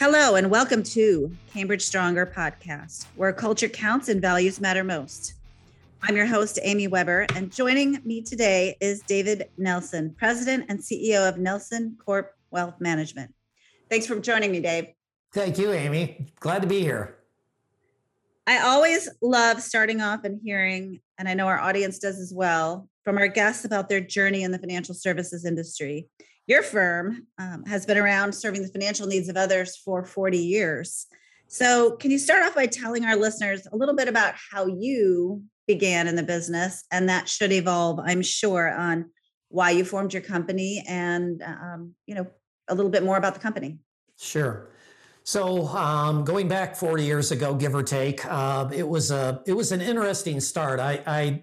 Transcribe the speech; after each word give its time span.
Hello, 0.00 0.36
and 0.36 0.50
welcome 0.50 0.82
to 0.82 1.30
Cambridge 1.52 1.82
Stronger 1.82 2.24
podcast, 2.24 3.04
where 3.16 3.34
culture 3.34 3.68
counts 3.68 4.08
and 4.08 4.18
values 4.18 4.58
matter 4.58 4.82
most. 4.82 5.34
I'm 6.02 6.16
your 6.16 6.24
host, 6.24 6.58
Amy 6.62 6.88
Weber, 6.88 7.26
and 7.34 7.52
joining 7.52 8.00
me 8.02 8.22
today 8.22 8.78
is 8.80 9.02
David 9.02 9.50
Nelson, 9.58 10.14
President 10.16 10.64
and 10.70 10.78
CEO 10.78 11.28
of 11.28 11.36
Nelson 11.36 11.98
Corp 12.02 12.34
Wealth 12.50 12.80
Management. 12.80 13.34
Thanks 13.90 14.06
for 14.06 14.18
joining 14.18 14.52
me, 14.52 14.60
Dave. 14.60 14.86
Thank 15.34 15.58
you, 15.58 15.70
Amy. 15.70 16.32
Glad 16.40 16.62
to 16.62 16.66
be 16.66 16.80
here. 16.80 17.18
I 18.46 18.60
always 18.60 19.06
love 19.20 19.60
starting 19.60 20.00
off 20.00 20.24
and 20.24 20.40
hearing, 20.42 21.02
and 21.18 21.28
I 21.28 21.34
know 21.34 21.46
our 21.46 21.60
audience 21.60 21.98
does 21.98 22.18
as 22.18 22.32
well, 22.32 22.88
from 23.04 23.18
our 23.18 23.28
guests 23.28 23.66
about 23.66 23.90
their 23.90 24.00
journey 24.00 24.44
in 24.44 24.50
the 24.50 24.58
financial 24.58 24.94
services 24.94 25.44
industry. 25.44 26.08
Your 26.50 26.64
firm 26.64 27.28
um, 27.38 27.64
has 27.66 27.86
been 27.86 27.96
around 27.96 28.34
serving 28.34 28.62
the 28.62 28.68
financial 28.68 29.06
needs 29.06 29.28
of 29.28 29.36
others 29.36 29.76
for 29.76 30.04
40 30.04 30.36
years. 30.36 31.06
So, 31.46 31.92
can 31.92 32.10
you 32.10 32.18
start 32.18 32.42
off 32.42 32.56
by 32.56 32.66
telling 32.66 33.04
our 33.04 33.14
listeners 33.14 33.68
a 33.72 33.76
little 33.76 33.94
bit 33.94 34.08
about 34.08 34.34
how 34.50 34.66
you 34.66 35.44
began 35.68 36.08
in 36.08 36.16
the 36.16 36.24
business? 36.24 36.82
And 36.90 37.08
that 37.08 37.28
should 37.28 37.52
evolve, 37.52 38.00
I'm 38.04 38.20
sure, 38.20 38.68
on 38.68 39.10
why 39.48 39.70
you 39.70 39.84
formed 39.84 40.12
your 40.12 40.22
company 40.22 40.82
and, 40.88 41.40
um, 41.40 41.94
you 42.06 42.16
know, 42.16 42.26
a 42.66 42.74
little 42.74 42.90
bit 42.90 43.04
more 43.04 43.16
about 43.16 43.34
the 43.34 43.40
company. 43.40 43.78
Sure. 44.18 44.70
So 45.22 45.68
um, 45.68 46.24
going 46.24 46.48
back 46.48 46.74
40 46.74 47.04
years 47.04 47.30
ago, 47.30 47.54
give 47.54 47.76
or 47.76 47.84
take, 47.84 48.26
uh, 48.26 48.68
it 48.74 48.88
was 48.88 49.12
a 49.12 49.40
it 49.46 49.52
was 49.52 49.70
an 49.70 49.80
interesting 49.80 50.40
start. 50.40 50.80
I, 50.80 51.00
I 51.06 51.42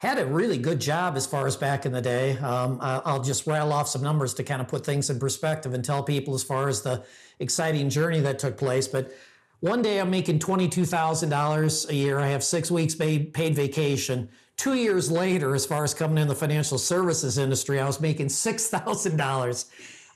had 0.00 0.18
a 0.18 0.24
really 0.24 0.56
good 0.56 0.80
job 0.80 1.14
as 1.16 1.26
far 1.26 1.46
as 1.46 1.56
back 1.56 1.84
in 1.84 1.92
the 1.92 2.00
day. 2.00 2.38
Um, 2.38 2.78
I'll 2.80 3.22
just 3.22 3.46
rattle 3.46 3.72
off 3.72 3.86
some 3.86 4.02
numbers 4.02 4.32
to 4.34 4.42
kind 4.42 4.62
of 4.62 4.66
put 4.66 4.84
things 4.84 5.10
in 5.10 5.18
perspective 5.18 5.74
and 5.74 5.84
tell 5.84 6.02
people 6.02 6.34
as 6.34 6.42
far 6.42 6.68
as 6.68 6.80
the 6.80 7.04
exciting 7.38 7.90
journey 7.90 8.20
that 8.20 8.38
took 8.38 8.56
place. 8.56 8.88
But 8.88 9.12
one 9.60 9.82
day 9.82 10.00
I'm 10.00 10.10
making 10.10 10.38
$22,000 10.38 11.90
a 11.90 11.94
year. 11.94 12.18
I 12.18 12.28
have 12.28 12.42
six 12.42 12.70
weeks 12.70 12.94
paid, 12.94 13.34
paid 13.34 13.54
vacation. 13.54 14.30
Two 14.56 14.72
years 14.72 15.10
later, 15.10 15.54
as 15.54 15.66
far 15.66 15.84
as 15.84 15.92
coming 15.92 16.16
in 16.16 16.28
the 16.28 16.34
financial 16.34 16.78
services 16.78 17.36
industry, 17.36 17.78
I 17.78 17.86
was 17.86 18.00
making 18.00 18.28
$6,000. 18.28 19.64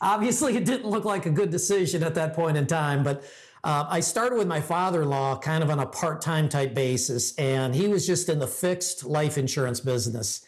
Obviously, 0.00 0.56
it 0.56 0.64
didn't 0.64 0.88
look 0.88 1.04
like 1.04 1.26
a 1.26 1.30
good 1.30 1.50
decision 1.50 2.02
at 2.02 2.14
that 2.14 2.34
point 2.34 2.56
in 2.56 2.66
time, 2.66 3.04
but 3.04 3.22
uh, 3.64 3.86
I 3.88 4.00
started 4.00 4.36
with 4.36 4.46
my 4.46 4.60
father 4.60 5.02
in 5.02 5.08
law 5.08 5.36
kind 5.38 5.64
of 5.64 5.70
on 5.70 5.80
a 5.80 5.86
part 5.86 6.20
time 6.20 6.48
type 6.48 6.74
basis, 6.74 7.34
and 7.36 7.74
he 7.74 7.88
was 7.88 8.06
just 8.06 8.28
in 8.28 8.38
the 8.38 8.46
fixed 8.46 9.04
life 9.04 9.38
insurance 9.38 9.80
business. 9.80 10.44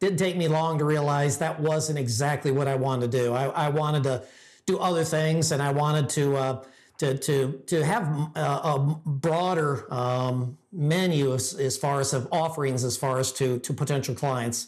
Didn't 0.00 0.18
take 0.18 0.36
me 0.36 0.46
long 0.48 0.78
to 0.78 0.84
realize 0.84 1.38
that 1.38 1.58
wasn't 1.58 1.98
exactly 1.98 2.50
what 2.50 2.68
I 2.68 2.74
wanted 2.76 3.10
to 3.10 3.18
do. 3.18 3.32
I, 3.32 3.46
I 3.46 3.68
wanted 3.70 4.02
to 4.04 4.22
do 4.66 4.78
other 4.78 5.02
things, 5.02 5.50
and 5.50 5.62
I 5.62 5.72
wanted 5.72 6.08
to. 6.10 6.36
Uh, 6.36 6.64
to, 6.98 7.16
to, 7.16 7.62
to 7.66 7.84
have 7.84 8.08
a, 8.34 8.40
a 8.40 9.00
broader 9.06 9.86
um, 9.94 10.58
menu 10.72 11.32
as, 11.32 11.54
as 11.54 11.76
far 11.76 12.00
as 12.00 12.12
of 12.12 12.26
offerings 12.32 12.82
as 12.82 12.96
far 12.96 13.20
as 13.20 13.30
to, 13.34 13.60
to 13.60 13.72
potential 13.72 14.16
clients. 14.16 14.66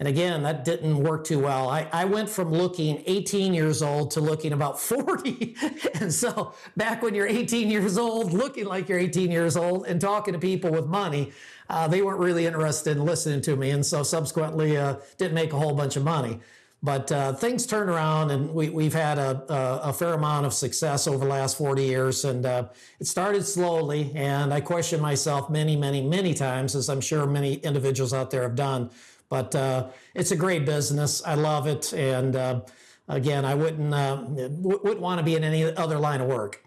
And 0.00 0.06
again, 0.06 0.44
that 0.44 0.64
didn't 0.64 0.96
work 0.96 1.24
too 1.24 1.40
well. 1.40 1.68
I, 1.68 1.88
I 1.92 2.04
went 2.04 2.28
from 2.28 2.52
looking 2.52 3.02
18 3.06 3.52
years 3.52 3.82
old 3.82 4.12
to 4.12 4.20
looking 4.20 4.52
about 4.52 4.80
40. 4.80 5.56
and 5.94 6.12
so 6.12 6.54
back 6.76 7.02
when 7.02 7.14
you're 7.14 7.26
18 7.26 7.70
years 7.70 7.98
old, 7.98 8.32
looking 8.32 8.66
like 8.66 8.88
you're 8.88 8.98
18 8.98 9.30
years 9.30 9.56
old 9.56 9.86
and 9.86 10.00
talking 10.00 10.34
to 10.34 10.38
people 10.38 10.70
with 10.70 10.86
money, 10.86 11.32
uh, 11.68 11.88
they 11.88 12.00
weren't 12.02 12.20
really 12.20 12.46
interested 12.46 12.96
in 12.96 13.04
listening 13.04 13.40
to 13.42 13.56
me. 13.56 13.70
And 13.70 13.84
so 13.84 14.02
subsequently 14.02 14.76
uh, 14.76 14.96
didn't 15.16 15.34
make 15.34 15.52
a 15.52 15.58
whole 15.58 15.74
bunch 15.74 15.96
of 15.96 16.04
money. 16.04 16.40
But 16.80 17.10
uh, 17.10 17.32
things 17.32 17.66
turned 17.66 17.90
around 17.90 18.30
and 18.30 18.54
we, 18.54 18.84
have 18.84 18.94
had 18.94 19.18
a, 19.18 19.52
a, 19.52 19.88
a, 19.88 19.92
fair 19.92 20.14
amount 20.14 20.46
of 20.46 20.54
success 20.54 21.08
over 21.08 21.18
the 21.18 21.30
last 21.30 21.58
40 21.58 21.82
years. 21.82 22.24
And 22.24 22.46
uh, 22.46 22.68
it 23.00 23.08
started 23.08 23.44
slowly. 23.44 24.12
And 24.14 24.54
I 24.54 24.60
questioned 24.60 25.02
myself 25.02 25.50
many, 25.50 25.74
many, 25.74 26.00
many 26.00 26.34
times, 26.34 26.76
as 26.76 26.88
I'm 26.88 27.00
sure 27.00 27.26
many 27.26 27.54
individuals 27.54 28.14
out 28.14 28.30
there 28.30 28.42
have 28.42 28.54
done 28.54 28.90
but 29.28 29.54
uh, 29.54 29.88
it's 30.14 30.30
a 30.30 30.36
great 30.36 30.64
business. 30.64 31.22
I 31.24 31.34
love 31.34 31.66
it, 31.66 31.92
and 31.92 32.36
uh, 32.36 32.60
again, 33.08 33.44
I 33.44 33.54
wouldn't 33.54 33.92
uh, 33.92 34.24
wouldn't 34.28 35.00
want 35.00 35.18
to 35.18 35.24
be 35.24 35.36
in 35.36 35.44
any 35.44 35.64
other 35.64 35.98
line 35.98 36.20
of 36.20 36.28
work. 36.28 36.62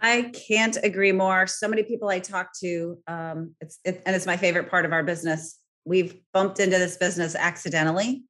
I 0.00 0.30
can't 0.46 0.76
agree 0.82 1.12
more. 1.12 1.46
So 1.46 1.66
many 1.66 1.82
people 1.82 2.08
I 2.08 2.20
talk 2.20 2.50
to, 2.60 2.98
um, 3.08 3.54
it's 3.60 3.78
it, 3.84 4.02
and 4.06 4.14
it's 4.14 4.26
my 4.26 4.36
favorite 4.36 4.70
part 4.70 4.84
of 4.84 4.92
our 4.92 5.02
business. 5.02 5.58
We've 5.84 6.16
bumped 6.32 6.60
into 6.60 6.78
this 6.78 6.96
business 6.96 7.34
accidentally. 7.34 8.24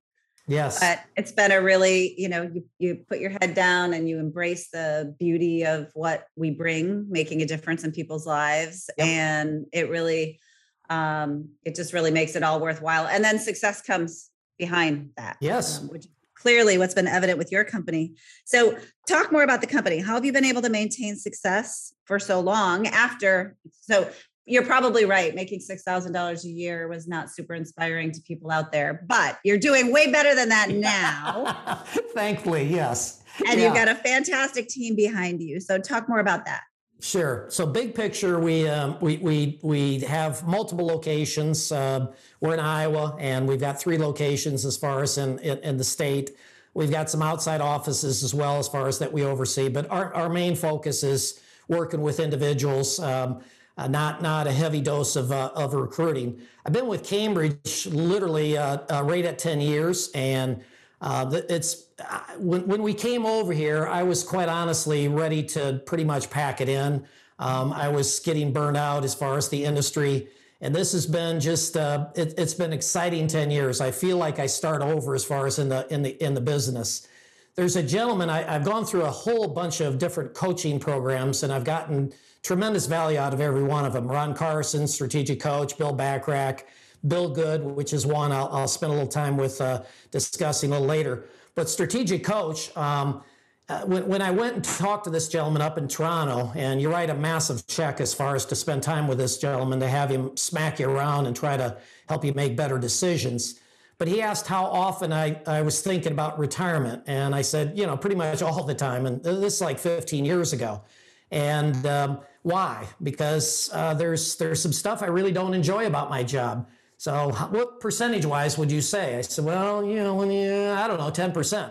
Yes. 0.47 0.81
But 0.81 1.01
it's 1.15 1.31
been 1.31 1.53
a 1.53 1.61
really, 1.61 2.15
you 2.17 2.29
know, 2.31 2.51
you, 2.51 2.65
you 2.79 3.05
put 3.07 3.19
your 3.19 3.31
head 3.31 3.55
down 3.55 3.93
and 3.93 4.09
you 4.09 4.19
embrace 4.19 4.71
the 4.71 5.15
beauty 5.19 5.67
of 5.67 5.91
what 5.93 6.25
we 6.37 6.51
bring, 6.51 7.07
making 7.11 7.43
a 7.43 7.47
difference 7.47 7.85
in 7.85 7.93
people's 7.93 8.27
lives. 8.27 8.89
Yep. 8.97 9.07
And 9.07 9.67
it 9.75 9.91
really 9.91 10.41
um, 10.89 11.51
it 11.65 11.75
just 11.75 11.93
really 11.93 12.11
makes 12.11 12.37
it 12.37 12.43
all 12.43 12.61
worthwhile. 12.61 13.07
And 13.07 13.23
then 13.23 13.39
success 13.39 13.83
comes 13.83 14.31
behind 14.59 15.11
that. 15.17 15.37
Yes. 15.41 15.81
Um, 15.81 15.89
which 15.89 16.07
clearly 16.35 16.79
what's 16.79 16.95
been 16.95 17.09
evident 17.09 17.39
with 17.39 17.51
your 17.51 17.65
company. 17.65 18.15
So 18.45 18.79
talk 19.09 19.33
more 19.33 19.43
about 19.43 19.61
the 19.61 19.67
company. 19.67 19.99
How 19.99 20.15
have 20.15 20.25
you 20.25 20.33
been 20.33 20.45
able 20.45 20.63
to 20.63 20.71
maintain 20.71 21.17
success 21.17 21.93
for 22.05 22.19
so 22.19 22.41
long 22.41 22.87
after? 22.87 23.57
So 23.81 24.11
you're 24.47 24.65
probably 24.65 25.05
right. 25.05 25.35
Making 25.35 25.61
$6,000 25.61 26.45
a 26.45 26.49
year 26.49 26.89
was 26.89 27.07
not 27.07 27.31
super 27.31 27.55
inspiring 27.55 28.13
to 28.13 28.21
people 28.23 28.51
out 28.51 28.73
there, 28.73 29.05
but 29.07 29.39
you're 29.45 29.59
doing 29.59 29.93
way 29.93 30.11
better 30.11 30.35
than 30.35 30.49
that 30.49 30.71
now. 30.71 31.85
Thankfully, 32.15 32.65
yes. 32.65 33.23
And 33.47 33.61
yeah. 33.61 33.67
you've 33.67 33.75
got 33.75 33.89
a 33.89 33.95
fantastic 33.95 34.69
team 34.69 34.97
behind 34.97 35.43
you. 35.43 35.61
So 35.61 35.79
talk 35.79 36.09
more 36.09 36.21
about 36.21 36.47
that. 36.47 36.63
Sure. 37.01 37.47
So 37.49 37.65
big 37.65 37.95
picture, 37.95 38.41
we 38.41 38.69
um, 38.69 38.97
we 39.01 39.19
we 39.19 39.61
we 39.63 40.01
have 40.01 40.45
multiple 40.45 40.85
locations. 40.85 41.71
Uh, 41.71 42.09
we're 42.41 42.55
in 42.55 42.61
Iowa, 42.61 43.17
and 43.21 43.47
we've 43.47 43.61
got 43.61 43.79
three 43.79 43.99
locations 43.99 44.65
as 44.67 44.77
far 44.77 45.03
as 45.03 45.17
in, 45.17 45.39
in, 45.39 45.59
in 45.59 45.77
the 45.77 45.85
state. 45.85 46.37
We've 46.75 46.91
got 46.91 47.09
some 47.09 47.23
outside 47.23 47.61
offices 47.61 48.25
as 48.25 48.35
well 48.35 48.59
as 48.59 48.67
far 48.67 48.89
as 48.89 48.99
that 48.99 49.13
we 49.13 49.23
oversee. 49.23 49.69
But 49.69 49.89
our, 49.91 50.13
our 50.15 50.29
main 50.29 50.57
focus 50.57 51.05
is 51.05 51.41
working 51.69 52.03
with 52.03 52.19
individuals. 52.19 52.99
Um, 52.99 53.43
uh, 53.77 53.87
not 53.87 54.21
not 54.21 54.49
a 54.49 54.53
heavy 54.53 54.81
dose 54.81 55.15
of 55.15 55.31
uh, 55.31 55.53
of 55.55 55.75
recruiting. 55.75 56.41
I've 56.67 56.73
been 56.73 56.89
with 56.89 57.05
Cambridge 57.05 57.87
literally 57.87 58.59
uh, 58.59 58.79
uh 58.91 59.05
right 59.05 59.25
at 59.25 59.39
ten 59.39 59.61
years, 59.61 60.11
and 60.17 60.65
uh, 61.01 61.41
it's 61.49 61.87
uh, 61.99 62.21
when, 62.39 62.67
when 62.67 62.83
we 62.83 62.95
came 62.95 63.25
over 63.25 63.53
here, 63.53 63.87
I 63.87 64.03
was 64.03 64.23
quite 64.23 64.49
honestly 64.49 65.09
ready 65.09 65.43
to 65.45 65.81
pretty 65.87 66.05
much 66.05 66.31
pack 66.31 66.61
it 66.61 66.69
in. 66.69 67.05
Um, 67.39 67.73
I 67.73 67.89
was 67.89 68.19
getting 68.21 68.53
burned 68.53 68.77
out 68.77 69.05
as 69.05 69.15
far 69.15 69.37
as 69.37 69.49
the 69.49 69.65
industry. 69.65 70.29
And 70.61 70.75
this 70.75 70.91
has 70.93 71.07
been 71.07 71.39
just 71.39 71.77
uh, 71.77 72.09
it, 72.17 72.37
has 72.37 72.55
been 72.55 72.73
exciting 72.73 73.29
10 73.29 73.51
years. 73.51 73.81
I 73.81 73.93
feel 73.93 74.17
like 74.17 74.41
I 74.41 74.47
start 74.47 74.83
over 74.83 75.15
as 75.15 75.25
far 75.25 75.47
as 75.47 75.61
in 75.61 75.69
the 75.69 75.87
in 75.93 76.03
the 76.03 76.23
in 76.23 76.35
the 76.35 76.41
business. 76.41 77.07
There's 77.55 77.75
a 77.75 77.83
gentleman, 77.83 78.31
I, 78.31 78.55
I've 78.55 78.65
gone 78.65 78.85
through 78.85 79.03
a 79.03 79.11
whole 79.11 79.49
bunch 79.49 79.81
of 79.81 79.99
different 79.99 80.33
coaching 80.33 80.79
programs 80.79 81.43
and 81.43 81.53
I've 81.53 81.65
gotten 81.65 82.13
tremendous 82.45 82.87
value 82.87 83.19
out 83.19 83.35
of 83.35 83.41
every 83.41 83.65
one 83.65 83.85
of 83.85 83.93
them. 83.93 84.07
Ron 84.07 84.33
Carson, 84.33 84.87
strategic 84.87 85.41
coach, 85.41 85.77
Bill 85.77 85.93
Bachrach, 85.93 86.61
Bill 87.07 87.29
Good, 87.31 87.63
which 87.63 87.93
is 87.93 88.07
one 88.07 88.33
I'll, 88.33 88.49
I'll 88.53 88.69
spend 88.69 88.93
a 88.93 88.95
little 88.95 89.09
time 89.11 89.37
with 89.37 89.61
uh, 89.61 89.83
discussing 90.11 90.71
a 90.71 90.73
little 90.75 90.89
later. 90.89 91.27
But 91.55 91.69
strategic 91.69 92.25
coach, 92.25 92.77
um, 92.77 93.23
uh, 93.69 93.83
when, 93.83 94.07
when 94.09 94.23
I 94.23 94.31
went 94.31 94.55
and 94.57 94.65
talked 94.65 95.05
to 95.05 95.11
this 95.11 95.29
gentleman 95.29 95.61
up 95.61 95.77
in 95.77 95.89
Toronto, 95.89 96.53
and 96.55 96.81
you 96.81 96.91
write 96.91 97.11
a 97.11 97.15
massive 97.15 97.67
check 97.67 98.01
as 98.01 98.15
far 98.15 98.35
as 98.35 98.47
to 98.47 98.55
spend 98.55 98.83
time 98.83 99.07
with 99.07 99.19
this 99.19 99.39
gentleman 99.39 99.79
to 99.81 99.89
have 99.89 100.11
him 100.11 100.37
smack 100.37 100.81
you 100.81 100.89
around 100.89 101.27
and 101.27 101.37
try 101.37 101.57
to 101.57 101.77
help 102.09 102.25
you 102.25 102.33
make 102.33 102.57
better 102.57 102.79
decisions. 102.79 103.61
But 103.99 104.09
he 104.09 104.23
asked 104.23 104.47
how 104.47 104.65
often 104.65 105.13
I, 105.13 105.41
I 105.47 105.63
was 105.63 105.83
thinking 105.83 106.13
about 106.13 106.39
retirement. 106.39 107.03
And 107.07 107.35
I 107.35 107.43
said, 107.43 107.77
you 107.77 107.85
know, 107.85 107.97
pretty 107.97 108.17
much 108.17 108.43
all 108.43 108.63
the 108.63 108.75
time. 108.75 109.07
And 109.07 109.23
this 109.23 109.55
is 109.55 109.61
like 109.61 109.79
15 109.79 110.25
years 110.25 110.53
ago. 110.53 110.83
And 111.31 111.85
um, 111.85 112.21
why? 112.43 112.87
Because 113.03 113.69
uh, 113.73 113.95
there's 113.95 114.37
there's 114.37 114.63
some 114.63 114.73
stuff 114.73 115.03
I 115.03 115.07
really 115.07 115.33
don't 115.33 115.53
enjoy 115.53 115.87
about 115.87 116.09
my 116.09 116.23
job. 116.23 116.69
So, 116.99 117.31
what 117.51 117.79
percentage 117.79 118.27
wise 118.27 118.59
would 118.59 118.73
you 118.73 118.81
say? 118.81 119.17
I 119.17 119.21
said, 119.21 119.45
well, 119.45 119.85
you 119.85 120.03
know, 120.03 120.17
when 120.17 120.33
you, 120.33 120.71
I 120.71 120.89
don't 120.89 120.99
know, 120.99 121.11
10%. 121.11 121.71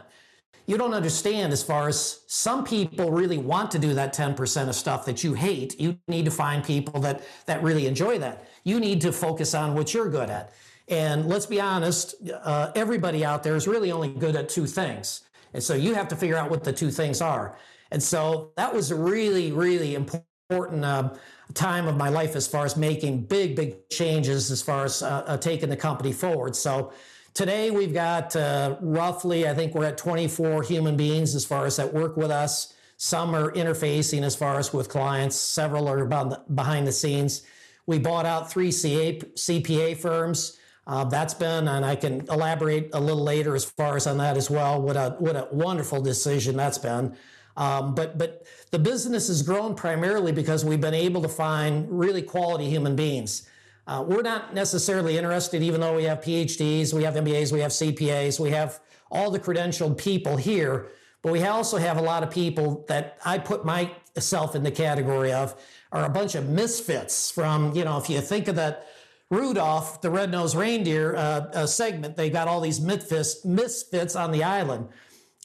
You 0.67 0.77
don't 0.77 0.93
understand 0.93 1.51
as 1.51 1.61
far 1.61 1.89
as 1.89 2.21
some 2.27 2.63
people 2.63 3.11
really 3.11 3.37
want 3.37 3.71
to 3.71 3.79
do 3.79 3.93
that 3.93 4.13
10% 4.13 4.69
of 4.69 4.75
stuff 4.75 5.05
that 5.05 5.23
you 5.25 5.33
hate. 5.33 5.79
You 5.79 5.97
need 6.07 6.25
to 6.25 6.31
find 6.31 6.63
people 6.63 6.99
that, 7.01 7.23
that 7.45 7.61
really 7.61 7.87
enjoy 7.87 8.19
that. 8.19 8.47
You 8.63 8.79
need 8.79 9.01
to 9.01 9.11
focus 9.11 9.53
on 9.53 9.75
what 9.75 9.93
you're 9.93 10.09
good 10.09 10.29
at. 10.29 10.53
And 10.87 11.27
let's 11.27 11.45
be 11.45 11.59
honest, 11.59 12.15
uh, 12.43 12.71
everybody 12.75 13.25
out 13.25 13.43
there 13.43 13.55
is 13.55 13.67
really 13.67 13.91
only 13.91 14.09
good 14.09 14.35
at 14.37 14.47
two 14.47 14.65
things. 14.65 15.23
And 15.53 15.61
so 15.61 15.73
you 15.73 15.93
have 15.93 16.07
to 16.09 16.15
figure 16.15 16.37
out 16.37 16.49
what 16.49 16.63
the 16.63 16.73
two 16.73 16.91
things 16.91 17.21
are. 17.21 17.57
And 17.91 18.01
so 18.01 18.51
that 18.55 18.73
was 18.73 18.91
a 18.91 18.95
really, 18.95 19.51
really 19.51 19.95
important 19.95 20.85
uh, 20.85 21.09
time 21.53 21.87
of 21.87 21.97
my 21.97 22.09
life 22.09 22.35
as 22.35 22.47
far 22.47 22.65
as 22.65 22.75
making 22.75 23.21
big, 23.21 23.55
big 23.55 23.89
changes 23.89 24.51
as 24.51 24.61
far 24.61 24.85
as 24.85 25.01
uh, 25.01 25.23
uh, 25.27 25.37
taking 25.37 25.69
the 25.69 25.77
company 25.77 26.11
forward. 26.11 26.55
So 26.55 26.91
today 27.33 27.71
we've 27.71 27.93
got 27.93 28.35
uh, 28.35 28.77
roughly, 28.81 29.47
I 29.47 29.53
think 29.53 29.73
we're 29.73 29.85
at 29.85 29.97
24 29.97 30.63
human 30.63 30.97
beings 30.97 31.35
as 31.35 31.45
far 31.45 31.65
as 31.65 31.77
that 31.77 31.93
work 31.93 32.17
with 32.17 32.31
us. 32.31 32.73
Some 32.97 33.35
are 33.35 33.51
interfacing 33.51 34.23
as 34.23 34.35
far 34.35 34.57
as 34.57 34.73
with 34.73 34.89
clients. 34.89 35.35
Several 35.35 35.87
are 35.87 36.05
behind 36.53 36.87
the 36.87 36.91
scenes. 36.91 37.43
We 37.85 37.99
bought 37.99 38.25
out 38.25 38.51
three 38.51 38.71
CA, 38.71 39.19
CPA 39.19 39.97
firms. 39.97 40.57
Uh, 40.87 41.03
that's 41.03 41.33
been, 41.33 41.67
and 41.67 41.85
I 41.85 41.95
can 41.95 42.25
elaborate 42.29 42.89
a 42.93 42.99
little 42.99 43.23
later 43.23 43.55
as 43.55 43.65
far 43.65 43.97
as 43.97 44.07
on 44.07 44.17
that 44.17 44.37
as 44.37 44.49
well. 44.49 44.81
What 44.81 44.95
a 44.95 45.15
what 45.19 45.35
a 45.35 45.47
wonderful 45.51 46.01
decision 46.01 46.55
that's 46.55 46.77
been. 46.77 47.15
Um, 47.57 47.93
but 47.93 48.17
but 48.17 48.45
the 48.71 48.79
business 48.79 49.27
has 49.27 49.41
grown 49.41 49.75
primarily 49.75 50.31
because 50.31 50.65
we've 50.65 50.81
been 50.81 50.93
able 50.93 51.21
to 51.21 51.29
find 51.29 51.87
really 51.89 52.21
quality 52.21 52.69
human 52.69 52.95
beings. 52.95 53.47
Uh, 53.87 54.03
we're 54.05 54.21
not 54.21 54.53
necessarily 54.53 55.17
interested, 55.17 55.63
even 55.63 55.79
though 55.79 55.95
we 55.95 56.03
have 56.03 56.19
PhDs, 56.19 56.93
we 56.93 57.03
have 57.03 57.13
MBAs, 57.13 57.53
we 57.53 57.61
have 57.61 57.71
CPAs, 57.71 58.39
we 58.39 58.51
have 58.51 58.81
all 59.09 59.31
the 59.31 59.39
credentialed 59.39 59.97
people 59.97 60.35
here, 60.35 60.87
but 61.21 61.31
we 61.31 61.41
also 61.43 61.77
have 61.77 61.97
a 61.97 62.01
lot 62.01 62.21
of 62.21 62.29
people 62.29 62.83
that 62.89 63.17
I 63.23 63.37
put 63.37 63.65
myself 63.65 64.55
in 64.55 64.63
the 64.63 64.71
category 64.71 65.31
of 65.31 65.55
are 65.93 66.05
a 66.05 66.09
bunch 66.09 66.35
of 66.35 66.49
misfits 66.49 67.31
from, 67.31 67.73
you 67.73 67.85
know, 67.85 67.97
if 67.97 68.09
you 68.09 68.19
think 68.19 68.49
of 68.49 68.55
that 68.55 68.87
Rudolph, 69.29 70.01
the 70.01 70.09
red-nosed 70.09 70.55
reindeer 70.55 71.15
uh, 71.15 71.19
uh, 71.19 71.65
segment, 71.65 72.15
they 72.15 72.29
got 72.29 72.47
all 72.47 72.61
these 72.61 72.79
misfits, 72.79 73.43
misfits 73.43 74.15
on 74.15 74.31
the 74.31 74.43
island. 74.43 74.87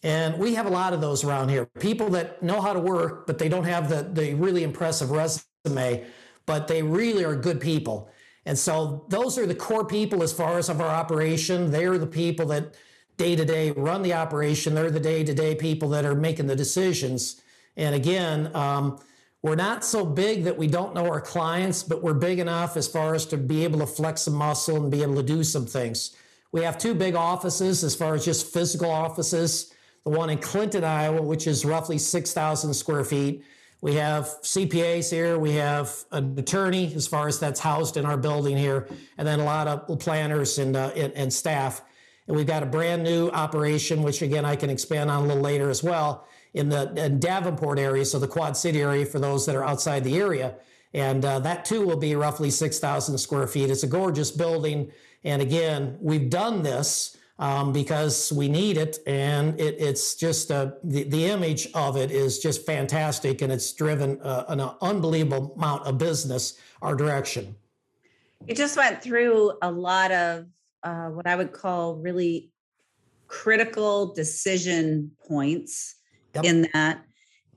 And 0.02 0.38
we 0.38 0.54
have 0.54 0.66
a 0.66 0.70
lot 0.70 0.93
of 0.93 1.00
those 1.00 1.22
around 1.22 1.49
here. 1.49 1.66
People 1.78 2.10
that 2.10 2.43
know 2.43 2.60
how 2.60 2.72
to 2.72 2.81
work, 2.81 3.26
but 3.26 3.38
they 3.38 3.49
don't 3.49 3.64
have 3.64 3.88
the, 3.88 4.02
the 4.02 4.34
really 4.34 4.64
impressive 4.64 5.10
resume, 5.10 6.04
but 6.44 6.66
they 6.66 6.82
really 6.82 7.25
are 7.25 7.37
good 7.37 7.60
people. 7.60 8.10
And 8.44 8.58
so 8.58 9.04
those 9.08 9.38
are 9.38 9.46
the 9.46 9.54
core 9.54 9.87
people 9.87 10.22
as 10.22 10.32
far 10.32 10.58
as 10.58 10.69
of 10.69 10.81
our 10.81 10.88
operation. 10.88 11.70
They're 11.70 11.99
the 11.99 12.06
people 12.06 12.46
that 12.46 12.75
day 13.16 13.37
to 13.37 13.44
day 13.44 13.70
run 13.70 14.02
the 14.02 14.14
operation. 14.14 14.75
They're 14.75 14.90
the 14.90 14.99
day 14.99 15.22
to 15.22 15.32
day 15.34 15.54
people 15.54 15.88
that 15.90 16.04
are 16.04 16.16
making 16.16 16.49
the 16.49 16.56
decisions. 16.56 17.40
And 17.76 17.94
again, 17.94 18.50
um, 18.56 18.99
we're 19.43 19.54
not 19.56 19.84
so 19.84 20.04
big 20.04 20.44
that 20.44 20.56
we 20.56 20.66
don't 20.66 20.94
know 20.94 21.06
our 21.06 21.20
clients, 21.20 21.82
but 21.82 22.02
we're 22.02 22.14
big 22.14 22.38
enough 22.38 22.76
as 22.76 22.88
far 22.88 23.14
as 23.14 23.26
to 23.26 23.37
be 23.37 23.64
able 23.64 23.78
to 23.81 23.87
flex 23.87 24.22
some 24.22 24.34
muscle 24.34 24.76
and 24.76 24.90
be 24.90 25.02
able 25.02 25.16
to 25.16 25.22
do 25.22 25.44
some 25.44 25.66
things. 25.66 26.16
We 26.52 26.62
have 26.62 26.78
two 26.78 26.94
big 26.94 27.14
offices 27.14 27.82
as 27.82 27.94
far 27.94 28.14
as 28.14 28.25
just 28.25 28.52
physical 28.52 28.90
offices. 28.90 29.72
The 30.04 30.10
one 30.10 30.31
in 30.31 30.38
Clinton, 30.38 30.84
Iowa, 30.84 31.22
which 31.22 31.46
is 31.46 31.64
roughly 31.64 31.99
6,000 31.99 32.75
square 32.75 33.04
feet, 33.04 33.44
we 33.82 33.94
have 33.96 34.26
CPAs 34.43 35.10
here. 35.10 35.38
We 35.38 35.52
have 35.54 35.93
an 36.12 36.38
attorney, 36.38 36.94
as 36.94 37.08
far 37.08 37.26
as 37.26 37.40
that's 37.40 37.58
housed 37.58 37.96
in 37.96 38.06
our 38.06 38.16
building 38.16 38.56
here, 38.56 38.88
and 39.19 39.26
then 39.26 39.40
a 39.40 39.44
lot 39.44 39.66
of 39.66 39.99
planners 39.99 40.58
and, 40.58 40.76
uh, 40.76 40.93
and, 40.94 41.12
and 41.14 41.32
staff. 41.32 41.82
And 42.28 42.37
we've 42.37 42.46
got 42.46 42.62
a 42.62 42.66
brand 42.66 43.02
new 43.02 43.28
operation, 43.31 44.04
which 44.04 44.22
again 44.22 44.44
I 44.44 44.54
can 44.54 44.70
expand 44.70 45.10
on 45.10 45.25
a 45.25 45.26
little 45.26 45.43
later 45.43 45.69
as 45.69 45.82
well, 45.82 46.28
in 46.54 46.69
the 46.69 46.93
in 46.94 47.19
Davenport 47.19 47.81
area, 47.81 48.04
so 48.04 48.20
the 48.20 48.28
Quad 48.28 48.56
City 48.56 48.81
area 48.81 49.04
for 49.04 49.19
those 49.19 49.46
that 49.46 49.56
are 49.56 49.64
outside 49.64 50.04
the 50.04 50.16
area. 50.16 50.54
And 50.94 51.25
uh, 51.25 51.40
that 51.40 51.64
too 51.64 51.84
will 51.84 51.96
be 51.96 52.14
roughly 52.14 52.50
6,000 52.50 53.19
square 53.19 53.49
feet. 53.49 53.69
It's 53.69 53.82
a 53.82 53.88
gorgeous 53.88 54.31
building. 54.31 54.93
And 55.25 55.43
again, 55.43 55.99
we've 56.00 56.31
done 56.31 56.62
this 56.62 57.16
um, 57.38 57.73
because 57.73 58.32
we 58.32 58.49
need 58.49 58.76
it. 58.76 58.99
And 59.06 59.58
it, 59.61 59.76
it's 59.79 60.14
just 60.14 60.50
uh, 60.50 60.73
the, 60.84 61.05
the 61.05 61.26
image 61.26 61.69
of 61.75 61.96
it 61.96 62.11
is 62.11 62.38
just 62.38 62.67
fantastic. 62.67 63.43
And 63.43 63.52
it's 63.52 63.73
driven 63.73 64.20
uh, 64.23 64.44
an 64.49 64.61
unbelievable 64.81 65.55
amount 65.56 65.87
of 65.87 65.99
business 65.99 66.58
our 66.82 66.94
direction. 66.94 67.56
You 68.46 68.55
just 68.55 68.76
went 68.76 69.02
through 69.02 69.52
a 69.62 69.70
lot 69.70 70.11
of 70.11 70.46
uh, 70.82 71.08
what 71.08 71.26
I 71.26 71.37
would 71.37 71.52
call 71.52 71.96
really 71.96 72.50
critical 73.29 74.12
decision 74.12 75.12
points 75.26 75.96
yep. 76.35 76.44
in 76.44 76.69
that. 76.75 77.05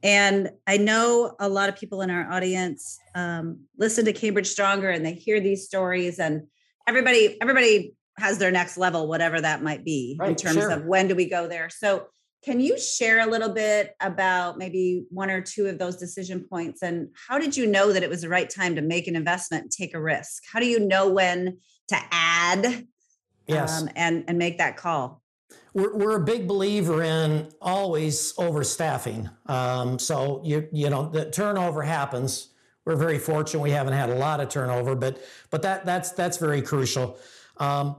And 0.04 0.52
I 0.68 0.78
know 0.78 1.36
a 1.40 1.50
lot 1.50 1.68
of 1.68 1.76
people 1.76 2.02
in 2.02 2.12
our 2.12 2.32
audience 2.32 3.00
um, 3.16 3.62
listen 3.78 4.06
to 4.06 4.14
Cambridge 4.14 4.48
Stronger 4.48 4.92
and 4.92 5.04
they 5.04 5.14
hear 5.14 5.40
these 5.40 5.66
stories, 5.66 6.20
and 6.20 6.44
everybody 6.88 7.42
everybody 7.42 7.96
has 8.18 8.38
their 8.38 8.52
next 8.52 8.78
level, 8.78 9.08
whatever 9.08 9.42
that 9.42 9.64
might 9.64 9.84
be, 9.84 10.18
right, 10.20 10.30
in 10.30 10.36
terms 10.36 10.58
sure. 10.58 10.72
of 10.72 10.86
when 10.86 11.08
do 11.08 11.16
we 11.16 11.30
go 11.30 11.48
there. 11.48 11.70
So, 11.70 12.08
can 12.44 12.60
you 12.60 12.78
share 12.78 13.22
a 13.22 13.26
little 13.26 13.50
bit 13.50 13.96
about 14.00 14.60
maybe 14.60 15.06
one 15.10 15.32
or 15.32 15.42
two 15.42 15.66
of 15.66 15.80
those 15.80 15.96
decision 15.96 16.46
points 16.48 16.84
and 16.84 17.08
how 17.28 17.40
did 17.40 17.58
you 17.58 17.66
know 17.66 17.92
that 17.92 18.04
it 18.04 18.10
was 18.10 18.22
the 18.22 18.30
right 18.30 18.48
time 18.48 18.76
to 18.76 18.84
make 18.84 19.08
an 19.08 19.16
investment 19.16 19.64
and 19.64 19.72
take 19.72 19.96
a 19.96 20.00
risk? 20.00 20.44
How 20.54 20.60
do 20.60 20.68
you 20.68 20.80
know 20.80 21.10
when 21.10 21.58
to 21.88 21.98
add 22.12 22.86
yes. 23.48 23.82
Um, 23.82 23.90
and 23.96 24.24
and 24.28 24.38
make 24.38 24.60
that 24.60 24.78
call? 24.78 25.22
We're, 25.74 25.96
we're 25.96 26.16
a 26.18 26.24
big 26.24 26.48
believer 26.48 27.04
in 27.04 27.50
always 27.62 28.34
overstaffing. 28.34 29.30
Um, 29.50 30.00
so 30.00 30.42
you 30.44 30.68
you 30.72 30.90
know 30.90 31.10
the 31.10 31.30
turnover 31.32 31.82
happens. 31.82 32.50
We're 32.86 32.96
very 32.96 33.18
fortunate 33.18 33.62
we 33.62 33.72
haven't 33.72 33.94
had 33.94 34.10
a 34.10 34.16
lot 34.16 34.40
of 34.40 34.50
turnover, 34.50 34.96
but 34.96 35.20
but 35.50 35.62
that 35.64 35.86
that's 35.86 36.12
that's 36.12 36.38
very 36.38 36.62
crucial. 36.62 37.18
Um, 37.58 37.98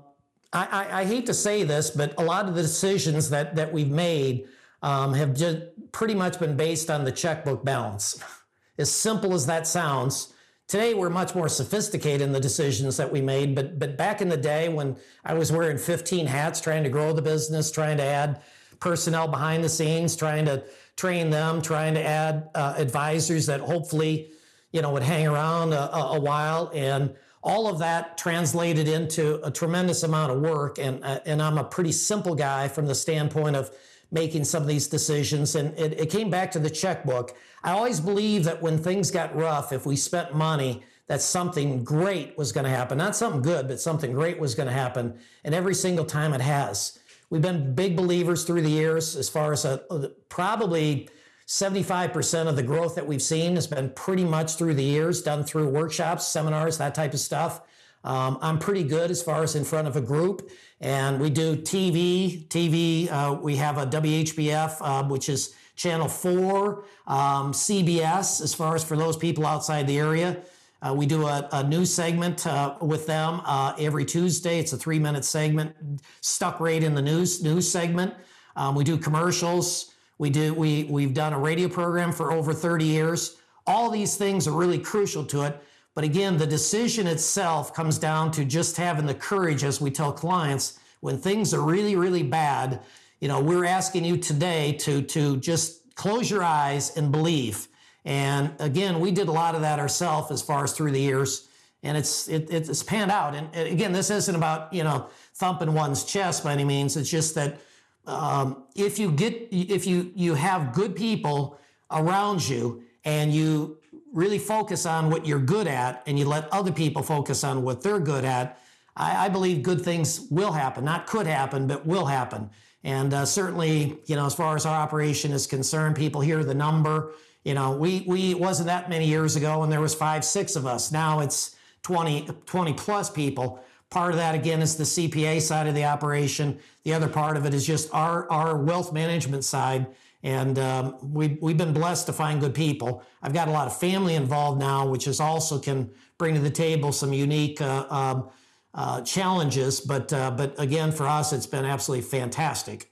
I, 0.57 0.69
I, 0.71 1.01
I, 1.01 1.05
hate 1.05 1.27
to 1.27 1.35
say 1.35 1.65
this, 1.65 1.91
but 1.91 2.15
a 2.19 2.25
lot 2.25 2.49
of 2.49 2.55
the 2.55 2.63
decisions 2.63 3.29
that, 3.31 3.57
that 3.57 3.73
we've 3.73 3.91
made 3.91 4.49
um, 4.83 5.13
have 5.13 5.35
just 5.35 5.59
pretty 5.93 6.15
much 6.15 6.41
been 6.41 6.57
based 6.57 6.91
on 6.91 7.05
the 7.05 7.13
checkbook 7.13 7.65
balance. 7.65 8.23
As 8.79 8.91
simple 8.91 9.35
as 9.35 9.47
that 9.47 9.67
sounds, 9.67 10.35
today 10.67 10.95
we're 10.95 11.11
much 11.11 11.35
more 11.35 11.49
sophisticated 11.49 12.23
in 12.23 12.33
the 12.33 12.41
decisions 12.41 12.97
that 12.97 13.11
we 13.11 13.23
made. 13.23 13.55
But 13.55 13.79
but 13.79 13.97
back 13.97 14.21
in 14.21 14.29
the 14.29 14.37
day 14.37 14.69
when 14.69 14.97
I 15.25 15.33
was 15.33 15.51
wearing 15.51 15.79
15 15.79 16.27
hats, 16.27 16.61
trying 16.61 16.83
to 16.85 16.91
grow 16.91 17.15
the 17.15 17.23
business, 17.23 17.71
trying 17.71 17.97
to 17.97 18.03
add 18.03 18.43
personnel 18.79 19.29
behind 19.29 19.65
the 19.65 19.71
scenes, 19.71 20.15
trying 20.15 20.45
to 20.45 20.63
train 20.97 21.31
them, 21.31 21.63
trying 21.63 21.95
to 21.95 22.05
add 22.05 22.51
uh, 22.55 22.75
advisors 22.77 23.47
that 23.47 23.61
hopefully 23.61 24.31
you 24.73 24.83
know 24.83 24.93
would 24.93 25.03
hang 25.03 25.27
around 25.27 25.73
a, 25.73 25.97
a 25.97 26.21
while 26.21 26.71
and 26.75 27.15
all 27.47 27.69
of 27.69 27.79
that 27.79 28.19
translated 28.19 28.89
into 28.89 29.41
a 29.47 29.51
tremendous 29.53 30.03
amount 30.03 30.33
of 30.33 30.41
work. 30.41 30.79
And, 30.81 31.03
uh, 31.05 31.21
and 31.25 31.41
I'm 31.41 31.59
a 31.59 31.65
pretty 31.65 31.93
simple 31.93 32.35
guy 32.35 32.67
from 32.67 32.87
the 32.87 32.95
standpoint 32.95 33.55
of 33.55 33.71
making 34.11 34.43
some 34.43 34.63
of 34.63 34.69
these 34.69 34.89
decisions. 34.89 35.55
And 35.55 35.73
it, 35.79 35.99
it 35.99 36.11
came 36.11 36.29
back 36.29 36.51
to 36.53 36.59
the 36.59 36.69
checkbook. 36.69 37.37
I 37.63 37.71
always 37.71 38.01
believed 38.01 38.47
that 38.47 38.61
when 38.61 38.79
things 38.79 39.13
got 39.13 39.35
rough, 39.37 39.73
if 39.73 39.87
we 39.87 39.95
spent 39.95 40.35
money, 40.35 40.83
that 41.07 41.23
something 41.23 41.85
great 41.85 42.37
was 42.37 42.51
going 42.51 42.65
to 42.65 42.71
happen. 42.71 42.99
Not 42.99 43.15
something 43.15 43.43
good, 43.43 43.69
but 43.69 43.81
something 43.81 44.13
great 44.13 44.41
was 44.41 44.57
going 44.57 44.67
to 44.67 44.75
happen. 44.75 45.17
And 45.45 45.55
every 45.55 45.75
single 45.75 46.05
time 46.05 46.35
it 46.35 46.41
has. 46.41 46.99
We've 47.31 47.43
been 47.43 47.77
big 47.77 47.97
believers 47.97 48.43
through 48.43 48.63
the 48.63 48.71
years 48.71 49.15
as 49.15 49.29
far 49.29 49.53
as 49.53 49.65
a, 49.65 49.81
probably 50.29 51.09
75% 51.47 52.49
of 52.49 52.57
the 52.57 52.63
growth 52.63 52.97
that 52.97 53.07
we've 53.07 53.23
seen 53.23 53.55
has 53.55 53.67
been 53.67 53.91
pretty 53.91 54.25
much 54.25 54.57
through 54.57 54.75
the 54.75 54.83
years, 54.83 55.23
done 55.23 55.45
through 55.45 55.69
workshops, 55.69 56.27
seminars, 56.27 56.79
that 56.79 56.95
type 56.95 57.15
of 57.15 57.21
stuff. 57.21 57.61
Um, 58.03 58.39
I'm 58.41 58.59
pretty 58.59 58.83
good 58.83 59.11
as 59.11 59.23
far 59.23 59.43
as 59.43 59.55
in 59.55 59.65
front 59.65 59.87
of 59.89 59.97
a 59.97 60.01
group, 60.01 60.51
and 60.81 61.21
we 61.21 61.31
do 61.31 61.57
TV. 61.57 62.47
TV, 62.49 63.11
uh, 63.11 63.35
we 63.35 63.57
have 63.57 63.79
a 63.79 63.87
WHBF, 63.87 64.77
uh, 64.81 65.05
which 65.05 65.29
is 65.29 65.55
Channel 65.77 66.09
4, 66.09 66.85
um, 67.07 67.53
CBS, 67.53 68.41
as 68.41 68.55
far 68.55 68.75
as 68.75 68.83
for 68.83 68.97
those 68.97 69.17
people 69.17 69.47
outside 69.47 69.87
the 69.87 69.99
area. 69.99 70.43
Uh, 70.83 70.95
we 70.95 71.07
do 71.07 71.27
a, 71.27 71.49
a 71.53 71.65
news 71.65 71.93
segment 71.93 72.47
uh, 72.47 72.77
with 72.81 73.07
them 73.07 73.41
uh, 73.45 73.75
every 73.79 74.05
Tuesday. 74.05 74.59
It's 74.59 74.73
a 74.73 74.77
three 74.77 74.99
minute 74.99 75.25
segment, 75.25 75.75
stuck 76.21 76.61
right 76.61 76.83
in 76.83 76.95
the 76.95 77.03
news 77.03 77.43
news 77.43 77.71
segment. 77.71 78.15
Um, 78.57 78.75
we 78.75 78.85
do 78.85 78.97
commercials. 78.99 79.93
We 80.19 80.31
do 80.31 80.55
we 80.55 80.85
we've 80.85 81.15
done 81.15 81.33
a 81.33 81.39
radio 81.39 81.69
program 81.69 82.13
for 82.13 82.33
over 82.33 82.53
30 82.53 82.85
years. 82.85 83.37
All 83.67 83.91
these 83.91 84.17
things 84.17 84.47
are 84.49 84.53
really 84.53 84.79
crucial 84.79 85.25
to 85.27 85.43
it. 85.43 85.63
But 85.95 86.05
again, 86.05 86.37
the 86.37 86.47
decision 86.47 87.07
itself 87.07 87.73
comes 87.73 87.99
down 87.99 88.31
to 88.33 88.45
just 88.45 88.77
having 88.77 89.07
the 89.07 89.15
courage, 89.15 89.65
as 89.65 89.81
we 89.81 89.91
tell 89.91 90.13
clients, 90.13 90.79
when 91.01 91.19
things 91.19 91.55
are 91.55 91.63
really, 91.63 91.97
really 91.97 92.23
bad. 92.23 92.81
You 93.21 93.29
know, 93.29 93.41
we're 93.41 93.65
asking 93.65 94.05
you 94.05 94.19
today 94.19 94.73
to 94.81 95.03
to 95.03 95.39
just 95.39 95.95
close 95.95 96.31
your 96.31 96.45
eyes 96.45 96.97
and 96.97 97.11
believe. 97.11 97.69
And 98.05 98.53
again, 98.61 99.01
we 99.01 99.11
did 99.11 99.29
a 99.29 99.33
lot 99.33 99.55
of 99.55 99.63
that 99.63 99.79
ourselves 99.81 100.31
as 100.31 100.41
far 100.41 100.65
as 100.65 100.73
through 100.73 100.93
the 100.93 101.01
years, 101.01 101.49
and 101.83 101.97
it's 101.97 102.29
it, 102.29 102.51
it's 102.51 102.83
panned 102.83 103.11
out. 103.11 103.35
And 103.35 103.55
again, 103.55 103.93
this 103.93 104.11
isn't 104.11 104.35
about 104.35 104.73
you 104.73 104.85
know 104.85 105.09
thumping 105.35 105.73
one's 105.73 106.05
chest 106.05 106.45
by 106.45 106.53
any 106.53 106.65
means. 106.65 106.97
It's 106.97 107.11
just 107.11 107.35
that 107.35 107.59
um, 108.07 108.65
if 108.75 108.99
you 108.99 109.11
get 109.11 109.49
if 109.51 109.87
you 109.87 110.13
you 110.15 110.35
have 110.35 110.73
good 110.73 110.95
people 110.95 111.59
around 111.91 112.49
you 112.49 112.83
and 113.05 113.33
you 113.33 113.79
really 114.13 114.39
focus 114.39 114.87
on 114.87 115.11
what 115.11 115.27
you're 115.27 115.39
good 115.39 115.67
at 115.67 116.03
and 116.07 116.19
you 116.19 116.25
let 116.25 116.51
other 116.53 116.73
people 116.73 117.03
focus 117.03 117.45
on 117.45 117.63
what 117.63 117.83
they're 117.83 118.01
good 118.01 118.25
at 118.25 118.59
i, 118.97 119.27
I 119.27 119.29
believe 119.29 119.63
good 119.63 119.83
things 119.83 120.27
will 120.31 120.53
happen 120.53 120.85
not 120.85 121.07
could 121.07 121.27
happen 121.27 121.67
but 121.67 121.87
will 121.87 122.07
happen. 122.07 122.51
And 122.85 123.13
uh, 123.13 123.25
certainly 123.27 123.99
you 124.07 124.15
know 124.15 124.27
as 124.27 124.35
far 124.35 124.55
as 124.55 124.65
our 124.65 124.77
operation 124.77 125.33
is 125.33 125.47
concerned 125.47 125.97
people 125.97 126.21
hear 126.21 126.45
the 126.45 126.55
number. 126.55 127.13
You 127.43 127.55
know 127.55 127.73
we 127.77 128.05
we 128.07 128.31
it 128.31 128.39
wasn't 128.39 128.69
that 128.69 128.89
many 128.89 129.07
years 129.07 129.35
ago 129.35 129.63
and 129.65 129.73
there 129.73 129.81
was 129.81 129.95
five 129.95 130.25
six 130.25 130.55
of 130.55 130.67
us. 130.67 130.93
Now 130.93 131.19
it's 131.21 131.57
20 131.83 132.29
20 132.47 132.73
plus 132.75 133.11
people 133.11 133.61
Part 133.91 134.11
of 134.11 134.19
that, 134.19 134.35
again, 134.35 134.63
is 134.63 134.77
the 134.77 134.85
CPA 134.85 135.41
side 135.41 135.67
of 135.67 135.75
the 135.75 135.85
operation. 135.85 136.59
The 136.85 136.93
other 136.93 137.09
part 137.09 137.37
of 137.37 137.47
it 137.47 137.55
is 137.55 137.67
just 137.67 137.93
our, 137.95 138.31
our 138.31 138.57
wealth 138.57 138.93
management 138.93 139.45
side. 139.45 139.87
And 140.23 140.59
um, 140.59 140.97
we, 141.01 141.39
we've 141.41 141.57
been 141.57 141.73
blessed 141.73 142.07
to 142.07 142.13
find 142.13 142.41
good 142.41 142.55
people. 142.55 143.05
I've 143.23 143.33
got 143.33 143.47
a 143.47 143.53
lot 143.53 143.69
of 143.69 143.79
family 143.79 144.17
involved 144.17 144.59
now, 144.59 144.87
which 144.89 145.07
is 145.07 145.21
also 145.21 145.59
can 145.61 145.91
bring 146.19 146.35
to 146.35 146.41
the 146.41 146.51
table 146.51 146.91
some 146.91 147.13
unique 147.13 147.61
uh, 147.61 147.87
um, 147.89 148.31
uh, 148.75 149.03
challenges. 149.03 149.81
But, 149.81 150.13
uh, 150.13 150.33
but 150.33 150.59
again, 150.59 150.91
for 150.91 151.07
us, 151.07 151.33
it's 151.33 151.47
been 151.47 151.65
absolutely 151.65 152.07
fantastic. 152.07 152.91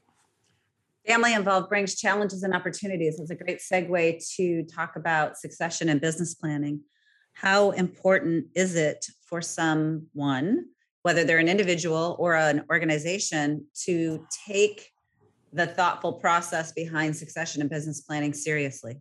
Family 1.06 1.34
involved 1.34 1.68
brings 1.68 1.96
challenges 1.96 2.44
and 2.44 2.54
opportunities. 2.54 3.18
It's 3.18 3.30
a 3.30 3.34
great 3.34 3.58
segue 3.58 4.24
to 4.36 4.62
talk 4.64 4.96
about 4.96 5.36
succession 5.36 5.88
and 5.88 6.00
business 6.00 6.34
planning. 6.34 6.80
How 7.34 7.72
important 7.72 8.46
is 8.54 8.76
it 8.76 9.06
for 9.26 9.42
someone, 9.42 10.66
whether 11.04 11.22
they're 11.22 11.38
an 11.38 11.48
individual 11.48 12.16
or 12.18 12.34
an 12.34 12.64
organization, 12.70 13.64
to 13.84 14.26
take 14.48 14.90
the 15.52 15.66
thoughtful 15.66 16.14
process 16.14 16.72
behind 16.72 17.14
succession 17.14 17.60
and 17.60 17.68
business 17.68 18.00
planning 18.00 18.32
seriously? 18.32 18.96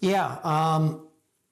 Yeah, 0.00 0.38
um, 0.44 1.08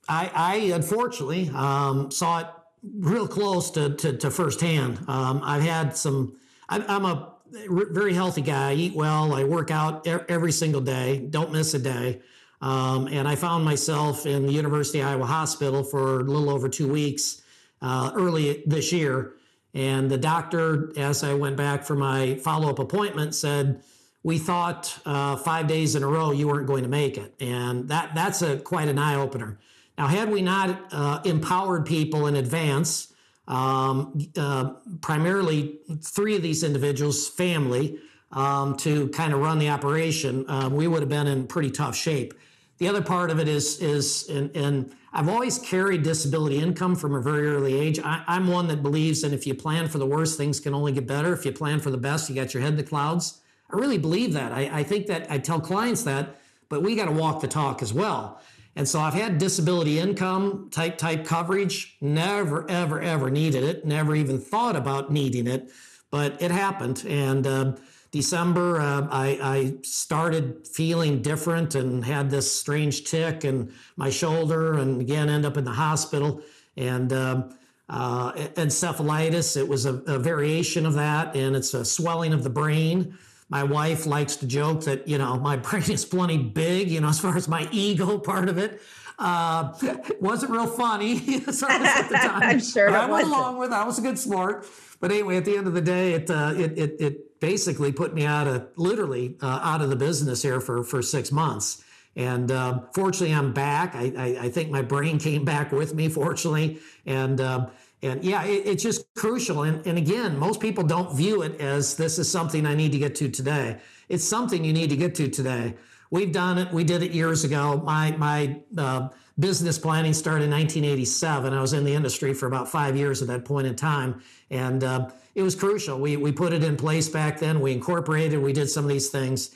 I, 0.08 0.30
I, 0.32 0.54
unfortunately 0.72 1.50
um, 1.52 2.12
saw 2.12 2.38
it 2.38 2.46
real 2.82 3.26
close 3.26 3.72
to, 3.72 3.90
to, 3.96 4.16
to 4.18 4.30
firsthand. 4.30 5.00
Um, 5.08 5.40
I've 5.44 5.62
had 5.62 5.96
some. 5.96 6.36
I'm 6.68 7.04
a 7.04 7.34
very 7.52 8.14
healthy 8.14 8.42
guy. 8.42 8.70
I 8.70 8.74
eat 8.74 8.94
well. 8.94 9.34
I 9.34 9.42
work 9.42 9.72
out 9.72 10.06
every 10.06 10.52
single 10.52 10.80
day. 10.80 11.26
Don't 11.28 11.50
miss 11.50 11.74
a 11.74 11.80
day. 11.80 12.22
Um, 12.62 13.08
and 13.08 13.26
I 13.26 13.34
found 13.34 13.64
myself 13.64 14.24
in 14.24 14.46
the 14.46 14.52
University 14.52 15.00
of 15.00 15.08
Iowa 15.08 15.26
Hospital 15.26 15.82
for 15.82 16.20
a 16.20 16.22
little 16.22 16.48
over 16.48 16.68
two 16.68 16.86
weeks 16.86 17.42
uh, 17.82 18.12
early 18.14 18.62
this 18.66 18.92
year. 18.92 19.34
And 19.74 20.10
the 20.10 20.18
doctor, 20.18 20.92
as 20.96 21.22
I 21.22 21.34
went 21.34 21.56
back 21.56 21.84
for 21.84 21.94
my 21.94 22.34
follow 22.36 22.70
up 22.70 22.78
appointment, 22.78 23.34
said, 23.34 23.82
"We 24.22 24.38
thought 24.38 24.98
uh, 25.06 25.36
five 25.36 25.68
days 25.68 25.94
in 25.94 26.02
a 26.02 26.08
row 26.08 26.32
you 26.32 26.48
weren't 26.48 26.66
going 26.66 26.82
to 26.82 26.88
make 26.88 27.16
it," 27.16 27.34
and 27.40 27.88
that 27.88 28.14
that's 28.14 28.42
a 28.42 28.58
quite 28.58 28.88
an 28.88 28.98
eye 28.98 29.14
opener. 29.14 29.58
Now, 29.96 30.06
had 30.06 30.30
we 30.30 30.42
not 30.42 30.92
uh, 30.92 31.20
empowered 31.24 31.86
people 31.86 32.26
in 32.26 32.36
advance, 32.36 33.12
um, 33.46 34.30
uh, 34.36 34.72
primarily 35.00 35.78
three 36.02 36.34
of 36.36 36.42
these 36.42 36.64
individuals' 36.64 37.28
family, 37.28 37.98
um, 38.32 38.76
to 38.78 39.08
kind 39.08 39.34
of 39.34 39.40
run 39.40 39.58
the 39.58 39.68
operation, 39.68 40.48
uh, 40.48 40.68
we 40.70 40.86
would 40.86 41.00
have 41.00 41.08
been 41.08 41.26
in 41.26 41.46
pretty 41.46 41.70
tough 41.70 41.96
shape. 41.96 42.34
The 42.80 42.88
other 42.88 43.02
part 43.02 43.30
of 43.30 43.38
it 43.38 43.46
is 43.46 43.78
is 43.80 44.26
and, 44.30 44.50
and 44.56 44.92
I've 45.12 45.28
always 45.28 45.58
carried 45.58 46.02
disability 46.02 46.58
income 46.58 46.96
from 46.96 47.14
a 47.14 47.20
very 47.20 47.46
early 47.46 47.78
age. 47.78 48.00
I, 48.02 48.24
am 48.26 48.46
one 48.46 48.68
that 48.68 48.82
believes 48.82 49.20
that 49.20 49.34
if 49.34 49.46
you 49.46 49.54
plan 49.54 49.86
for 49.86 49.98
the 49.98 50.06
worst, 50.06 50.38
things 50.38 50.60
can 50.60 50.72
only 50.72 50.92
get 50.92 51.06
better. 51.06 51.34
If 51.34 51.44
you 51.44 51.52
plan 51.52 51.80
for 51.80 51.90
the 51.90 51.98
best, 51.98 52.30
you 52.30 52.34
got 52.34 52.54
your 52.54 52.62
head 52.62 52.72
in 52.72 52.76
the 52.78 52.82
clouds. 52.82 53.40
I 53.70 53.76
really 53.76 53.98
believe 53.98 54.32
that. 54.32 54.52
I, 54.52 54.70
I 54.72 54.82
think 54.82 55.08
that 55.08 55.30
I 55.30 55.38
tell 55.38 55.60
clients 55.60 56.04
that, 56.04 56.40
but 56.70 56.82
we 56.82 56.96
got 56.96 57.04
to 57.06 57.12
walk 57.12 57.42
the 57.42 57.48
talk 57.48 57.82
as 57.82 57.92
well. 57.92 58.40
And 58.76 58.88
so 58.88 59.00
I've 59.00 59.14
had 59.14 59.36
disability 59.36 59.98
income 59.98 60.68
type 60.70 60.96
type 60.96 61.26
coverage, 61.26 61.98
never, 62.00 62.70
ever, 62.70 62.98
ever 63.00 63.30
needed 63.30 63.62
it, 63.62 63.84
never 63.84 64.14
even 64.14 64.40
thought 64.40 64.76
about 64.76 65.12
needing 65.12 65.46
it, 65.46 65.70
but 66.10 66.40
it 66.40 66.50
happened. 66.50 67.04
And 67.06 67.46
uh, 67.46 67.72
December, 68.10 68.80
uh, 68.80 69.06
I, 69.10 69.38
I, 69.40 69.74
started 69.82 70.66
feeling 70.66 71.22
different 71.22 71.76
and 71.76 72.04
had 72.04 72.28
this 72.28 72.52
strange 72.52 73.04
tick 73.04 73.44
in 73.44 73.72
my 73.96 74.10
shoulder, 74.10 74.78
and 74.78 75.00
again, 75.00 75.28
end 75.28 75.46
up 75.46 75.56
in 75.56 75.64
the 75.64 75.70
hospital. 75.70 76.42
And 76.76 77.12
um, 77.12 77.56
uh, 77.88 78.32
encephalitis, 78.32 79.56
it 79.56 79.68
was 79.68 79.86
a, 79.86 79.94
a 80.06 80.18
variation 80.18 80.86
of 80.86 80.94
that, 80.94 81.36
and 81.36 81.54
it's 81.54 81.72
a 81.72 81.84
swelling 81.84 82.32
of 82.32 82.42
the 82.42 82.50
brain. 82.50 83.16
My 83.48 83.62
wife 83.62 84.06
likes 84.06 84.36
to 84.36 84.46
joke 84.46 84.84
that, 84.84 85.06
you 85.06 85.18
know, 85.18 85.38
my 85.38 85.56
brain 85.68 85.90
is 85.90 86.04
plenty 86.04 86.38
big, 86.38 86.90
you 86.90 87.00
know, 87.00 87.08
as 87.08 87.20
far 87.20 87.36
as 87.36 87.46
my 87.46 87.68
ego 87.70 88.18
part 88.18 88.48
of 88.48 88.58
it. 88.58 88.80
Uh, 89.20 89.72
wasn't 90.20 90.50
real 90.50 90.66
funny 90.66 91.12
as 91.46 91.62
at 91.62 92.08
the 92.08 92.14
time. 92.14 92.42
I'm 92.42 92.60
sure 92.60 92.90
I 92.90 93.06
went 93.06 93.26
along 93.26 93.58
with. 93.58 93.70
I 93.70 93.84
was 93.84 93.98
a 93.98 94.02
good 94.02 94.18
sport, 94.18 94.66
but 94.98 95.12
anyway, 95.12 95.36
at 95.36 95.44
the 95.44 95.56
end 95.56 95.66
of 95.66 95.74
the 95.74 95.82
day, 95.82 96.14
it 96.14 96.30
uh, 96.30 96.54
it, 96.56 96.78
it, 96.78 97.00
it 97.00 97.40
basically 97.40 97.92
put 97.92 98.14
me 98.14 98.24
out 98.24 98.46
of 98.46 98.68
literally 98.76 99.36
uh, 99.42 99.60
out 99.62 99.82
of 99.82 99.90
the 99.90 99.96
business 99.96 100.42
here 100.42 100.60
for 100.60 100.82
for 100.82 101.02
six 101.02 101.30
months. 101.30 101.84
And 102.16 102.50
um, 102.50 102.88
fortunately, 102.92 103.34
I'm 103.34 103.52
back. 103.52 103.94
I, 103.94 104.12
I, 104.16 104.44
I 104.46 104.48
think 104.48 104.70
my 104.70 104.82
brain 104.82 105.18
came 105.18 105.44
back 105.44 105.70
with 105.70 105.94
me, 105.94 106.08
fortunately, 106.08 106.80
and 107.06 107.40
um, 107.40 107.70
and 108.02 108.24
yeah, 108.24 108.44
it, 108.44 108.66
it's 108.66 108.82
just 108.82 109.04
crucial. 109.14 109.62
And, 109.62 109.86
and 109.86 109.98
again, 109.98 110.38
most 110.38 110.60
people 110.60 110.84
don't 110.84 111.14
view 111.14 111.42
it 111.42 111.60
as 111.60 111.96
this 111.96 112.18
is 112.18 112.30
something 112.30 112.66
I 112.66 112.74
need 112.74 112.92
to 112.92 112.98
get 112.98 113.14
to 113.16 113.28
today. 113.28 113.78
It's 114.08 114.24
something 114.24 114.64
you 114.64 114.72
need 114.72 114.90
to 114.90 114.96
get 114.96 115.14
to 115.16 115.28
today. 115.28 115.74
We've 116.10 116.32
done 116.32 116.58
it. 116.58 116.72
We 116.72 116.82
did 116.82 117.04
it 117.04 117.12
years 117.12 117.44
ago. 117.44 117.80
My 117.84 118.10
my 118.16 118.60
uh, 118.76 119.10
business 119.38 119.78
planning 119.78 120.12
started 120.12 120.46
in 120.46 120.50
1987. 120.50 121.52
I 121.52 121.60
was 121.60 121.72
in 121.72 121.84
the 121.84 121.94
industry 121.94 122.34
for 122.34 122.46
about 122.46 122.68
five 122.68 122.96
years 122.96 123.22
at 123.22 123.28
that 123.28 123.44
point 123.44 123.68
in 123.68 123.76
time, 123.76 124.20
and 124.50 124.82
uh, 124.82 125.10
it 125.36 125.42
was 125.42 125.54
crucial. 125.54 126.00
We 126.00 126.16
we 126.16 126.32
put 126.32 126.52
it 126.52 126.64
in 126.64 126.76
place 126.76 127.08
back 127.08 127.38
then. 127.38 127.60
We 127.60 127.72
incorporated. 127.72 128.42
We 128.42 128.52
did 128.52 128.68
some 128.68 128.84
of 128.84 128.90
these 128.90 129.08
things, 129.08 129.54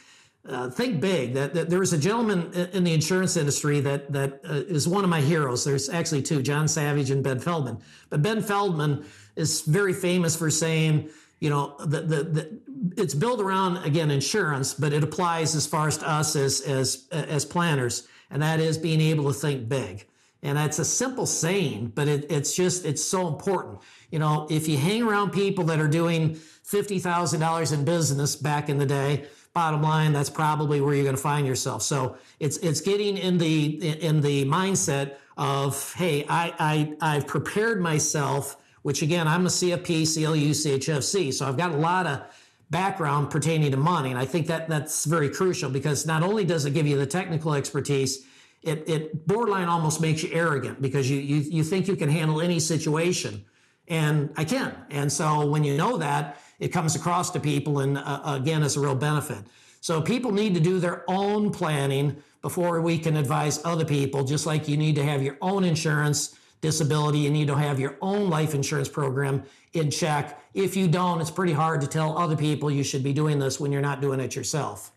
uh, 0.49 0.71
think 0.71 1.01
big. 1.01 1.35
That, 1.35 1.55
that, 1.55 1.71
there 1.71 1.81
was 1.81 1.93
a 1.93 1.99
gentleman 1.99 2.53
in 2.73 2.85
the 2.85 2.95
insurance 2.95 3.37
industry 3.37 3.81
that 3.81 4.13
that 4.13 4.41
uh, 4.49 4.53
is 4.69 4.87
one 4.87 5.03
of 5.03 5.11
my 5.11 5.21
heroes. 5.21 5.65
There's 5.65 5.89
actually 5.89 6.23
two, 6.23 6.41
John 6.41 6.69
Savage 6.69 7.11
and 7.11 7.25
Ben 7.25 7.41
Feldman. 7.41 7.79
But 8.11 8.23
Ben 8.23 8.41
Feldman 8.41 9.05
is 9.35 9.63
very 9.63 9.93
famous 9.93 10.37
for 10.37 10.51
saying, 10.51 11.11
you 11.41 11.51
know, 11.51 11.77
the, 11.79 12.01
the, 12.01 12.23
the 12.25 12.61
it's 12.97 13.15
built 13.15 13.41
around 13.41 13.79
again 13.79 14.11
insurance, 14.11 14.75
but 14.75 14.93
it 14.93 15.03
applies 15.03 15.55
as 15.55 15.67
far 15.67 15.89
as 15.89 15.99
to 15.99 16.09
us 16.09 16.37
as 16.37 16.61
as 16.63 17.07
as 17.11 17.45
planners, 17.45 18.09
and 18.31 18.43
that 18.43 18.61
is 18.61 18.79
being 18.79 19.01
able 19.01 19.25
to 19.25 19.33
think 19.33 19.69
big. 19.69 20.07
And 20.43 20.59
that's 20.59 20.79
a 20.79 20.85
simple 20.85 21.25
saying, 21.25 21.93
but 21.95 22.07
it, 22.07 22.31
it's 22.31 22.55
just 22.55 22.85
it's 22.85 23.03
so 23.03 23.29
important. 23.29 23.79
You 24.11 24.19
know, 24.19 24.47
if 24.51 24.69
you 24.69 24.77
hang 24.77 25.03
around 25.03 25.31
people 25.31 25.65
that 25.65 25.81
are 25.81 25.89
doing 25.89 26.35
fifty 26.35 26.99
thousand 26.99 27.41
dollars 27.41 27.73
in 27.73 27.85
business 27.85 28.37
back 28.37 28.69
in 28.69 28.79
the 28.79 28.87
day 28.87 29.27
bottom 29.55 29.83
line, 29.83 30.13
that's 30.13 30.29
probably 30.29 30.81
where 30.81 30.95
you're 30.95 31.05
going 31.05 31.17
to 31.17 31.23
find 31.23 31.47
yourself. 31.47 31.83
So 31.83 32.17
it's 32.41 32.59
it's 32.59 32.81
getting 32.81 33.17
in 33.17 33.39
the 33.39 34.03
in 34.03 34.21
the 34.21 34.45
mindset 34.45 35.15
of 35.39 35.95
hey, 35.95 36.27
I 36.29 36.53
I 37.01 37.17
I've 37.17 37.27
prepared 37.27 37.81
myself. 37.81 38.57
Which 38.85 39.03
again, 39.03 39.27
I'm 39.27 39.47
a 39.47 39.49
CFP, 39.49 40.15
CLU, 40.15 40.51
CHFC, 40.51 41.35
so 41.35 41.49
I've 41.49 41.57
got 41.57 41.73
a 41.73 41.77
lot 41.77 42.07
of 42.07 42.23
background 42.71 43.31
pertaining 43.31 43.71
to 43.73 43.77
money, 43.77 44.11
and 44.11 44.19
I 44.19 44.25
think 44.25 44.47
that 44.47 44.69
that's 44.69 45.05
very 45.05 45.29
crucial 45.29 45.71
because 45.71 46.07
not 46.07 46.23
only 46.23 46.45
does 46.45 46.65
it 46.65 46.75
give 46.75 46.87
you 46.87 46.97
the 46.97 47.07
technical 47.07 47.55
expertise, 47.55 48.25
it, 48.63 48.89
it 48.89 49.27
borderline 49.27 49.69
almost 49.69 50.01
makes 50.01 50.23
you 50.23 50.31
arrogant 50.33 50.81
because 50.81 51.11
you, 51.11 51.19
you 51.19 51.37
you 51.57 51.65
think 51.65 51.89
you 51.89 51.97
can 51.97 52.09
handle 52.09 52.41
any 52.41 52.61
situation, 52.61 53.45
and 53.89 54.31
I 54.37 54.45
can. 54.45 54.77
And 54.91 55.11
so 55.13 55.47
when 55.47 55.65
you 55.65 55.77
know 55.77 55.97
that, 55.99 56.39
it 56.59 56.69
comes 56.69 56.95
across 56.95 57.31
to 57.31 57.41
people 57.41 57.81
and 57.81 57.99
uh, 57.99 58.21
again 58.25 58.63
is 58.63 58.77
a 58.77 58.81
real 58.81 58.95
benefit 58.95 59.39
so 59.81 60.01
people 60.01 60.33
need 60.33 60.55
to 60.55 60.61
do 60.61 60.79
their 60.79 61.05
own 61.09 61.51
planning 61.51 62.17
before 62.41 62.81
we 62.81 62.99
can 62.99 63.17
advise 63.17 63.65
other 63.65 63.85
people 63.85 64.25
just 64.25 64.47
like 64.47 64.69
you 64.69 64.77
need 64.77 64.95
to 64.95 65.05
have 65.05 65.23
your 65.23 65.37
own 65.43 65.65
insurance 65.65 66.37
disability 66.65 67.19
you 67.19 67.31
need 67.31 67.47
to 67.47 67.55
have 67.55 67.79
your 67.79 67.99
own 68.01 68.31
life 68.31 68.55
insurance 68.55 68.89
program 68.89 69.43
in 69.75 69.91
check 69.91 70.43
if 70.55 70.75
you 70.75 70.89
don't 70.89 71.21
it's 71.21 71.31
pretty 71.31 71.53
hard 71.53 71.79
to 71.79 71.87
tell 71.87 72.17
other 72.17 72.37
people 72.37 72.71
you 72.71 72.83
should 72.83 73.05
be 73.05 73.13
doing 73.13 73.39
this 73.39 73.61
when 73.61 73.71
you're 73.71 73.83
not 73.83 74.01
doing 74.01 74.19
it 74.19 74.35
yourself 74.35 74.91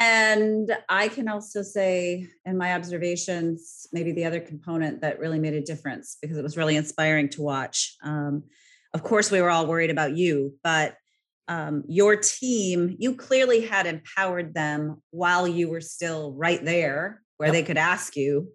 and 0.00 0.70
I 0.88 1.08
can 1.08 1.26
also 1.26 1.62
say, 1.62 2.28
in 2.46 2.56
my 2.56 2.74
observations, 2.74 3.88
maybe 3.92 4.12
the 4.12 4.26
other 4.26 4.38
component 4.38 5.00
that 5.00 5.18
really 5.18 5.40
made 5.40 5.54
a 5.54 5.60
difference 5.60 6.16
because 6.22 6.38
it 6.38 6.42
was 6.44 6.56
really 6.56 6.76
inspiring 6.76 7.28
to 7.30 7.42
watch. 7.42 7.96
Um, 8.04 8.44
of 8.94 9.02
course, 9.02 9.32
we 9.32 9.42
were 9.42 9.50
all 9.50 9.66
worried 9.66 9.90
about 9.90 10.16
you, 10.16 10.54
but 10.62 10.94
um, 11.48 11.82
your 11.88 12.14
team, 12.14 12.94
you 13.00 13.16
clearly 13.16 13.66
had 13.66 13.86
empowered 13.86 14.54
them 14.54 15.02
while 15.10 15.48
you 15.48 15.68
were 15.68 15.80
still 15.80 16.32
right 16.34 16.64
there 16.64 17.20
where 17.38 17.48
yep. 17.48 17.54
they 17.54 17.62
could 17.64 17.78
ask 17.78 18.14
you. 18.14 18.52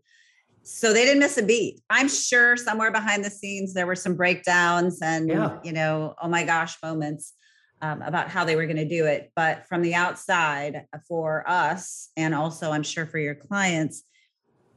So 0.64 0.94
they 0.94 1.06
didn't 1.06 1.20
miss 1.20 1.38
a 1.38 1.44
beat. 1.44 1.82
I'm 1.90 2.08
sure 2.08 2.56
somewhere 2.58 2.92
behind 2.92 3.24
the 3.24 3.30
scenes 3.30 3.74
there 3.74 3.88
were 3.88 3.96
some 3.96 4.16
breakdowns 4.16 5.02
and, 5.02 5.30
yeah. 5.30 5.60
you 5.64 5.74
know, 5.74 6.16
oh 6.22 6.30
my 6.30 6.44
gosh 6.44 6.78
moments 6.82 7.34
um, 7.82 8.02
about 8.02 8.30
how 8.30 8.46
they 8.46 8.56
were 8.56 8.66
going 8.66 8.78
to 8.78 8.88
do 8.88 9.06
it. 9.06 9.32
But 9.36 9.68
from 9.68 9.82
the 9.82 9.94
outside, 9.96 10.86
for 11.08 11.44
us, 11.48 12.10
and 12.16 12.34
also 12.34 12.72
I'm 12.72 12.84
sure 12.84 13.06
for 13.06 13.18
your 13.20 13.36
clients, 13.36 14.04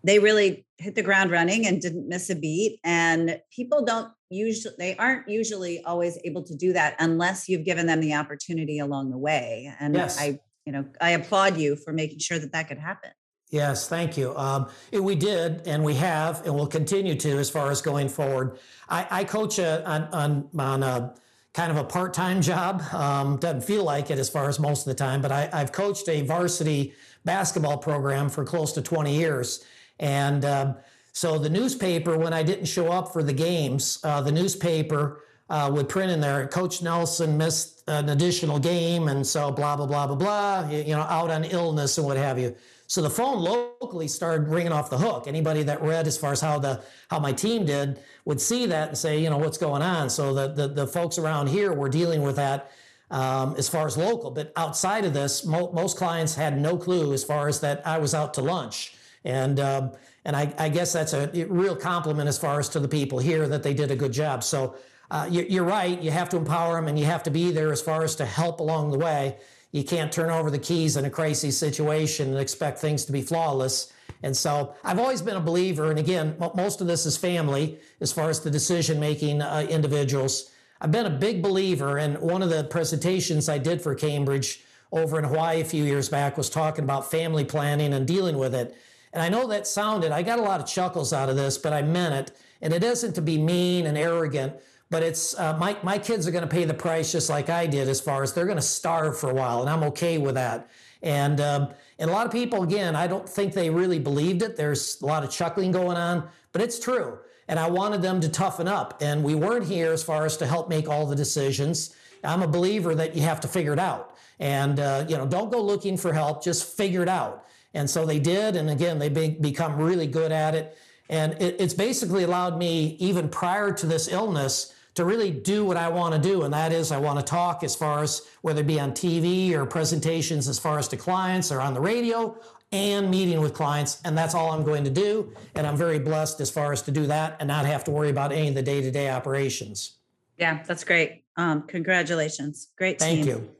they 0.02 0.18
really 0.18 0.66
hit 0.78 0.96
the 0.96 1.02
ground 1.02 1.30
running 1.30 1.66
and 1.66 1.80
didn't 1.80 2.08
miss 2.08 2.30
a 2.30 2.34
beat. 2.34 2.80
And 2.84 3.40
people 3.50 3.84
don't 3.84 4.10
usually 4.30 4.74
they 4.78 4.96
aren't 4.96 5.28
usually 5.28 5.82
always 5.84 6.18
able 6.24 6.42
to 6.42 6.54
do 6.56 6.72
that 6.72 6.96
unless 6.98 7.48
you've 7.48 7.64
given 7.64 7.86
them 7.86 8.00
the 8.00 8.14
opportunity 8.14 8.78
along 8.78 9.10
the 9.10 9.18
way 9.18 9.72
and 9.78 9.94
yes. 9.94 10.20
i 10.20 10.38
you 10.64 10.72
know 10.72 10.84
i 11.00 11.10
applaud 11.10 11.56
you 11.56 11.76
for 11.76 11.92
making 11.92 12.18
sure 12.18 12.38
that 12.38 12.52
that 12.52 12.66
could 12.66 12.78
happen 12.78 13.10
yes 13.50 13.88
thank 13.88 14.16
you 14.16 14.36
um, 14.36 14.68
we 14.92 15.14
did 15.14 15.66
and 15.66 15.82
we 15.82 15.94
have 15.94 16.44
and 16.44 16.54
we'll 16.54 16.66
continue 16.66 17.14
to 17.14 17.30
as 17.38 17.48
far 17.48 17.70
as 17.70 17.80
going 17.80 18.08
forward 18.08 18.58
i, 18.88 19.06
I 19.10 19.24
coach 19.24 19.58
a, 19.58 19.88
on, 19.88 20.02
on, 20.12 20.48
on 20.58 20.82
a 20.82 21.14
kind 21.56 21.70
of 21.70 21.78
a 21.78 21.84
part-time 21.84 22.42
job. 22.42 22.82
Um, 22.92 23.38
doesn't 23.38 23.62
feel 23.62 23.82
like 23.82 24.10
it 24.10 24.18
as 24.18 24.28
far 24.28 24.46
as 24.46 24.60
most 24.60 24.86
of 24.86 24.94
the 24.94 24.94
time, 24.94 25.22
but 25.22 25.32
I, 25.32 25.46
have 25.58 25.72
coached 25.72 26.06
a 26.06 26.20
varsity 26.20 26.92
basketball 27.24 27.78
program 27.78 28.28
for 28.28 28.44
close 28.44 28.72
to 28.74 28.82
20 28.82 29.16
years. 29.16 29.64
And 29.98 30.44
um, 30.44 30.76
so 31.12 31.38
the 31.38 31.48
newspaper, 31.48 32.18
when 32.18 32.34
I 32.34 32.42
didn't 32.42 32.66
show 32.66 32.92
up 32.92 33.10
for 33.10 33.22
the 33.22 33.32
games, 33.32 33.98
uh, 34.04 34.20
the 34.20 34.32
newspaper 34.32 35.22
uh, 35.48 35.70
would 35.72 35.88
print 35.88 36.12
in 36.12 36.20
there, 36.20 36.46
Coach 36.46 36.82
Nelson 36.82 37.38
missed 37.38 37.82
an 37.88 38.10
additional 38.10 38.58
game, 38.58 39.08
and 39.08 39.26
so 39.26 39.50
blah, 39.50 39.76
blah, 39.76 39.86
blah, 39.86 40.06
blah, 40.08 40.16
blah, 40.16 40.68
you 40.68 40.94
know, 40.94 41.00
out 41.00 41.30
on 41.30 41.44
illness 41.44 41.96
and 41.96 42.06
what 42.06 42.18
have 42.18 42.38
you. 42.38 42.54
So 42.86 43.02
the 43.02 43.10
phone 43.10 43.42
locally 43.42 44.08
started 44.08 44.48
ringing 44.48 44.72
off 44.72 44.90
the 44.90 44.98
hook. 44.98 45.26
Anybody 45.26 45.62
that 45.64 45.82
read 45.82 46.06
as 46.06 46.16
far 46.16 46.32
as 46.32 46.40
how 46.40 46.58
the 46.58 46.82
how 47.10 47.18
my 47.18 47.32
team 47.32 47.66
did 47.66 48.00
would 48.24 48.40
see 48.40 48.66
that 48.66 48.88
and 48.88 48.98
say, 48.98 49.18
you 49.18 49.30
know, 49.30 49.38
what's 49.38 49.58
going 49.58 49.82
on. 49.82 50.08
So 50.08 50.32
the 50.32 50.48
the, 50.48 50.68
the 50.68 50.86
folks 50.86 51.18
around 51.18 51.48
here 51.48 51.72
were 51.72 51.88
dealing 51.88 52.22
with 52.22 52.36
that 52.36 52.70
um, 53.10 53.54
as 53.56 53.68
far 53.68 53.86
as 53.86 53.96
local. 53.96 54.30
But 54.30 54.52
outside 54.56 55.04
of 55.04 55.14
this, 55.14 55.44
mo- 55.44 55.72
most 55.72 55.96
clients 55.96 56.34
had 56.34 56.60
no 56.60 56.76
clue 56.76 57.12
as 57.12 57.24
far 57.24 57.48
as 57.48 57.60
that 57.60 57.86
I 57.86 57.98
was 57.98 58.14
out 58.14 58.34
to 58.34 58.40
lunch. 58.40 58.96
And 59.24 59.58
um, 59.60 59.92
and 60.24 60.34
I, 60.34 60.52
I, 60.58 60.68
guess 60.68 60.92
that's 60.92 61.12
a 61.12 61.28
real 61.48 61.76
compliment 61.76 62.28
as 62.28 62.36
far 62.36 62.58
as 62.58 62.68
to 62.70 62.80
the 62.80 62.88
people 62.88 63.20
here 63.20 63.46
that 63.46 63.62
they 63.62 63.74
did 63.74 63.92
a 63.92 63.96
good 63.96 64.12
job. 64.12 64.42
So 64.42 64.74
uh, 65.10 65.28
you, 65.30 65.62
are 65.62 65.64
right. 65.64 66.00
You 66.02 66.10
have 66.10 66.28
to 66.30 66.36
empower 66.36 66.74
them 66.74 66.88
and 66.88 66.98
you 66.98 67.04
have 67.04 67.22
to 67.24 67.30
be 67.30 67.52
there 67.52 67.70
as 67.70 67.80
far 67.80 68.02
as 68.02 68.16
to 68.16 68.24
help 68.24 68.58
along 68.58 68.90
the 68.90 68.98
way. 68.98 69.36
You 69.72 69.84
can't 69.84 70.12
turn 70.12 70.30
over 70.30 70.50
the 70.50 70.58
keys 70.58 70.96
in 70.96 71.04
a 71.04 71.10
crazy 71.10 71.50
situation 71.50 72.28
and 72.28 72.38
expect 72.38 72.78
things 72.78 73.04
to 73.04 73.12
be 73.12 73.22
flawless. 73.22 73.92
And 74.22 74.36
so 74.36 74.74
I've 74.82 74.98
always 74.98 75.20
been 75.20 75.36
a 75.36 75.40
believer. 75.40 75.90
And 75.90 75.98
again, 75.98 76.36
most 76.54 76.80
of 76.80 76.86
this 76.86 77.04
is 77.06 77.16
family 77.16 77.78
as 78.00 78.12
far 78.12 78.30
as 78.30 78.40
the 78.40 78.50
decision 78.50 78.98
making 78.98 79.42
uh, 79.42 79.66
individuals. 79.68 80.50
I've 80.80 80.92
been 80.92 81.06
a 81.06 81.10
big 81.10 81.42
believer, 81.42 81.98
and 81.98 82.18
one 82.18 82.42
of 82.42 82.50
the 82.50 82.64
presentations 82.64 83.48
I 83.48 83.58
did 83.58 83.80
for 83.80 83.94
Cambridge 83.94 84.62
over 84.92 85.18
in 85.18 85.24
Hawaii 85.24 85.60
a 85.60 85.64
few 85.64 85.84
years 85.84 86.08
back 86.08 86.36
was 86.36 86.50
talking 86.50 86.84
about 86.84 87.10
family 87.10 87.44
planning 87.44 87.92
and 87.94 88.06
dealing 88.06 88.38
with 88.38 88.54
it. 88.54 88.76
And 89.12 89.22
I 89.22 89.28
know 89.28 89.46
that 89.46 89.66
sounded, 89.66 90.12
I 90.12 90.22
got 90.22 90.38
a 90.38 90.42
lot 90.42 90.60
of 90.60 90.66
chuckles 90.66 91.12
out 91.12 91.28
of 91.30 91.36
this, 91.36 91.56
but 91.56 91.72
I 91.72 91.82
meant 91.82 92.14
it. 92.14 92.36
And 92.60 92.72
it 92.72 92.84
isn't 92.84 93.14
to 93.14 93.22
be 93.22 93.38
mean 93.38 93.86
and 93.86 93.96
arrogant, 93.96 94.54
but 94.90 95.02
it's 95.02 95.38
uh, 95.38 95.56
my, 95.58 95.76
my 95.82 95.98
kids 95.98 96.26
are 96.26 96.30
going 96.30 96.42
to 96.42 96.48
pay 96.48 96.64
the 96.64 96.74
price 96.74 97.12
just 97.12 97.28
like 97.28 97.50
I 97.50 97.66
did 97.66 97.88
as 97.88 98.00
far 98.00 98.22
as 98.22 98.32
they're 98.32 98.46
going 98.46 98.56
to 98.56 98.62
starve 98.62 99.18
for 99.18 99.30
a 99.30 99.34
while, 99.34 99.60
and 99.60 99.70
I'm 99.70 99.82
okay 99.84 100.18
with 100.18 100.34
that. 100.34 100.70
And, 101.02 101.40
um, 101.40 101.68
and 101.98 102.10
a 102.10 102.12
lot 102.12 102.26
of 102.26 102.32
people, 102.32 102.62
again, 102.62 102.96
I 102.96 103.06
don't 103.06 103.28
think 103.28 103.52
they 103.52 103.70
really 103.70 103.98
believed 103.98 104.42
it. 104.42 104.56
There's 104.56 105.00
a 105.02 105.06
lot 105.06 105.22
of 105.22 105.30
chuckling 105.30 105.70
going 105.70 105.96
on, 105.96 106.28
but 106.52 106.62
it's 106.62 106.80
true 106.80 107.18
and 107.48 107.58
I 107.58 107.68
wanted 107.68 108.02
them 108.02 108.20
to 108.20 108.28
toughen 108.28 108.68
up. 108.68 109.00
And 109.00 109.22
we 109.22 109.34
weren't 109.34 109.66
here 109.66 109.92
as 109.92 110.02
far 110.02 110.24
as 110.24 110.36
to 110.38 110.46
help 110.46 110.68
make 110.68 110.88
all 110.88 111.06
the 111.06 111.16
decisions. 111.16 111.94
I'm 112.24 112.42
a 112.42 112.48
believer 112.48 112.94
that 112.94 113.14
you 113.14 113.22
have 113.22 113.40
to 113.40 113.48
figure 113.48 113.72
it 113.72 113.78
out. 113.78 114.16
And, 114.38 114.80
uh, 114.80 115.06
you 115.08 115.16
know, 115.16 115.26
don't 115.26 115.50
go 115.50 115.62
looking 115.62 115.96
for 115.96 116.12
help, 116.12 116.42
just 116.42 116.76
figure 116.76 117.02
it 117.02 117.08
out. 117.08 117.46
And 117.74 117.88
so 117.88 118.04
they 118.04 118.18
did. 118.18 118.56
And 118.56 118.70
again, 118.70 118.98
they 118.98 119.08
be, 119.08 119.30
become 119.30 119.76
really 119.76 120.06
good 120.06 120.32
at 120.32 120.54
it. 120.54 120.76
And 121.08 121.34
it, 121.40 121.56
it's 121.60 121.74
basically 121.74 122.24
allowed 122.24 122.58
me, 122.58 122.96
even 122.98 123.28
prior 123.28 123.72
to 123.72 123.86
this 123.86 124.08
illness, 124.08 124.74
to 124.96 125.04
really 125.04 125.30
do 125.30 125.64
what 125.64 125.76
I 125.76 125.88
want 125.88 126.14
to 126.14 126.20
do. 126.20 126.42
And 126.42 126.52
that 126.52 126.72
is, 126.72 126.90
I 126.90 126.98
want 126.98 127.18
to 127.18 127.24
talk 127.24 127.62
as 127.62 127.76
far 127.76 128.02
as 128.02 128.22
whether 128.40 128.62
it 128.62 128.66
be 128.66 128.80
on 128.80 128.92
TV 128.92 129.52
or 129.52 129.64
presentations 129.66 130.48
as 130.48 130.58
far 130.58 130.78
as 130.78 130.88
to 130.88 130.96
clients 130.96 131.52
or 131.52 131.60
on 131.60 131.74
the 131.74 131.80
radio 131.80 132.36
and 132.72 133.10
meeting 133.10 133.40
with 133.40 133.52
clients. 133.52 134.00
And 134.04 134.16
that's 134.16 134.34
all 134.34 134.52
I'm 134.52 134.64
going 134.64 134.84
to 134.84 134.90
do. 134.90 135.32
And 135.54 135.66
I'm 135.66 135.76
very 135.76 135.98
blessed 135.98 136.40
as 136.40 136.50
far 136.50 136.72
as 136.72 136.82
to 136.82 136.90
do 136.90 137.06
that 137.06 137.36
and 137.40 137.46
not 137.46 137.66
have 137.66 137.84
to 137.84 137.90
worry 137.90 138.10
about 138.10 138.32
any 138.32 138.48
of 138.48 138.54
the 138.54 138.62
day 138.62 138.80
to 138.80 138.90
day 138.90 139.10
operations. 139.10 139.98
Yeah, 140.38 140.62
that's 140.66 140.82
great. 140.82 141.24
Um, 141.36 141.62
congratulations. 141.62 142.68
Great 142.76 142.98
Thank 142.98 143.24
team. 143.24 143.28
you. 143.28 143.50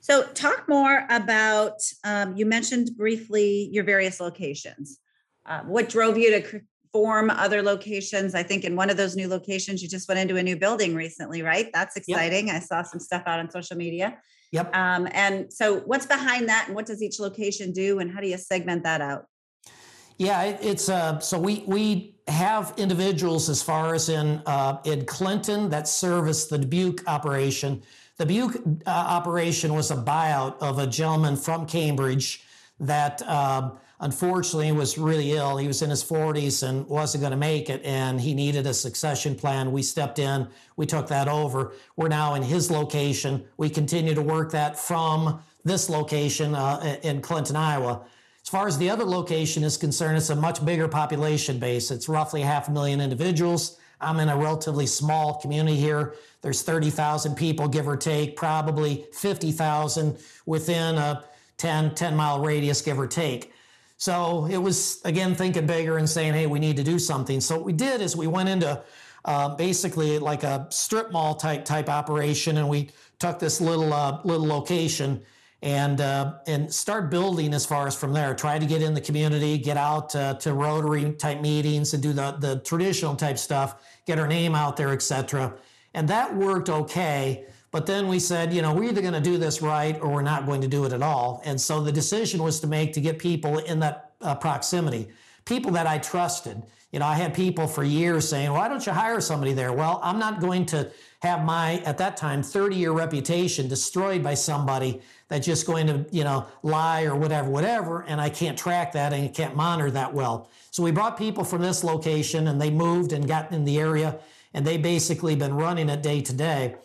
So, 0.00 0.24
talk 0.34 0.68
more 0.68 1.06
about 1.08 1.80
um, 2.04 2.36
you 2.36 2.44
mentioned 2.46 2.90
briefly 2.96 3.68
your 3.72 3.84
various 3.84 4.20
locations. 4.20 4.98
Uh, 5.46 5.60
what 5.62 5.88
drove 5.88 6.18
you 6.18 6.40
to 6.40 6.60
form 6.94 7.28
other 7.28 7.60
locations? 7.60 8.36
I 8.36 8.44
think 8.44 8.62
in 8.62 8.76
one 8.76 8.88
of 8.88 8.96
those 8.96 9.16
new 9.16 9.26
locations, 9.26 9.82
you 9.82 9.88
just 9.88 10.06
went 10.06 10.20
into 10.20 10.36
a 10.36 10.42
new 10.42 10.56
building 10.56 10.94
recently, 10.94 11.42
right? 11.42 11.68
That's 11.74 11.96
exciting. 11.96 12.46
Yep. 12.46 12.56
I 12.56 12.60
saw 12.60 12.82
some 12.82 13.00
stuff 13.00 13.24
out 13.26 13.40
on 13.40 13.50
social 13.50 13.76
media. 13.76 14.16
Yep. 14.52 14.76
Um, 14.76 15.08
and 15.10 15.52
so, 15.52 15.80
what's 15.80 16.06
behind 16.06 16.48
that, 16.48 16.66
and 16.68 16.76
what 16.76 16.86
does 16.86 17.02
each 17.02 17.18
location 17.18 17.72
do, 17.72 17.98
and 17.98 18.12
how 18.12 18.20
do 18.20 18.28
you 18.28 18.38
segment 18.38 18.84
that 18.84 19.00
out? 19.00 19.26
Yeah, 20.18 20.40
it, 20.44 20.60
it's 20.62 20.88
uh, 20.88 21.18
so 21.18 21.36
we 21.36 21.64
we 21.66 22.14
have 22.28 22.72
individuals 22.76 23.48
as 23.48 23.60
far 23.60 23.94
as 23.94 24.08
in 24.08 24.40
uh, 24.46 24.78
in 24.84 25.04
Clinton 25.06 25.70
that 25.70 25.88
service 25.88 26.46
the 26.46 26.58
Dubuque 26.58 27.02
operation. 27.08 27.82
The 28.18 28.24
Dubuque 28.24 28.62
uh, 28.86 28.90
operation 28.90 29.74
was 29.74 29.90
a 29.90 29.96
buyout 29.96 30.58
of 30.60 30.78
a 30.78 30.86
gentleman 30.86 31.34
from 31.34 31.66
Cambridge 31.66 32.44
that 32.78 33.28
um, 33.28 33.78
unfortunately 34.04 34.66
he 34.66 34.72
was 34.72 34.98
really 34.98 35.32
ill. 35.32 35.56
He 35.56 35.66
was 35.66 35.80
in 35.80 35.88
his 35.88 36.04
40s 36.04 36.62
and 36.62 36.86
wasn't 36.88 37.22
going 37.22 37.30
to 37.30 37.38
make 37.38 37.70
it, 37.70 37.82
and 37.84 38.20
he 38.20 38.34
needed 38.34 38.66
a 38.66 38.74
succession 38.74 39.34
plan. 39.34 39.72
We 39.72 39.82
stepped 39.82 40.18
in, 40.18 40.46
we 40.76 40.84
took 40.84 41.08
that 41.08 41.26
over. 41.26 41.72
We're 41.96 42.08
now 42.08 42.34
in 42.34 42.42
his 42.42 42.70
location. 42.70 43.44
We 43.56 43.70
continue 43.70 44.14
to 44.14 44.20
work 44.20 44.52
that 44.52 44.78
from 44.78 45.42
this 45.64 45.88
location 45.88 46.54
uh, 46.54 46.98
in 47.02 47.22
Clinton, 47.22 47.56
Iowa. 47.56 48.02
As 48.42 48.48
far 48.50 48.68
as 48.68 48.76
the 48.76 48.90
other 48.90 49.06
location 49.06 49.64
is 49.64 49.78
concerned, 49.78 50.18
it's 50.18 50.28
a 50.28 50.36
much 50.36 50.62
bigger 50.62 50.86
population 50.86 51.58
base. 51.58 51.90
It's 51.90 52.06
roughly 52.06 52.42
half 52.42 52.68
a 52.68 52.72
million 52.72 53.00
individuals. 53.00 53.78
I'm 54.02 54.20
in 54.20 54.28
a 54.28 54.36
relatively 54.36 54.86
small 54.86 55.40
community 55.40 55.78
here. 55.78 56.14
There's 56.42 56.60
30,000 56.60 57.36
people, 57.36 57.68
give 57.68 57.88
or 57.88 57.96
take, 57.96 58.36
probably 58.36 59.06
50,000 59.14 60.18
within 60.44 60.96
a 60.96 61.24
10, 61.56 61.94
10 61.94 62.14
mile 62.14 62.44
radius, 62.44 62.82
give 62.82 63.00
or 63.00 63.06
take. 63.06 63.53
So 63.96 64.46
it 64.46 64.58
was, 64.58 65.00
again, 65.04 65.34
thinking 65.34 65.66
bigger 65.66 65.98
and 65.98 66.08
saying, 66.08 66.34
hey, 66.34 66.46
we 66.46 66.58
need 66.58 66.76
to 66.76 66.84
do 66.84 66.98
something. 66.98 67.40
So 67.40 67.56
what 67.56 67.64
we 67.64 67.72
did 67.72 68.00
is 68.00 68.16
we 68.16 68.26
went 68.26 68.48
into 68.48 68.82
uh, 69.24 69.54
basically 69.56 70.18
like 70.18 70.42
a 70.42 70.66
strip 70.70 71.10
mall 71.10 71.34
type 71.34 71.64
type 71.64 71.88
operation, 71.88 72.58
and 72.58 72.68
we 72.68 72.90
took 73.18 73.38
this 73.38 73.60
little 73.60 73.92
uh, 73.92 74.20
little 74.24 74.46
location 74.46 75.22
and 75.62 76.02
uh, 76.02 76.34
and 76.46 76.72
start 76.72 77.10
building 77.10 77.54
as 77.54 77.64
far 77.64 77.86
as 77.86 77.96
from 77.96 78.12
there. 78.12 78.34
Try 78.34 78.58
to 78.58 78.66
get 78.66 78.82
in 78.82 78.92
the 78.92 79.00
community, 79.00 79.56
get 79.56 79.78
out 79.78 80.14
uh, 80.14 80.34
to 80.34 80.52
Rotary 80.52 81.12
type 81.12 81.40
meetings, 81.40 81.94
and 81.94 82.02
do 82.02 82.12
the 82.12 82.32
the 82.32 82.60
traditional 82.60 83.16
type 83.16 83.38
stuff. 83.38 83.76
Get 84.06 84.18
our 84.18 84.28
name 84.28 84.54
out 84.54 84.76
there, 84.76 84.92
etc. 84.92 85.54
And 85.94 86.06
that 86.08 86.36
worked 86.36 86.68
okay. 86.68 87.46
But 87.74 87.86
then 87.86 88.06
we 88.06 88.20
said, 88.20 88.54
you 88.54 88.62
know, 88.62 88.72
we're 88.72 88.84
either 88.84 89.00
going 89.00 89.14
to 89.14 89.20
do 89.20 89.36
this 89.36 89.60
right 89.60 90.00
or 90.00 90.08
we're 90.08 90.22
not 90.22 90.46
going 90.46 90.60
to 90.60 90.68
do 90.68 90.84
it 90.84 90.92
at 90.92 91.02
all. 91.02 91.42
And 91.44 91.60
so 91.60 91.82
the 91.82 91.90
decision 91.90 92.40
was 92.40 92.60
to 92.60 92.68
make 92.68 92.92
to 92.92 93.00
get 93.00 93.18
people 93.18 93.58
in 93.58 93.80
that 93.80 94.12
uh, 94.20 94.36
proximity, 94.36 95.08
people 95.44 95.72
that 95.72 95.84
I 95.84 95.98
trusted. 95.98 96.62
You 96.92 97.00
know, 97.00 97.06
I 97.06 97.14
had 97.14 97.34
people 97.34 97.66
for 97.66 97.82
years 97.82 98.28
saying, 98.28 98.52
why 98.52 98.68
don't 98.68 98.86
you 98.86 98.92
hire 98.92 99.20
somebody 99.20 99.54
there? 99.54 99.72
Well, 99.72 99.98
I'm 100.04 100.20
not 100.20 100.38
going 100.38 100.66
to 100.66 100.88
have 101.22 101.44
my, 101.44 101.80
at 101.80 101.98
that 101.98 102.16
time, 102.16 102.44
30 102.44 102.76
year 102.76 102.92
reputation 102.92 103.66
destroyed 103.66 104.22
by 104.22 104.34
somebody 104.34 105.02
that's 105.26 105.44
just 105.44 105.66
going 105.66 105.88
to, 105.88 106.06
you 106.12 106.22
know, 106.22 106.46
lie 106.62 107.02
or 107.02 107.16
whatever, 107.16 107.50
whatever. 107.50 108.04
And 108.06 108.20
I 108.20 108.30
can't 108.30 108.56
track 108.56 108.92
that 108.92 109.12
and 109.12 109.24
I 109.24 109.26
can't 109.26 109.56
monitor 109.56 109.90
that 109.90 110.14
well. 110.14 110.48
So 110.70 110.84
we 110.84 110.92
brought 110.92 111.18
people 111.18 111.42
from 111.42 111.62
this 111.62 111.82
location 111.82 112.46
and 112.46 112.60
they 112.60 112.70
moved 112.70 113.12
and 113.12 113.26
got 113.26 113.50
in 113.50 113.64
the 113.64 113.80
area 113.80 114.20
and 114.52 114.64
they 114.64 114.76
basically 114.76 115.34
been 115.34 115.54
running 115.54 115.88
it 115.88 116.04
day 116.04 116.20
to 116.20 116.32
day. 116.32 116.76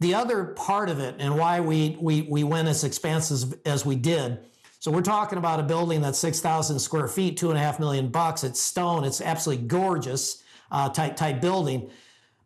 The 0.00 0.14
other 0.14 0.44
part 0.44 0.88
of 0.88 1.00
it 1.00 1.16
and 1.18 1.36
why 1.36 1.60
we, 1.60 1.96
we, 2.00 2.22
we 2.22 2.44
went 2.44 2.68
as 2.68 2.84
expansive 2.84 3.58
as 3.64 3.86
we 3.86 3.96
did. 3.96 4.38
So 4.78 4.90
we're 4.90 5.02
talking 5.02 5.38
about 5.38 5.58
a 5.58 5.62
building 5.62 6.02
that's 6.02 6.18
6,000 6.18 6.78
square 6.78 7.08
feet, 7.08 7.36
two 7.36 7.48
and 7.48 7.58
a 7.58 7.60
half 7.60 7.80
million 7.80 8.08
bucks. 8.08 8.44
It's 8.44 8.60
stone. 8.60 9.04
It's 9.04 9.20
absolutely 9.20 9.66
gorgeous 9.66 10.42
uh, 10.70 10.90
type, 10.90 11.16
type 11.16 11.40
building. 11.40 11.90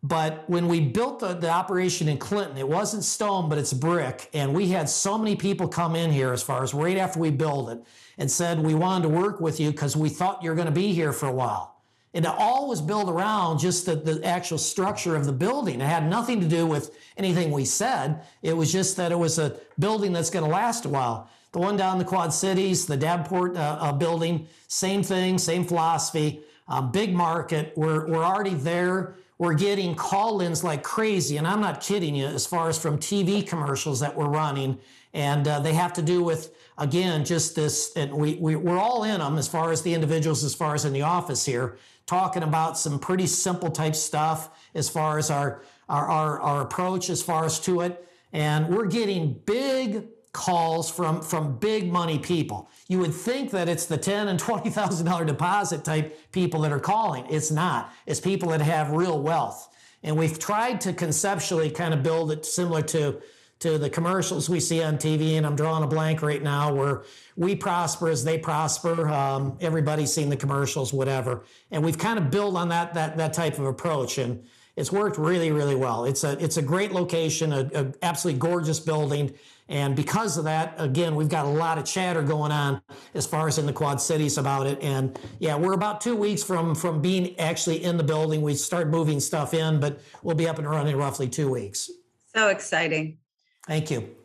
But 0.03 0.49
when 0.49 0.67
we 0.67 0.81
built 0.81 1.21
the, 1.21 1.35
the 1.35 1.51
operation 1.51 2.09
in 2.09 2.17
Clinton, 2.17 2.57
it 2.57 2.67
wasn't 2.67 3.05
stone, 3.05 3.49
but 3.49 3.59
it's 3.59 3.73
brick. 3.73 4.31
And 4.33 4.55
we 4.55 4.69
had 4.69 4.89
so 4.89 5.19
many 5.19 5.37
people 5.37 5.69
come 5.69 5.95
in 5.95 6.11
here 6.11 6.33
as 6.33 6.43
far 6.43 6.63
as 6.63 6.73
right 6.73 6.97
after 6.97 7.19
we 7.21 7.31
built 7.31 7.71
it 7.71 7.83
and 8.17 8.31
said, 8.31 8.59
we 8.59 8.75
wanted 8.75 9.03
to 9.03 9.09
work 9.11 9.41
with 9.41 9.61
you 9.61 9.71
because 9.71 9.97
we 9.97 10.09
thought 10.09 10.43
you're 10.43 10.55
going 10.55 10.67
to 10.67 10.73
be 10.73 10.95
here 10.95 11.13
for 11.13 11.27
a 11.27 11.33
while. 11.33 11.70
And 12.13 12.25
it 12.25 12.31
all 12.31 12.69
was 12.69 12.81
built 12.81 13.09
around 13.09 13.59
just 13.59 13.87
the, 13.87 13.95
the 13.95 14.25
actual 14.25 14.59
structure 14.59 15.15
of 15.15 15.27
the 15.27 15.33
building. 15.33 15.81
It 15.81 15.87
had 15.87 16.09
nothing 16.09 16.41
to 16.41 16.49
do 16.49 16.67
with 16.67 16.97
anything 17.17 17.53
we 17.53 17.65
said. 17.65 18.23
It 18.43 18.57
was 18.57 18.73
just 18.73 18.97
that 18.97 19.13
it 19.13 19.19
was 19.19 19.39
a 19.39 19.57
building 19.79 20.13
that's 20.13 20.31
going 20.31 20.45
to 20.45 20.51
last 20.51 20.85
a 20.85 20.89
while. 20.89 21.31
The 21.53 21.61
one 21.61 21.77
down 21.77 21.95
in 21.95 21.99
the 21.99 22.05
Quad 22.05 22.33
Cities, 22.33 22.87
the 22.87 22.97
Davenport 22.97 23.57
uh, 23.57 23.79
uh, 23.81 23.93
building, 23.93 24.49
same 24.67 25.03
thing, 25.03 25.39
same 25.39 25.65
philosophy. 25.65 26.43
Um, 26.69 26.91
big 26.91 27.13
market. 27.13 27.73
We're, 27.77 28.07
we're 28.07 28.25
already 28.25 28.55
there. 28.55 29.17
We're 29.39 29.55
getting 29.55 29.95
call 29.95 30.41
ins 30.41 30.63
like 30.63 30.83
crazy. 30.83 31.37
And 31.37 31.47
I'm 31.47 31.61
not 31.61 31.81
kidding 31.81 32.15
you 32.15 32.27
as 32.27 32.47
far 32.47 32.69
as 32.69 32.79
from 32.79 32.99
TV 32.99 33.47
commercials 33.47 33.99
that 34.01 34.17
we're 34.17 34.29
running. 34.29 34.79
And 35.13 35.47
uh, 35.49 35.61
they 35.61 35.75
have 35.75 35.93
to 35.95 36.03
do 36.03 36.23
with 36.23 36.53
again, 36.81 37.25
just 37.25 37.55
this, 37.55 37.93
and 37.95 38.13
we, 38.13 38.35
we, 38.37 38.57
we're 38.57 38.79
all 38.79 39.05
in 39.05 39.21
them 39.21 39.37
as 39.37 39.47
far 39.47 39.71
as 39.71 39.83
the 39.83 39.93
individuals, 39.93 40.43
as 40.43 40.55
far 40.55 40.75
as 40.75 40.85
in 40.85 40.93
the 40.93 41.03
office 41.03 41.45
here, 41.45 41.77
talking 42.11 42.43
about 42.43 42.77
some 42.77 42.99
pretty 42.99 43.27
simple 43.27 43.71
type 43.71 43.95
stuff 43.95 44.51
as 44.75 44.89
far 44.89 45.17
as 45.17 45.31
our, 45.31 45.63
our, 45.89 46.07
our, 46.09 46.41
our 46.41 46.63
approach 46.63 47.09
as 47.09 47.23
far 47.23 47.45
as 47.45 47.61
to 47.61 47.83
it. 47.83 48.05
And 48.33 48.69
we're 48.69 48.87
getting 48.87 49.41
big 49.47 50.09
calls 50.33 50.91
from 50.91 51.23
from 51.23 51.59
big 51.59 51.91
money 51.91 52.19
people. 52.19 52.69
You 52.89 52.99
would 53.01 53.15
think 53.15 53.51
that 53.51 53.69
it's 53.69 53.87
the 53.87 53.97
ten 53.97 54.29
and 54.29 54.39
twenty 54.39 54.71
thousand 54.71 55.07
dollar 55.07 55.25
deposit 55.25 55.85
type 55.85 56.33
people 56.33 56.61
that 56.63 56.73
are 56.73 56.81
calling. 56.81 57.27
It's 57.29 57.51
not. 57.51 57.93
It's 58.07 58.21
people 58.21 58.49
that 58.51 58.61
have 58.61 58.91
real 58.91 59.21
wealth. 59.21 59.69
And 60.03 60.17
we've 60.17 60.39
tried 60.39 60.81
to 60.83 60.93
conceptually 60.93 61.71
kind 61.71 61.93
of 61.95 62.03
build 62.03 62.33
it 62.33 62.47
similar 62.47 62.83
to 62.83 63.21
to 63.61 63.77
the 63.77 63.91
commercials 63.91 64.49
we 64.49 64.59
see 64.59 64.83
on 64.83 64.97
TV, 64.97 65.37
and 65.37 65.47
I'm 65.47 65.55
drawing 65.55 65.85
a 65.85 65.87
blank 65.87 66.23
right 66.23 66.43
now 66.43 66.75
where 66.75 67.03
we 67.37 67.55
prosper 67.55 68.09
as 68.09 68.25
they 68.25 68.39
prosper. 68.39 69.09
Um, 69.09 69.57
everybody's 69.61 70.13
seen 70.13 70.31
the 70.31 70.37
commercials, 70.37 70.93
whatever, 70.93 71.45
and 71.71 71.85
we've 71.85 71.99
kind 71.99 72.19
of 72.19 72.31
built 72.31 72.57
on 72.57 72.69
that 72.71 72.95
that 72.95 73.17
that 73.19 73.33
type 73.35 73.59
of 73.59 73.67
approach, 73.67 74.19
and 74.19 74.45
it's 74.77 74.91
worked 74.91 75.19
really 75.19 75.53
really 75.53 75.75
well. 75.75 76.07
It's 76.07 76.25
a 76.25 76.43
it's 76.43 76.57
a 76.57 76.63
great 76.63 76.93
location, 76.93 77.53
a, 77.53 77.71
a 77.75 77.93
absolutely 78.03 78.41
gorgeous 78.41 78.81
building, 78.81 79.35
and 79.69 79.95
because 79.95 80.39
of 80.39 80.45
that, 80.45 80.75
again, 80.79 81.15
we've 81.15 81.29
got 81.29 81.45
a 81.45 81.51
lot 81.51 81.77
of 81.77 81.85
chatter 81.85 82.23
going 82.23 82.53
on 82.53 82.81
as 83.15 83.27
far 83.27 83.47
as 83.47 83.59
in 83.59 83.67
the 83.67 83.75
Quad 83.75 84.01
Cities 84.01 84.39
about 84.39 84.67
it. 84.67 84.83
And 84.83 85.19
yeah, 85.39 85.55
we're 85.55 85.75
about 85.75 86.01
two 86.01 86.17
weeks 86.17 86.43
from 86.43 86.75
from 86.75 87.03
being 87.03 87.39
actually 87.39 87.85
in 87.85 87.99
the 87.99 88.05
building. 88.05 88.41
We 88.41 88.55
start 88.55 88.89
moving 88.89 89.21
stuff 89.21 89.53
in, 89.53 89.81
but 89.81 90.01
we'll 90.23 90.35
be 90.35 90.49
up 90.49 90.59
and 90.59 90.69
running 90.69 90.97
roughly 90.97 91.29
two 91.29 91.51
weeks. 91.51 91.91
So 92.35 92.49
exciting. 92.49 93.19
Thank 93.67 93.91
you. 93.91 94.17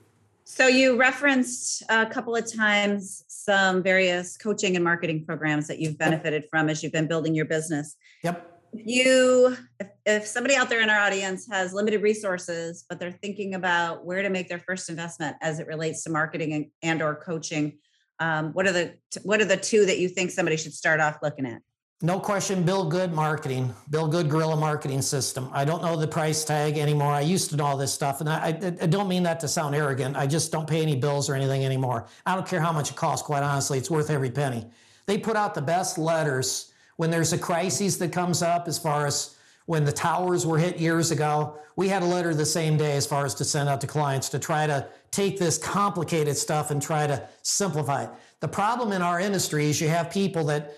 So 0.43 0.67
you 0.67 0.95
referenced 0.95 1.82
a 1.89 2.06
couple 2.06 2.36
of 2.36 2.52
times 2.52 3.24
some 3.28 3.82
various 3.82 4.38
coaching 4.38 4.76
and 4.76 4.84
marketing 4.84 5.26
programs 5.26 5.67
that 5.67 5.80
you've 5.80 5.98
benefited 5.98 6.45
from 6.52 6.69
as 6.69 6.84
you've 6.84 6.91
been 6.91 7.08
building 7.08 7.34
your 7.34 7.45
business. 7.45 7.95
Yep. 8.24 8.52
If 8.74 8.86
you 8.86 9.58
if, 9.80 9.88
if 10.06 10.28
somebody 10.28 10.56
out 10.56 10.69
there 10.69 10.82
in 10.82 10.89
our 10.89 11.00
audience 11.00 11.48
has 11.50 11.74
limited 11.74 12.04
resources, 12.04 12.86
but 12.88 13.00
they're 13.00 13.12
thinking 13.12 13.56
about 13.56 14.06
where 14.06 14.21
to 14.21 14.30
make 14.30 14.48
their 14.48 14.60
first 14.60 14.89
investment 14.89 15.36
as 15.41 15.60
it 15.60 15.65
relates 15.65 16.04
to 16.04 16.12
marketing 16.12 16.54
and, 16.54 16.65
and 16.84 17.02
or 17.02 17.15
coaching, 17.15 17.80
um, 18.19 18.54
what 18.54 18.67
are 18.67 18.71
the 18.71 18.93
what 19.24 19.41
are 19.41 19.45
the 19.45 19.58
two 19.58 19.86
that 19.88 19.98
you 19.98 20.10
think 20.10 20.30
somebody 20.30 20.58
should 20.58 20.74
start 20.74 21.00
off 21.00 21.17
looking 21.24 21.48
at? 21.48 21.62
No 22.01 22.19
question, 22.19 22.63
Bill 22.63 22.84
Good 22.84 23.13
marketing, 23.13 23.73
Bill 23.89 24.10
Good 24.10 24.29
guerrilla 24.29 24.58
marketing 24.58 25.01
system. 25.01 25.49
I 25.53 25.63
don't 25.63 25.81
know 25.81 25.95
the 25.95 26.05
price 26.05 26.43
tag 26.43 26.77
anymore. 26.77 27.13
I 27.13 27.21
used 27.21 27.51
to 27.51 27.55
know 27.55 27.63
all 27.63 27.77
this 27.77 27.93
stuff, 27.93 28.19
and 28.19 28.27
I, 28.27 28.47
I, 28.47 28.49
I, 28.81 28.86
don't 28.86 29.08
mean 29.08 29.23
that 29.23 29.39
to 29.39 29.47
sound 29.47 29.75
arrogant. 29.75 30.17
I 30.17 30.27
just 30.27 30.51
don't 30.51 30.67
pay 30.67 30.81
any 30.81 30.97
bills 30.97 31.29
or 31.29 31.36
anything 31.36 31.63
anymore. 31.63 32.05
I 32.25 32.36
don't 32.36 32.45
care 32.45 32.60
how 32.60 32.73
much 32.73 32.91
it 32.91 32.97
costs, 32.97 33.25
quite 33.25 33.43
honestly. 33.43 33.77
It's 33.77 33.89
worth 33.89 34.10
every 34.10 34.29
penny. 34.29 34.65
They 35.05 35.17
put 35.17 35.38
out 35.38 35.53
the 35.53 35.62
best 35.62 35.97
letters 35.97 36.73
when 36.97 37.12
there's 37.12 37.31
a 37.31 37.38
crisis 37.38 37.95
that 37.97 38.12
comes 38.12 38.41
up, 38.41 38.67
as 38.67 38.77
far 38.77 39.05
as 39.05 39.38
when 39.65 39.86
the 39.86 39.93
towers 39.93 40.45
were 40.45 40.58
hit 40.58 40.77
years 40.77 41.12
ago. 41.12 41.58
We 41.77 41.88
had 41.88 42.03
a 42.03 42.05
letter 42.05 42.34
the 42.34 42.45
same 42.45 42.75
day 42.75 42.97
as 42.97 43.05
far 43.08 43.25
as 43.25 43.34
to 43.36 43.45
send 43.45 43.69
out 43.69 43.79
to 43.81 43.88
clients 43.88 44.27
to 44.29 44.39
try 44.39 44.67
to 44.67 44.86
take 45.12 45.39
this 45.39 45.58
complicated 45.58 46.36
stuff 46.36 46.71
and 46.71 46.81
try 46.81 47.08
to 47.08 47.25
simplify 47.41 48.03
it. 48.03 48.10
The 48.41 48.49
problem 48.49 48.91
in 48.91 49.01
our 49.01 49.21
industry 49.21 49.69
is 49.69 49.79
you 49.79 49.88
have 49.88 50.12
people 50.12 50.43
that 50.45 50.75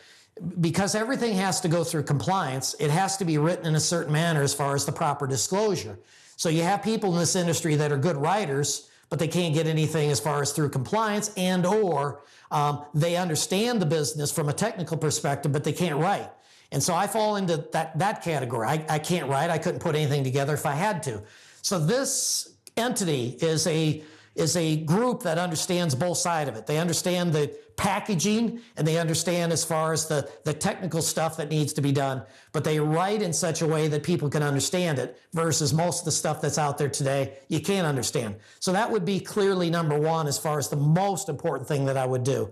because 0.59 0.95
everything 0.95 1.35
has 1.35 1.61
to 1.61 1.67
go 1.67 1.83
through 1.83 2.03
compliance, 2.03 2.75
it 2.79 2.89
has 2.89 3.17
to 3.17 3.25
be 3.25 3.37
written 3.37 3.65
in 3.65 3.75
a 3.75 3.79
certain 3.79 4.13
manner 4.13 4.41
as 4.41 4.53
far 4.53 4.75
as 4.75 4.85
the 4.85 4.91
proper 4.91 5.27
disclosure. 5.27 5.99
So 6.35 6.49
you 6.49 6.63
have 6.63 6.83
people 6.83 7.13
in 7.13 7.19
this 7.19 7.35
industry 7.35 7.75
that 7.75 7.91
are 7.91 7.97
good 7.97 8.17
writers, 8.17 8.89
but 9.09 9.19
they 9.19 9.27
can't 9.27 9.53
get 9.53 9.67
anything 9.67 10.11
as 10.11 10.19
far 10.19 10.41
as 10.41 10.51
through 10.51 10.69
compliance 10.69 11.31
and 11.37 11.65
or 11.65 12.21
um, 12.51 12.85
they 12.93 13.15
understand 13.15 13.81
the 13.81 13.85
business 13.85 14.31
from 14.31 14.49
a 14.49 14.53
technical 14.53 14.97
perspective, 14.97 15.51
but 15.51 15.63
they 15.63 15.73
can't 15.73 15.99
write. 15.99 16.29
And 16.71 16.83
so 16.83 16.93
I 16.93 17.07
fall 17.07 17.37
into 17.37 17.65
that, 17.71 17.97
that 17.97 18.21
category. 18.21 18.67
I, 18.67 18.85
I 18.89 18.99
can't 18.99 19.29
write. 19.29 19.49
I 19.49 19.57
couldn't 19.57 19.79
put 19.79 19.95
anything 19.95 20.23
together 20.23 20.53
if 20.53 20.65
I 20.65 20.73
had 20.73 21.01
to. 21.03 21.21
So 21.61 21.79
this 21.79 22.53
entity 22.75 23.37
is 23.41 23.65
a 23.67 24.03
is 24.37 24.55
a 24.55 24.77
group 24.77 25.23
that 25.23 25.37
understands 25.37 25.95
both 25.95 26.17
sides 26.17 26.49
of 26.49 26.55
it. 26.55 26.67
They 26.67 26.77
understand 26.77 27.33
the 27.33 27.55
packaging 27.75 28.59
and 28.75 28.87
they 28.87 28.97
understand 28.97 29.51
as 29.51 29.63
far 29.63 29.93
as 29.93 30.07
the, 30.07 30.29
the 30.43 30.53
technical 30.53 31.01
stuff 31.01 31.37
that 31.37 31.49
needs 31.49 31.73
to 31.73 31.81
be 31.81 31.91
done, 31.91 32.23
but 32.51 32.63
they 32.63 32.79
write 32.79 33.21
in 33.21 33.31
such 33.31 33.61
a 33.61 33.67
way 33.67 33.87
that 33.87 34.03
people 34.03 34.29
can 34.29 34.43
understand 34.43 34.99
it 34.99 35.19
versus 35.33 35.73
most 35.73 35.99
of 35.99 36.05
the 36.05 36.11
stuff 36.11 36.41
that's 36.41 36.57
out 36.57 36.77
there 36.77 36.89
today 36.89 37.37
you 37.47 37.59
can't 37.59 37.85
understand. 37.85 38.35
So 38.59 38.71
that 38.73 38.89
would 38.89 39.05
be 39.05 39.19
clearly 39.19 39.69
number 39.69 39.97
one 39.97 40.27
as 40.27 40.37
far 40.37 40.57
as 40.57 40.69
the 40.69 40.75
most 40.75 41.29
important 41.29 41.67
thing 41.67 41.85
that 41.85 41.97
I 41.97 42.05
would 42.05 42.23
do. 42.23 42.51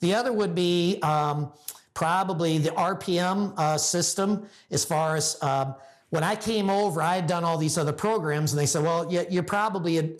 The 0.00 0.14
other 0.14 0.32
would 0.32 0.54
be 0.54 0.98
um, 1.02 1.52
probably 1.94 2.58
the 2.58 2.70
RPM 2.70 3.56
uh, 3.56 3.78
system 3.78 4.46
as 4.70 4.84
far 4.84 5.16
as 5.16 5.40
um, 5.42 5.76
when 6.10 6.22
I 6.22 6.36
came 6.36 6.70
over, 6.70 7.02
I 7.02 7.16
had 7.16 7.26
done 7.26 7.42
all 7.42 7.58
these 7.58 7.76
other 7.76 7.92
programs, 7.92 8.52
and 8.52 8.60
they 8.60 8.66
said, 8.66 8.84
"Well, 8.84 9.10
you're 9.10 9.42
probably 9.42 10.16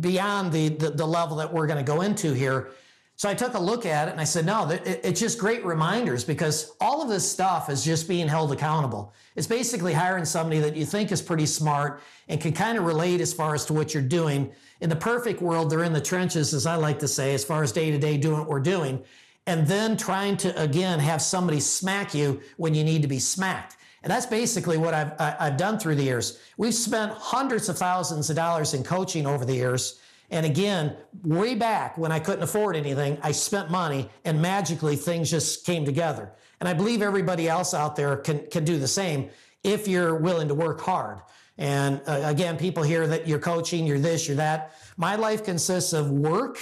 beyond 0.00 0.52
the, 0.52 0.68
the, 0.68 0.90
the 0.90 1.06
level 1.06 1.36
that 1.36 1.52
we're 1.52 1.66
going 1.66 1.84
to 1.84 1.92
go 1.92 2.02
into 2.02 2.32
here. 2.32 2.70
So 3.16 3.28
I 3.28 3.34
took 3.34 3.54
a 3.54 3.58
look 3.58 3.86
at 3.86 4.08
it 4.08 4.12
and 4.12 4.20
I 4.20 4.24
said, 4.24 4.46
no, 4.46 4.68
it's 4.70 5.20
just 5.20 5.38
great 5.38 5.64
reminders 5.64 6.24
because 6.24 6.72
all 6.80 7.02
of 7.02 7.08
this 7.08 7.30
stuff 7.30 7.68
is 7.68 7.84
just 7.84 8.08
being 8.08 8.26
held 8.26 8.50
accountable. 8.52 9.12
It's 9.36 9.46
basically 9.46 9.92
hiring 9.92 10.24
somebody 10.24 10.60
that 10.60 10.74
you 10.74 10.84
think 10.84 11.12
is 11.12 11.22
pretty 11.22 11.46
smart 11.46 12.00
and 12.28 12.40
can 12.40 12.52
kind 12.52 12.78
of 12.78 12.84
relate 12.84 13.20
as 13.20 13.32
far 13.32 13.54
as 13.54 13.64
to 13.66 13.74
what 13.74 13.94
you're 13.94 14.02
doing. 14.02 14.50
In 14.80 14.88
the 14.88 14.96
perfect 14.96 15.40
world, 15.40 15.70
they're 15.70 15.84
in 15.84 15.92
the 15.92 16.00
trenches, 16.00 16.52
as 16.52 16.66
I 16.66 16.74
like 16.74 16.98
to 17.00 17.08
say, 17.08 17.34
as 17.34 17.44
far 17.44 17.62
as 17.62 17.70
day 17.70 17.90
to 17.92 17.98
day 17.98 18.16
doing 18.16 18.40
what 18.40 18.48
we're 18.48 18.60
doing. 18.60 19.04
And 19.46 19.66
then 19.66 19.96
trying 19.96 20.36
to, 20.38 20.60
again, 20.60 20.98
have 20.98 21.22
somebody 21.22 21.60
smack 21.60 22.14
you 22.14 22.40
when 22.56 22.74
you 22.74 22.82
need 22.82 23.02
to 23.02 23.08
be 23.08 23.18
smacked. 23.18 23.76
And 24.02 24.10
that's 24.10 24.26
basically 24.26 24.78
what 24.78 24.94
I've, 24.94 25.12
I, 25.20 25.44
have 25.44 25.56
done 25.56 25.78
through 25.78 25.94
the 25.94 26.02
years. 26.02 26.40
We've 26.56 26.74
spent 26.74 27.12
hundreds 27.12 27.68
of 27.68 27.78
thousands 27.78 28.30
of 28.30 28.36
dollars 28.36 28.74
in 28.74 28.82
coaching 28.82 29.26
over 29.26 29.44
the 29.44 29.54
years. 29.54 30.00
And 30.30 30.44
again, 30.44 30.96
way 31.22 31.54
back 31.54 31.96
when 31.98 32.10
I 32.10 32.18
couldn't 32.18 32.42
afford 32.42 32.74
anything, 32.74 33.18
I 33.22 33.32
spent 33.32 33.70
money 33.70 34.08
and 34.24 34.40
magically 34.42 34.96
things 34.96 35.30
just 35.30 35.64
came 35.64 35.84
together. 35.84 36.32
And 36.60 36.68
I 36.68 36.72
believe 36.72 37.02
everybody 37.02 37.48
else 37.48 37.74
out 37.74 37.96
there 37.96 38.16
can, 38.16 38.46
can 38.50 38.64
do 38.64 38.78
the 38.78 38.88
same 38.88 39.30
if 39.62 39.86
you're 39.86 40.16
willing 40.16 40.48
to 40.48 40.54
work 40.54 40.80
hard. 40.80 41.20
And 41.58 42.00
uh, 42.06 42.22
again, 42.24 42.56
people 42.56 42.82
hear 42.82 43.06
that 43.06 43.28
you're 43.28 43.38
coaching, 43.38 43.86
you're 43.86 43.98
this, 43.98 44.26
you're 44.26 44.38
that. 44.38 44.74
My 44.96 45.16
life 45.16 45.44
consists 45.44 45.92
of 45.92 46.10
work, 46.10 46.58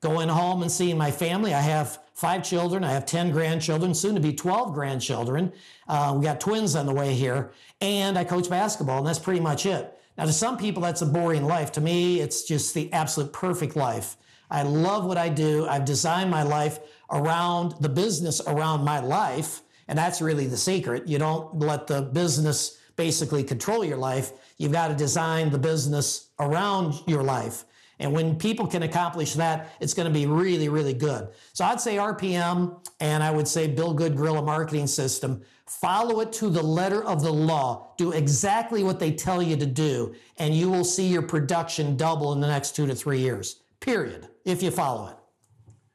going 0.00 0.28
home 0.28 0.62
and 0.62 0.72
seeing 0.72 0.96
my 0.96 1.10
family. 1.10 1.52
I 1.52 1.60
have 1.60 1.98
five 2.14 2.42
children. 2.42 2.84
I 2.84 2.92
have 2.92 3.06
10 3.06 3.32
grandchildren, 3.32 3.94
soon 3.94 4.14
to 4.14 4.20
be 4.20 4.32
12 4.32 4.74
grandchildren. 4.74 5.52
Uh, 5.90 6.14
we 6.16 6.22
got 6.24 6.38
twins 6.38 6.76
on 6.76 6.86
the 6.86 6.94
way 6.94 7.14
here. 7.14 7.50
And 7.80 8.16
I 8.16 8.22
coach 8.22 8.48
basketball, 8.48 8.98
and 8.98 9.06
that's 9.06 9.18
pretty 9.18 9.40
much 9.40 9.66
it. 9.66 9.92
Now, 10.16 10.24
to 10.24 10.32
some 10.32 10.56
people, 10.56 10.82
that's 10.82 11.02
a 11.02 11.06
boring 11.06 11.44
life. 11.44 11.72
To 11.72 11.80
me, 11.80 12.20
it's 12.20 12.44
just 12.44 12.74
the 12.74 12.92
absolute 12.92 13.32
perfect 13.32 13.74
life. 13.74 14.16
I 14.52 14.62
love 14.62 15.04
what 15.04 15.18
I 15.18 15.28
do. 15.28 15.66
I've 15.66 15.84
designed 15.84 16.30
my 16.30 16.44
life 16.44 16.78
around 17.10 17.74
the 17.80 17.88
business 17.88 18.40
around 18.46 18.84
my 18.84 19.00
life. 19.00 19.62
And 19.88 19.98
that's 19.98 20.22
really 20.22 20.46
the 20.46 20.56
secret. 20.56 21.08
You 21.08 21.18
don't 21.18 21.58
let 21.58 21.88
the 21.88 22.02
business 22.02 22.78
basically 22.94 23.42
control 23.42 23.84
your 23.84 23.96
life. 23.96 24.32
You've 24.58 24.72
got 24.72 24.88
to 24.88 24.94
design 24.94 25.50
the 25.50 25.58
business 25.58 26.28
around 26.38 26.94
your 27.08 27.24
life. 27.24 27.64
And 28.00 28.12
when 28.14 28.36
people 28.36 28.66
can 28.66 28.82
accomplish 28.82 29.34
that, 29.34 29.72
it's 29.78 29.92
going 29.92 30.08
to 30.08 30.12
be 30.12 30.26
really, 30.26 30.68
really 30.68 30.94
good. 30.94 31.28
So 31.52 31.64
I'd 31.66 31.80
say 31.80 31.96
RPM 31.96 32.80
and 32.98 33.22
I 33.22 33.30
would 33.30 33.46
say 33.46 33.66
Bill 33.66 33.92
Good 33.92 34.16
Guerrilla 34.16 34.42
Marketing 34.42 34.86
System. 34.86 35.42
Follow 35.70 36.18
it 36.18 36.32
to 36.32 36.50
the 36.50 36.62
letter 36.62 37.04
of 37.04 37.22
the 37.22 37.32
law. 37.32 37.92
Do 37.96 38.10
exactly 38.10 38.82
what 38.82 38.98
they 38.98 39.12
tell 39.12 39.40
you 39.40 39.56
to 39.56 39.66
do, 39.66 40.16
and 40.36 40.52
you 40.52 40.68
will 40.68 40.82
see 40.82 41.06
your 41.06 41.22
production 41.22 41.96
double 41.96 42.32
in 42.32 42.40
the 42.40 42.48
next 42.48 42.74
two 42.74 42.88
to 42.88 42.94
three 42.94 43.20
years, 43.20 43.62
period, 43.78 44.26
if 44.44 44.64
you 44.64 44.72
follow 44.72 45.08
it. 45.10 45.16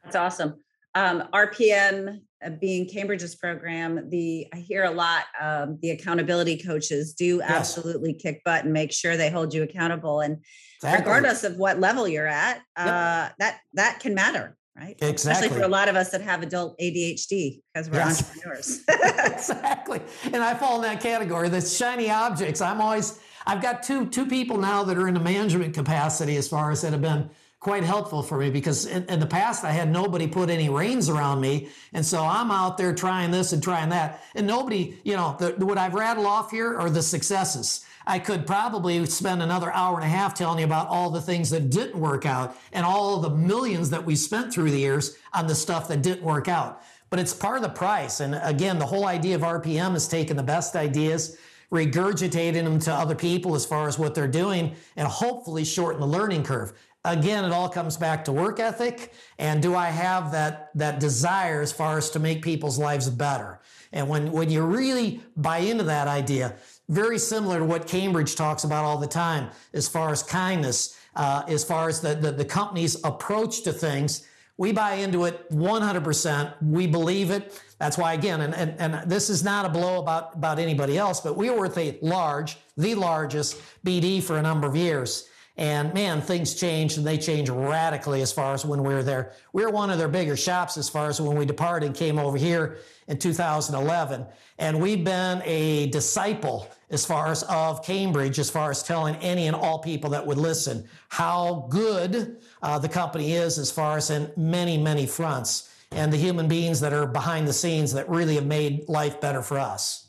That's 0.02 0.16
awesome. 0.16 0.62
Um, 0.96 1.24
RPM 1.34 2.22
uh, 2.44 2.52
being 2.52 2.88
Cambridge's 2.88 3.36
program, 3.36 4.10
the 4.10 4.48
I 4.54 4.58
hear 4.58 4.86
a 4.86 4.92
lot. 4.92 5.26
Um, 5.42 5.78
the 5.82 5.92
accountability 5.92 6.58
coaches 6.58 7.14
do 7.14 7.42
absolutely 7.42 8.14
yes. 8.14 8.22
kick 8.22 8.44
butt 8.46 8.64
and 8.64 8.72
make 8.72 8.94
sure 8.94 9.18
they 9.18 9.30
hold 9.30 9.54
you 9.54 9.64
accountable. 9.64 10.22
And 10.22 10.38
exactly. 10.78 11.00
regardless 11.00 11.44
of 11.44 11.58
what 11.58 11.82
level 11.82 12.08
you're 12.08 12.28
at, 12.28 12.60
uh, 12.78 13.28
yep. 13.28 13.36
that 13.40 13.60
that 13.74 14.00
can 14.00 14.16
matter, 14.16 14.56
right? 14.76 14.96
Exactly. 15.02 15.32
Especially 15.32 15.50
for 15.50 15.64
a 15.64 15.68
lot 15.68 15.88
of 15.88 15.96
us 15.96 16.12
that 16.12 16.22
have 16.22 16.44
adult 16.44 16.78
ADHD 16.80 17.62
because 17.74 17.90
we're 17.90 17.98
yes. 17.98 18.22
entrepreneurs. 18.22 18.84
exactly. 19.26 20.02
And 20.24 20.38
I 20.38 20.54
fall 20.54 20.78
in 20.78 20.82
that 20.84 21.02
category. 21.02 21.50
The 21.50 21.62
shiny 21.62 22.10
objects. 22.10 22.62
I'm 22.62 22.82
always. 22.82 23.20
I've 23.48 23.62
got 23.62 23.84
two 23.84 24.08
two 24.08 24.26
people 24.26 24.58
now 24.58 24.84
that 24.84 24.98
are 24.98 25.08
in 25.08 25.16
a 25.16 25.20
management 25.20 25.74
capacity 25.74 26.36
as 26.36 26.48
far 26.48 26.72
as 26.72 26.82
that 26.82 26.94
have 26.94 27.02
been 27.02 27.30
quite 27.60 27.84
helpful 27.84 28.22
for 28.22 28.38
me 28.38 28.52
because 28.52 28.86
in, 28.86 29.04
in, 29.06 29.20
the 29.20 29.26
past 29.26 29.64
I 29.64 29.72
had 29.72 29.90
nobody 29.90 30.28
put 30.28 30.52
any 30.52 30.70
reins 30.70 31.10
around 31.10 31.42
me. 31.42 31.70
And 31.94 32.06
so 32.06 32.24
I'm 32.24 32.52
out 32.52 32.78
there 32.78 32.94
trying 32.94 33.32
this 33.32 33.54
and 33.54 33.64
trying 33.64 33.90
that. 33.90 34.22
And 34.36 34.46
nobody, 34.46 35.00
you 35.04 35.16
know, 35.16 35.36
the, 35.40 35.66
what 35.66 35.80
I've 35.80 35.96
rattled 35.96 36.28
off 36.28 36.52
here 36.52 36.78
are 36.78 36.92
the 36.92 37.02
successes. 37.02 37.84
I 38.08 38.20
could 38.20 38.46
probably 38.46 39.06
spend 39.08 39.42
another 39.42 39.72
hour 39.74 39.96
and 39.96 40.06
a 40.06 40.10
half 40.10 40.36
telling 40.36 40.60
you 40.60 40.66
about 40.66 40.88
all 40.88 41.10
the 41.10 41.22
things 41.22 41.50
that 41.50 41.70
didn't 41.70 42.00
work 42.00 42.26
out 42.26 42.56
and 42.72 42.86
all 42.86 43.20
the 43.20 43.32
millions 43.32 43.90
that 43.90 44.06
we 44.06 44.16
spent 44.16 44.54
through 44.54 44.72
the 44.72 44.80
years 44.80 45.18
on 45.34 45.48
the 45.48 45.56
stuff 45.56 45.88
that 45.88 46.02
didn't 46.02 46.24
work 46.24 46.48
out. 46.48 46.82
But 47.10 47.20
it's 47.20 47.34
part 47.34 47.58
of 47.58 47.64
the 47.64 47.70
price. 47.70 48.20
And 48.20 48.40
again, 48.44 48.78
the 48.78 48.86
whole 48.86 49.08
idea 49.08 49.36
of 49.36 49.42
RPM 49.42 49.96
is 49.96 50.08
taking 50.08 50.36
the 50.36 50.44
best 50.44 50.76
ideas, 50.76 51.38
regurgitating 51.72 52.64
them 52.64 52.80
to 52.80 52.94
other 52.94 53.16
people 53.16 53.56
as 53.56 53.66
far 53.66 53.88
as 53.88 53.98
what 53.98 54.14
they're 54.14 54.28
doing, 54.28 54.76
and 54.96 55.08
hopefully 55.08 55.66
shorten 55.66 56.00
the 56.00 56.08
learning 56.08 56.44
curve. 56.44 56.74
Again, 57.06 57.46
it 57.46 57.52
all 57.52 57.70
comes 57.70 57.98
back 57.98 58.26
to 58.26 58.32
work 58.32 58.60
ethic 58.60 59.14
and 59.38 59.62
do 59.62 59.76
I 59.76 59.90
have 59.90 60.32
that 60.32 60.72
that 60.74 61.00
desire 61.00 61.62
as 61.62 61.72
far 61.72 62.00
as 62.00 62.10
to 62.12 62.20
make 62.20 62.42
people's 62.42 62.80
lives 62.80 63.10
better? 63.10 63.60
And 63.92 64.10
when 64.10 64.32
when 64.32 64.50
you 64.50 64.64
really 64.64 65.22
buy 65.38 65.60
into 65.60 65.84
that 65.84 66.08
idea, 66.08 66.56
very 66.90 67.18
similar 67.18 67.60
to 67.60 67.66
what 67.66 67.88
Cambridge 67.88 68.36
talks 68.36 68.64
about 68.64 68.86
all 68.86 68.98
the 68.98 69.08
time 69.08 69.50
as 69.74 69.88
far 69.88 70.12
as 70.12 70.22
kindness, 70.22 70.98
uh, 71.16 71.44
as 71.48 71.64
far 71.64 71.90
as 71.90 72.02
the, 72.02 72.16
the, 72.16 72.32
the 72.32 72.46
company's 72.46 73.04
approach 73.04 73.64
to 73.64 73.74
things. 73.74 74.28
We 74.58 74.72
buy 74.72 74.96
into 74.96 75.26
it 75.26 75.50
100%. 75.52 76.54
We 76.62 76.88
believe 76.88 77.30
it. 77.32 77.62
That's 77.78 77.98
why, 77.98 78.14
again, 78.14 78.42
and, 78.42 78.54
and, 78.54 78.80
and 78.80 79.10
this 79.10 79.30
is 79.30 79.44
not 79.44 79.66
a 79.66 79.70
blow 79.70 80.00
about, 80.00 80.36
about 80.36 80.60
anybody 80.60 80.98
else, 80.98 81.20
but 81.20 81.36
we 81.36 81.50
were 81.50 81.62
with 81.62 81.78
a 81.78 81.98
large, 82.02 82.58
the 82.78 82.96
largest 82.96 83.62
BD 83.86 84.24
for 84.24 84.38
a 84.38 84.42
number 84.42 84.66
of 84.66 84.76
years. 84.76 85.28
And 85.58 85.94
man, 85.94 86.22
things 86.22 86.56
changed 86.56 86.98
and 86.98 87.08
they 87.08 87.18
changed 87.18 87.50
radically 87.50 88.22
as 88.22 88.32
far 88.32 88.54
as 88.54 88.66
when 88.66 88.84
we 88.84 88.94
were 88.94 89.04
there. 89.04 89.34
We 89.54 89.64
were 89.64 89.72
one 89.72 89.90
of 89.90 89.98
their 89.98 90.10
bigger 90.10 90.36
shops 90.36 90.78
as 90.78 90.90
far 90.90 91.08
as 91.08 91.22
when 91.22 91.38
we 91.38 91.46
departed 91.46 91.88
and 91.88 91.96
came 91.96 92.20
over 92.20 92.38
here 92.38 92.80
in 93.08 93.18
2011. 93.18 94.26
And 94.58 94.82
we've 94.82 95.04
been 95.04 95.42
a 95.44 95.88
disciple 95.88 96.70
as 96.90 97.06
far 97.06 97.28
as 97.28 97.44
of 97.44 97.84
Cambridge, 97.84 98.40
as 98.40 98.50
far 98.50 98.72
as 98.72 98.82
telling 98.82 99.16
any 99.18 99.48
and 99.48 99.56
all 99.56 99.80
people 99.80 100.10
that 100.12 100.26
would 100.26 100.38
listen 100.38 100.88
how 101.10 101.68
good 101.70 102.38
uh, 102.62 102.80
the 102.80 102.88
company 102.88 103.34
is 103.34 103.58
as 103.58 103.72
far 103.72 103.98
as 103.98 104.10
in 104.10 104.32
many, 104.38 104.78
many 104.78 105.06
fronts 105.06 105.70
and 105.92 106.12
the 106.12 106.18
human 106.18 106.48
beings 106.48 106.80
that 106.80 106.94
are 106.94 107.06
behind 107.06 107.48
the 107.48 107.54
scenes 107.54 107.92
that 107.94 108.10
really 108.10 108.36
have 108.36 108.46
made 108.46 108.88
life 108.88 109.20
better 109.20 109.42
for 109.42 109.60
us. 109.60 110.08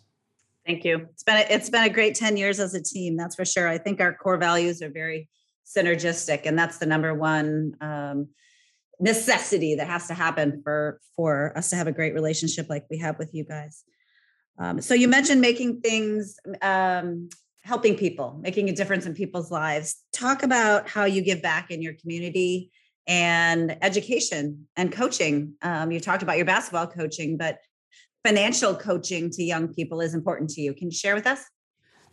Thank 0.65 0.85
you. 0.85 1.07
It's 1.13 1.23
been 1.23 1.37
a, 1.37 1.47
it's 1.53 1.71
been 1.71 1.85
a 1.85 1.93
great 1.93 2.15
10 2.15 2.37
years 2.37 2.61
as 2.61 2.75
a 2.75 2.83
team, 2.83 3.17
that's 3.17 3.37
for 3.37 3.45
sure. 3.45 3.69
I 3.69 3.79
think 3.79 4.01
our 4.01 4.15
core 4.15 4.37
values 4.37 4.83
are 4.83 4.91
very 4.91 5.29
synergistic 5.65 6.43
and 6.45 6.59
that's 6.59 6.79
the 6.79 6.87
number 6.87 7.15
one 7.15 7.75
um, 7.81 8.29
necessity 9.01 9.75
that 9.75 9.89
has 9.89 10.07
to 10.07 10.15
happen 10.15 10.61
for 10.63 11.01
for 11.17 11.53
us 11.57 11.71
to 11.71 11.77
have 11.77 11.87
a 11.87 11.93
great 11.93 12.15
relationship 12.15 12.67
like 12.71 12.87
we 12.89 12.99
have 12.99 13.19
with 13.19 13.35
you 13.35 13.45
guys 13.45 13.85
um, 14.59 14.81
so 14.81 14.95
you 14.95 15.09
mentioned 15.09 15.41
making 15.41 15.81
things 15.81 16.39
um, 16.63 17.29
helping 17.61 17.97
people 17.97 18.39
making 18.43 18.69
a 18.69 18.73
difference 18.73 19.07
in 19.07 19.15
people's 19.15 19.51
lives 19.51 20.03
talk 20.13 20.43
about 20.43 20.89
how 20.89 21.05
you 21.05 21.23
give 21.23 21.43
back 21.43 21.71
in 21.71 21.83
your 21.83 21.95
community 21.95 22.71
and 23.07 23.77
education 23.83 24.67
and 24.77 24.93
coaching 24.93 25.55
um, 25.63 25.91
you 25.91 26.01
talked 26.01 26.23
about 26.23 26.37
your 26.37 26.47
basketball 26.47 26.87
coaching 26.87 27.37
but 27.37 27.59
financial 28.25 28.75
coaching 28.75 29.31
to 29.31 29.43
young 29.43 29.73
people 29.73 30.01
is 30.01 30.15
important 30.15 30.51
to 30.51 30.61
you 30.61 30.75
can 30.75 30.89
you 30.89 30.97
share 30.97 31.15
with 31.15 31.27
us 31.27 31.45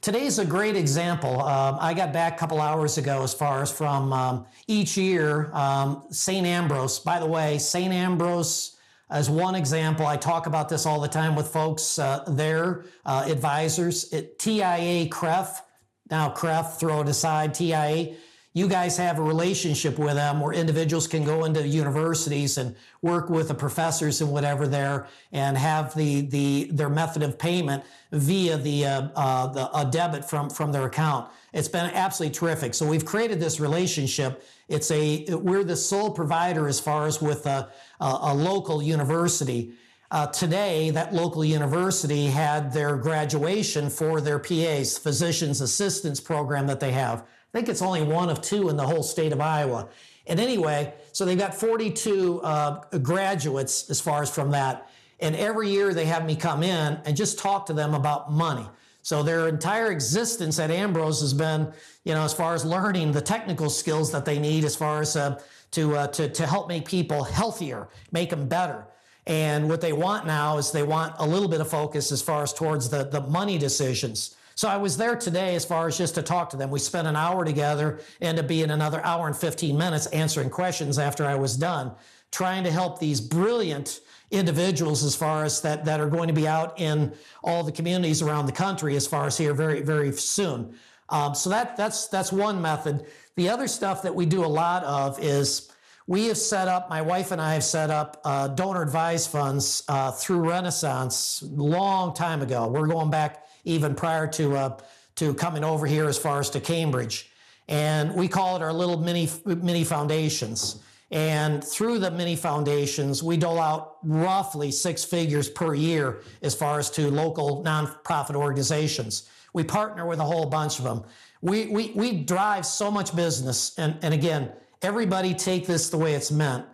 Today 0.03 0.25
is 0.25 0.37
a 0.37 0.43
great 0.43 0.75
example. 0.75 1.41
Um, 1.43 1.77
I 1.79 1.93
got 1.93 2.11
back 2.11 2.35
a 2.35 2.37
couple 2.37 2.59
hours 2.59 2.97
ago 2.97 3.23
as 3.23 3.33
far 3.33 3.61
as 3.61 3.71
from 3.71 4.11
um, 4.11 4.45
each 4.67 4.97
year, 4.97 5.49
um, 5.53 6.03
St. 6.09 6.45
Ambrose. 6.45 6.99
By 6.99 7.21
the 7.21 7.25
way, 7.25 7.57
St. 7.57 7.93
Ambrose 7.93 8.72
as 9.09 9.29
one 9.29 9.55
example. 9.55 10.05
I 10.05 10.17
talk 10.17 10.45
about 10.45 10.69
this 10.69 10.85
all 10.85 10.99
the 10.99 11.07
time 11.07 11.35
with 11.35 11.47
folks, 11.47 11.99
uh, 11.99 12.23
their 12.27 12.85
uh, 13.05 13.25
advisors 13.27 14.11
at 14.13 14.39
TIAA 14.39 15.09
CREF. 15.09 15.61
Now, 16.09 16.29
CREF, 16.29 16.77
throw 16.79 17.01
it 17.01 17.07
aside, 17.07 17.53
TIAA 17.53 18.17
you 18.55 18.67
guys 18.67 18.97
have 18.97 19.17
a 19.17 19.21
relationship 19.21 19.97
with 19.97 20.13
them 20.13 20.39
where 20.39 20.53
individuals 20.53 21.07
can 21.07 21.23
go 21.23 21.45
into 21.45 21.67
universities 21.67 22.57
and 22.59 22.75
work 23.01 23.29
with 23.29 23.47
the 23.47 23.53
professors 23.53 24.21
and 24.21 24.31
whatever 24.31 24.67
there 24.67 25.07
and 25.31 25.57
have 25.57 25.93
the 25.95 26.21
the 26.21 26.69
their 26.71 26.89
method 26.89 27.23
of 27.23 27.37
payment 27.39 27.83
via 28.11 28.57
the 28.57 28.85
uh, 28.85 29.07
uh, 29.15 29.47
the 29.47 29.77
a 29.77 29.89
debit 29.89 30.23
from 30.23 30.49
from 30.49 30.71
their 30.71 30.85
account. 30.85 31.29
It's 31.51 31.67
been 31.67 31.89
absolutely 31.93 32.33
terrific. 32.33 32.75
So 32.75 32.85
we've 32.85 33.05
created 33.05 33.39
this 33.39 33.59
relationship. 33.59 34.43
It's 34.67 34.91
a 34.91 35.25
we're 35.29 35.63
the 35.63 35.75
sole 35.75 36.11
provider 36.11 36.67
as 36.67 36.79
far 36.79 37.07
as 37.07 37.21
with 37.21 37.47
a, 37.47 37.69
a, 37.99 38.17
a 38.21 38.33
local 38.33 38.83
university. 38.83 39.73
Uh, 40.11 40.27
today, 40.27 40.91
that 40.91 41.11
local 41.11 41.43
university 41.43 42.27
had 42.27 42.71
their 42.71 42.97
graduation 42.97 43.89
for 43.89 44.21
their 44.21 44.37
PAs, 44.37 44.95
physicians 44.95 45.59
assistants 45.59 46.19
program 46.19 46.67
that 46.67 46.79
they 46.79 46.91
have. 46.91 47.25
I 47.53 47.57
think 47.57 47.69
it's 47.69 47.83
only 47.83 48.01
one 48.01 48.29
of 48.29 48.41
two 48.41 48.69
in 48.69 48.77
the 48.77 48.85
whole 48.85 49.03
state 49.03 49.31
of 49.31 49.39
Iowa. 49.39 49.87
And 50.25 50.39
anyway, 50.39 50.93
so 51.11 51.23
they've 51.23 51.37
got 51.37 51.53
42 51.53 52.41
uh, 52.41 52.81
graduates 52.99 53.89
as 53.91 54.01
far 54.01 54.23
as 54.23 54.33
from 54.33 54.51
that. 54.51 54.89
And 55.19 55.35
every 55.35 55.69
year 55.69 55.93
they 55.93 56.05
have 56.05 56.25
me 56.25 56.35
come 56.35 56.63
in 56.63 56.99
and 57.05 57.15
just 57.15 57.37
talk 57.37 57.67
to 57.67 57.73
them 57.73 57.93
about 57.93 58.31
money. 58.31 58.67
So 59.03 59.21
their 59.21 59.47
entire 59.49 59.91
existence 59.91 60.57
at 60.59 60.71
Ambrose 60.71 61.21
has 61.21 61.33
been, 61.33 61.71
you 62.05 62.13
know, 62.13 62.23
as 62.23 62.33
far 62.33 62.55
as 62.55 62.65
learning 62.65 63.11
the 63.11 63.21
technical 63.21 63.69
skills 63.69 64.11
that 64.13 64.25
they 64.25 64.39
need, 64.39 64.63
as 64.63 64.75
far 64.75 65.01
as 65.01 65.15
uh, 65.15 65.39
to, 65.71 65.95
uh, 65.95 66.07
to 66.07 66.29
to 66.29 66.47
help 66.47 66.67
make 66.69 66.87
people 66.87 67.23
healthier, 67.23 67.89
make 68.11 68.29
them 68.29 68.47
better. 68.47 68.87
And 69.27 69.69
what 69.69 69.81
they 69.81 69.93
want 69.93 70.25
now 70.25 70.57
is 70.57 70.71
they 70.71 70.83
want 70.83 71.15
a 71.19 71.27
little 71.27 71.49
bit 71.49 71.61
of 71.61 71.69
focus 71.69 72.11
as 72.11 72.21
far 72.21 72.43
as 72.43 72.53
towards 72.53 72.89
the 72.89 73.03
the 73.03 73.21
money 73.21 73.57
decisions. 73.57 74.35
So 74.55 74.67
I 74.67 74.77
was 74.77 74.97
there 74.97 75.15
today 75.15 75.55
as 75.55 75.65
far 75.65 75.87
as 75.87 75.97
just 75.97 76.15
to 76.15 76.21
talk 76.21 76.49
to 76.51 76.57
them. 76.57 76.69
We 76.69 76.79
spent 76.79 77.07
an 77.07 77.15
hour 77.15 77.43
together, 77.43 77.99
ended 78.21 78.45
up 78.45 78.49
being 78.49 78.71
another 78.71 79.03
hour 79.03 79.27
and 79.27 79.35
15 79.35 79.77
minutes 79.77 80.05
answering 80.07 80.49
questions 80.49 80.99
after 80.99 81.25
I 81.25 81.35
was 81.35 81.57
done, 81.57 81.91
trying 82.31 82.63
to 82.63 82.71
help 82.71 82.99
these 82.99 83.19
brilliant 83.19 84.01
individuals 84.31 85.03
as 85.03 85.15
far 85.15 85.43
as 85.43 85.61
that, 85.61 85.85
that 85.85 85.99
are 85.99 86.09
going 86.09 86.27
to 86.27 86.33
be 86.33 86.47
out 86.47 86.79
in 86.79 87.13
all 87.43 87.63
the 87.63 87.71
communities 87.71 88.21
around 88.21 88.45
the 88.45 88.51
country 88.51 88.95
as 88.95 89.05
far 89.07 89.25
as 89.25 89.37
here 89.37 89.53
very, 89.53 89.81
very 89.81 90.11
soon. 90.11 90.75
Um, 91.09 91.35
so 91.35 91.49
that, 91.49 91.77
that's, 91.77 92.07
that's 92.07 92.31
one 92.31 92.61
method. 92.61 93.05
The 93.35 93.49
other 93.49 93.67
stuff 93.67 94.01
that 94.03 94.13
we 94.13 94.25
do 94.25 94.43
a 94.43 94.47
lot 94.47 94.83
of 94.83 95.19
is 95.19 95.71
we 96.07 96.25
have 96.25 96.37
set 96.37 96.67
up, 96.67 96.89
my 96.89 97.01
wife 97.01 97.31
and 97.31 97.41
I 97.41 97.53
have 97.53 97.63
set 97.63 97.89
up 97.89 98.19
uh, 98.25 98.49
donor 98.49 98.81
advised 98.81 99.29
funds 99.29 99.83
uh, 99.87 100.11
through 100.11 100.49
Renaissance 100.49 101.43
long 101.51 102.13
time 102.13 102.41
ago. 102.41 102.67
We're 102.67 102.87
going 102.87 103.09
back 103.09 103.42
even 103.63 103.95
prior 103.95 104.27
to 104.27 104.55
uh, 104.55 104.77
to 105.15 105.33
coming 105.33 105.63
over 105.63 105.85
here 105.85 106.07
as 106.07 106.17
far 106.17 106.39
as 106.39 106.49
to 106.51 106.59
Cambridge. 106.59 107.29
And 107.67 108.13
we 108.15 108.27
call 108.27 108.55
it 108.55 108.61
our 108.61 108.73
little 108.73 108.97
mini 108.97 109.29
mini 109.45 109.83
foundations. 109.83 110.81
And 111.11 111.63
through 111.63 111.99
the 111.99 112.09
mini 112.09 112.35
foundations, 112.35 113.21
we 113.21 113.37
dole 113.37 113.59
out 113.59 113.97
roughly 114.03 114.71
six 114.71 115.03
figures 115.03 115.47
per 115.47 115.75
year 115.75 116.23
as 116.41 116.55
far 116.55 116.79
as 116.79 116.89
to 116.91 117.11
local 117.11 117.63
nonprofit 117.63 118.33
organizations. 118.35 119.29
We 119.53 119.63
partner 119.63 120.07
with 120.07 120.17
a 120.19 120.23
whole 120.23 120.47
bunch 120.47 120.79
of 120.79 120.85
them. 120.85 121.03
We, 121.41 121.67
we, 121.67 121.91
we 121.95 122.23
drive 122.23 122.65
so 122.65 122.89
much 122.89 123.15
business. 123.15 123.77
And, 123.77 123.95
and 124.01 124.11
again, 124.11 124.51
everybody 124.81 125.35
take 125.35 125.67
this 125.67 125.91
the 125.91 125.97
way 125.97 126.15
it's 126.15 126.31
meant. 126.31 126.65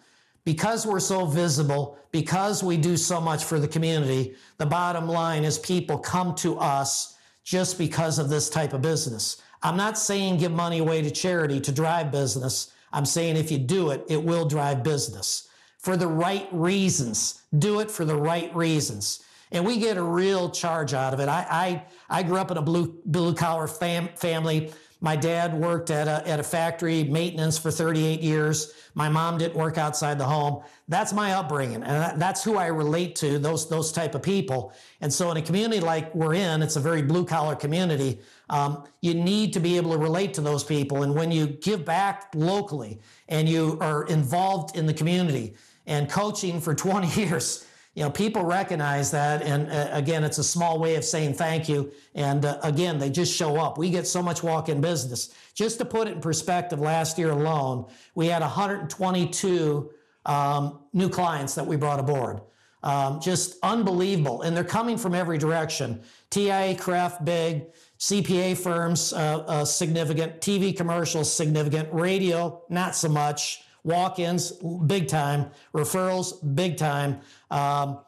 Because 0.45 0.85
we're 0.85 0.99
so 0.99 1.25
visible, 1.25 1.97
because 2.11 2.63
we 2.63 2.77
do 2.77 2.97
so 2.97 3.21
much 3.21 3.43
for 3.43 3.59
the 3.59 3.67
community, 3.67 4.35
the 4.57 4.65
bottom 4.65 5.07
line 5.07 5.43
is 5.43 5.59
people 5.59 5.97
come 5.97 6.33
to 6.35 6.57
us 6.57 7.17
just 7.43 7.77
because 7.77 8.19
of 8.19 8.29
this 8.29 8.49
type 8.49 8.73
of 8.73 8.81
business. 8.81 9.41
I'm 9.61 9.77
not 9.77 9.97
saying 9.97 10.37
give 10.37 10.51
money 10.51 10.79
away 10.79 11.01
to 11.01 11.11
charity 11.11 11.59
to 11.61 11.71
drive 11.71 12.11
business. 12.11 12.71
I'm 12.93 13.05
saying 13.05 13.37
if 13.37 13.51
you 13.51 13.57
do 13.57 13.91
it, 13.91 14.03
it 14.07 14.23
will 14.23 14.45
drive 14.45 14.83
business 14.83 15.49
for 15.79 15.97
the 15.97 16.07
right 16.07 16.47
reasons. 16.51 17.41
Do 17.57 17.79
it 17.79 17.91
for 17.91 18.05
the 18.05 18.15
right 18.15 18.53
reasons. 18.55 19.23
And 19.51 19.65
we 19.65 19.77
get 19.77 19.97
a 19.97 20.03
real 20.03 20.49
charge 20.49 20.93
out 20.93 21.13
of 21.13 21.19
it. 21.19 21.27
I, 21.27 21.83
I, 22.09 22.19
I 22.19 22.23
grew 22.23 22.37
up 22.37 22.51
in 22.51 22.57
a 22.57 22.61
blue, 22.61 22.99
blue 23.05 23.33
collar 23.33 23.67
fam, 23.67 24.09
family. 24.15 24.71
My 25.01 25.15
dad 25.15 25.53
worked 25.53 25.91
at 25.91 26.07
a, 26.07 26.27
at 26.27 26.41
a 26.41 26.43
factory 26.43 27.05
maintenance 27.05 27.57
for 27.57 27.71
38 27.71 28.19
years. 28.19 28.73
My 28.95 29.07
mom 29.07 29.37
didn't 29.37 29.55
work 29.55 29.77
outside 29.77 30.17
the 30.17 30.25
home. 30.25 30.63
That's 30.89 31.13
my 31.13 31.33
upbringing, 31.33 31.83
and 31.83 32.21
that's 32.21 32.43
who 32.43 32.57
I 32.57 32.67
relate 32.67 33.15
to. 33.17 33.39
Those 33.39 33.69
those 33.69 33.93
type 33.93 34.13
of 34.13 34.21
people. 34.21 34.73
And 34.99 35.13
so, 35.13 35.31
in 35.31 35.37
a 35.37 35.41
community 35.41 35.79
like 35.79 36.13
we're 36.13 36.33
in, 36.33 36.61
it's 36.61 36.75
a 36.75 36.81
very 36.81 37.01
blue 37.01 37.25
collar 37.25 37.55
community. 37.55 38.19
Um, 38.49 38.83
you 39.01 39.13
need 39.13 39.53
to 39.53 39.61
be 39.61 39.77
able 39.77 39.91
to 39.91 39.97
relate 39.97 40.33
to 40.33 40.41
those 40.41 40.63
people. 40.63 41.03
And 41.03 41.15
when 41.15 41.31
you 41.31 41.47
give 41.47 41.85
back 41.85 42.31
locally 42.35 42.99
and 43.29 43.47
you 43.47 43.77
are 43.79 44.05
involved 44.07 44.75
in 44.75 44.85
the 44.85 44.93
community 44.93 45.55
and 45.85 46.09
coaching 46.09 46.59
for 46.59 46.75
20 46.75 47.07
years 47.21 47.65
you 47.95 48.03
know, 48.03 48.09
people 48.09 48.43
recognize 48.43 49.11
that. 49.11 49.41
And 49.41 49.69
uh, 49.69 49.89
again, 49.91 50.23
it's 50.23 50.37
a 50.37 50.43
small 50.43 50.79
way 50.79 50.95
of 50.95 51.03
saying 51.03 51.33
thank 51.33 51.67
you. 51.67 51.91
And 52.15 52.45
uh, 52.45 52.59
again, 52.63 52.99
they 52.99 53.09
just 53.09 53.35
show 53.35 53.57
up. 53.57 53.77
We 53.77 53.89
get 53.89 54.07
so 54.07 54.21
much 54.21 54.43
walk 54.43 54.69
in 54.69 54.79
business. 54.79 55.33
Just 55.53 55.79
to 55.79 55.85
put 55.85 56.07
it 56.07 56.13
in 56.13 56.21
perspective, 56.21 56.79
last 56.79 57.17
year 57.17 57.31
alone, 57.31 57.85
we 58.15 58.27
had 58.27 58.41
122 58.41 59.91
um, 60.25 60.79
new 60.93 61.09
clients 61.09 61.55
that 61.55 61.65
we 61.65 61.75
brought 61.75 61.99
aboard. 61.99 62.41
Um, 62.83 63.19
just 63.19 63.57
unbelievable. 63.63 64.43
And 64.43 64.55
they're 64.55 64.63
coming 64.63 64.97
from 64.97 65.13
every 65.13 65.37
direction. 65.37 66.01
TIAA, 66.31 66.79
CREF 66.79 67.25
big, 67.25 67.65
CPA 67.99 68.57
firms, 68.57 69.11
uh, 69.11 69.43
uh, 69.45 69.65
significant, 69.65 70.39
TV 70.39 70.75
commercials, 70.75 71.31
significant, 71.31 71.89
radio, 71.91 72.61
not 72.69 72.95
so 72.95 73.09
much, 73.09 73.63
walk 73.83 74.19
ins, 74.19 74.51
big 74.51 75.07
time, 75.07 75.51
referrals, 75.73 76.33
big 76.55 76.77
time. 76.77 77.21
Um, 77.51 77.99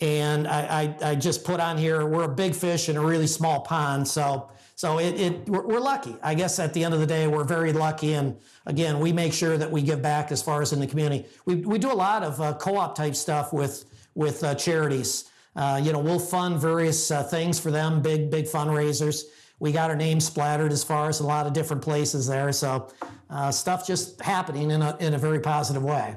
and 0.00 0.46
I, 0.46 0.94
I, 1.02 1.10
I, 1.10 1.14
just 1.16 1.44
put 1.44 1.58
on 1.58 1.76
here, 1.76 2.06
we're 2.06 2.22
a 2.22 2.28
big 2.28 2.54
fish 2.54 2.88
in 2.88 2.96
a 2.96 3.04
really 3.04 3.26
small 3.26 3.60
pond. 3.60 4.06
So, 4.06 4.48
so 4.76 5.00
it, 5.00 5.20
it 5.20 5.48
we're, 5.48 5.80
lucky. 5.80 6.14
I 6.22 6.34
guess 6.34 6.60
at 6.60 6.72
the 6.72 6.84
end 6.84 6.94
of 6.94 7.00
the 7.00 7.06
day, 7.06 7.26
we're 7.26 7.42
very 7.42 7.72
lucky. 7.72 8.14
And 8.14 8.36
again, 8.66 9.00
we 9.00 9.12
make 9.12 9.32
sure 9.32 9.58
that 9.58 9.68
we 9.68 9.82
give 9.82 10.00
back 10.00 10.30
as 10.30 10.40
far 10.40 10.62
as 10.62 10.72
in 10.72 10.78
the 10.78 10.86
community. 10.86 11.26
We, 11.46 11.56
we 11.56 11.78
do 11.78 11.90
a 11.90 11.94
lot 11.94 12.22
of 12.22 12.40
uh, 12.40 12.54
co-op 12.54 12.94
type 12.94 13.16
stuff 13.16 13.52
with, 13.52 13.86
with 14.14 14.44
uh, 14.44 14.54
charities. 14.54 15.30
Uh, 15.56 15.80
you 15.82 15.92
know, 15.92 15.98
we'll 15.98 16.20
fund 16.20 16.60
various 16.60 17.10
uh, 17.10 17.24
things 17.24 17.58
for 17.58 17.72
them, 17.72 18.00
big, 18.00 18.30
big 18.30 18.44
fundraisers. 18.44 19.24
We 19.60 19.72
got 19.72 19.90
our 19.90 19.96
name 19.96 20.20
splattered 20.20 20.72
as 20.72 20.84
far 20.84 21.08
as 21.08 21.20
a 21.20 21.26
lot 21.26 21.46
of 21.46 21.52
different 21.52 21.82
places 21.82 22.26
there. 22.26 22.52
So 22.52 22.88
uh, 23.30 23.50
stuff 23.50 23.86
just 23.86 24.20
happening 24.20 24.70
in 24.70 24.82
a, 24.82 24.96
in 25.00 25.14
a 25.14 25.18
very 25.18 25.40
positive 25.40 25.82
way. 25.82 26.16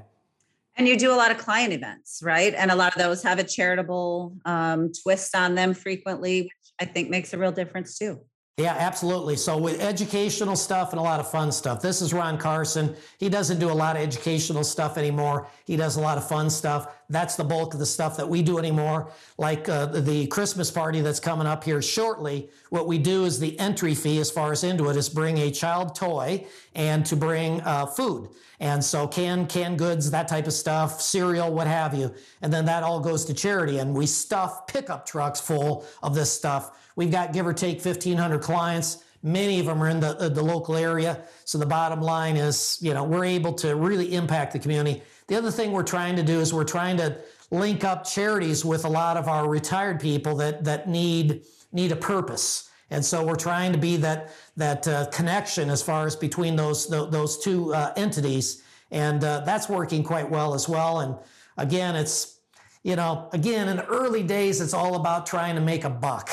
And 0.77 0.87
you 0.87 0.97
do 0.97 1.13
a 1.13 1.15
lot 1.15 1.31
of 1.31 1.37
client 1.37 1.73
events, 1.73 2.21
right? 2.23 2.53
And 2.53 2.71
a 2.71 2.75
lot 2.75 2.95
of 2.95 3.01
those 3.01 3.21
have 3.23 3.39
a 3.39 3.43
charitable 3.43 4.35
um, 4.45 4.91
twist 5.03 5.35
on 5.35 5.55
them 5.55 5.73
frequently, 5.73 6.43
which 6.43 6.71
I 6.79 6.85
think 6.85 7.09
makes 7.09 7.33
a 7.33 7.37
real 7.37 7.51
difference 7.51 7.97
too. 7.97 8.21
Yeah, 8.57 8.75
absolutely. 8.77 9.37
So 9.37 9.57
with 9.57 9.79
educational 9.81 10.57
stuff 10.57 10.91
and 10.91 10.99
a 10.99 11.01
lot 11.01 11.21
of 11.21 11.31
fun 11.31 11.53
stuff. 11.53 11.81
This 11.81 12.01
is 12.01 12.13
Ron 12.13 12.37
Carson. 12.37 12.95
He 13.17 13.29
doesn't 13.29 13.59
do 13.59 13.71
a 13.71 13.73
lot 13.73 13.95
of 13.95 14.01
educational 14.01 14.65
stuff 14.65 14.97
anymore. 14.97 15.47
He 15.65 15.77
does 15.77 15.95
a 15.95 16.01
lot 16.01 16.17
of 16.17 16.27
fun 16.27 16.49
stuff. 16.49 16.93
That's 17.09 17.37
the 17.37 17.45
bulk 17.45 17.73
of 17.73 17.79
the 17.79 17.85
stuff 17.85 18.17
that 18.17 18.27
we 18.27 18.41
do 18.43 18.57
anymore. 18.57 19.09
Like 19.37 19.69
uh, 19.69 19.85
the 19.85 20.27
Christmas 20.27 20.69
party 20.69 20.99
that's 20.99 21.19
coming 21.19 21.47
up 21.47 21.63
here 21.63 21.81
shortly. 21.81 22.49
What 22.69 22.87
we 22.87 22.97
do 22.97 23.23
is 23.23 23.39
the 23.39 23.57
entry 23.57 23.95
fee 23.95 24.19
as 24.19 24.29
far 24.29 24.51
as 24.51 24.65
into 24.65 24.89
it 24.89 24.97
is 24.97 25.07
bring 25.07 25.37
a 25.37 25.49
child 25.49 25.95
toy 25.95 26.45
and 26.75 27.05
to 27.05 27.15
bring 27.15 27.61
uh, 27.61 27.85
food. 27.85 28.29
And 28.59 28.83
so 28.83 29.07
canned 29.07 29.49
canned 29.49 29.79
goods, 29.79 30.11
that 30.11 30.27
type 30.27 30.45
of 30.45 30.53
stuff, 30.53 31.01
cereal, 31.01 31.51
what 31.51 31.67
have 31.67 31.95
you. 31.95 32.13
And 32.41 32.53
then 32.53 32.65
that 32.65 32.83
all 32.83 32.99
goes 32.99 33.25
to 33.25 33.33
charity. 33.33 33.79
And 33.79 33.95
we 33.95 34.05
stuff 34.05 34.67
pickup 34.67 35.05
trucks 35.05 35.39
full 35.39 35.85
of 36.03 36.13
this 36.13 36.31
stuff 36.31 36.77
We've 36.95 37.11
got 37.11 37.33
give 37.33 37.47
or 37.47 37.53
take 37.53 37.83
1,500 37.83 38.41
clients. 38.41 39.03
Many 39.23 39.59
of 39.59 39.67
them 39.67 39.81
are 39.83 39.89
in 39.89 39.99
the, 39.99 40.17
uh, 40.17 40.29
the 40.29 40.41
local 40.41 40.75
area. 40.75 41.21
So 41.45 41.57
the 41.57 41.65
bottom 41.65 42.01
line 42.01 42.37
is, 42.37 42.79
you 42.81 42.93
know, 42.93 43.03
we're 43.03 43.25
able 43.25 43.53
to 43.53 43.75
really 43.75 44.15
impact 44.15 44.53
the 44.53 44.59
community. 44.59 45.03
The 45.27 45.35
other 45.35 45.51
thing 45.51 45.71
we're 45.71 45.83
trying 45.83 46.15
to 46.15 46.23
do 46.23 46.39
is 46.39 46.53
we're 46.53 46.63
trying 46.63 46.97
to 46.97 47.17
link 47.51 47.83
up 47.83 48.05
charities 48.05 48.65
with 48.65 48.85
a 48.85 48.89
lot 48.89 49.17
of 49.17 49.27
our 49.27 49.47
retired 49.47 49.99
people 49.99 50.35
that 50.35 50.63
that 50.63 50.89
need 50.89 51.43
need 51.71 51.91
a 51.91 51.95
purpose. 51.95 52.69
And 52.89 53.05
so 53.05 53.25
we're 53.25 53.35
trying 53.35 53.71
to 53.71 53.77
be 53.77 53.97
that 53.97 54.31
that 54.57 54.87
uh, 54.87 55.05
connection 55.11 55.69
as 55.69 55.81
far 55.81 56.07
as 56.07 56.15
between 56.15 56.55
those 56.55 56.87
those 56.87 57.37
two 57.37 57.73
uh, 57.73 57.93
entities, 57.95 58.63
and 58.89 59.23
uh, 59.23 59.41
that's 59.41 59.69
working 59.69 60.03
quite 60.03 60.29
well 60.29 60.53
as 60.53 60.67
well. 60.67 60.99
And 61.01 61.15
again, 61.57 61.95
it's 61.95 62.39
you 62.83 62.95
know 62.95 63.29
again 63.31 63.69
in 63.69 63.77
the 63.77 63.85
early 63.85 64.23
days, 64.23 64.59
it's 64.59 64.73
all 64.73 64.95
about 64.95 65.25
trying 65.25 65.55
to 65.55 65.61
make 65.61 65.83
a 65.83 65.89
buck. 65.89 66.29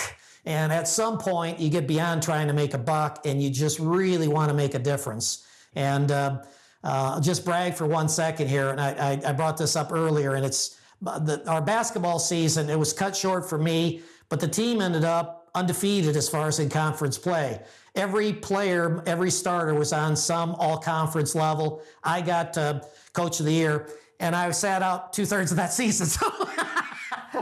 And 0.49 0.73
at 0.73 0.89
some 0.89 1.19
point, 1.19 1.61
you 1.61 1.69
get 1.69 1.87
beyond 1.87 2.23
trying 2.23 2.47
to 2.47 2.55
make 2.55 2.73
a 2.73 2.79
buck 2.79 3.27
and 3.27 3.43
you 3.43 3.51
just 3.51 3.79
really 3.79 4.29
want 4.29 4.49
to 4.49 4.55
make 4.55 4.75
a 4.75 4.79
difference. 4.79 5.47
And 5.75 6.11
uh, 6.11 6.43
uh, 6.83 7.21
just 7.21 7.45
brag 7.45 7.75
for 7.75 7.87
one 7.87 8.09
second 8.09 8.49
here. 8.49 8.71
And 8.71 8.81
I, 8.81 8.93
I, 8.93 9.29
I 9.29 9.33
brought 9.33 9.59
this 9.59 9.77
up 9.77 9.93
earlier, 9.93 10.37
and 10.37 10.47
it's 10.47 10.81
the, 11.03 11.43
our 11.47 11.61
basketball 11.61 12.19
season, 12.19 12.71
it 12.71 12.79
was 12.79 12.95
cut 12.95 13.15
short 13.15 13.47
for 13.47 13.59
me, 13.59 14.01
but 14.31 14.41
the 14.41 14.49
team 14.49 14.81
ended 14.81 15.05
up 15.05 15.51
undefeated 15.55 16.17
as 16.17 16.31
far 16.31 16.49
as 16.49 16.59
in 16.61 16.71
conference 16.71 17.19
play. 17.19 17.61
Every 17.95 18.33
player, 18.33 19.03
every 19.07 19.31
starter 19.31 19.75
was 19.75 19.93
on 19.93 20.17
some 20.17 20.55
all 20.55 20.79
conference 20.79 21.35
level. 21.35 21.83
I 22.03 22.23
got 22.23 22.57
uh, 22.57 22.81
coach 23.13 23.39
of 23.39 23.45
the 23.45 23.53
year, 23.53 23.91
and 24.19 24.35
I 24.35 24.51
sat 24.53 24.83
out 24.83 25.13
two 25.13 25.27
thirds 25.27 25.51
of 25.51 25.59
that 25.59 25.73
season. 25.75 26.07
So 26.07 26.27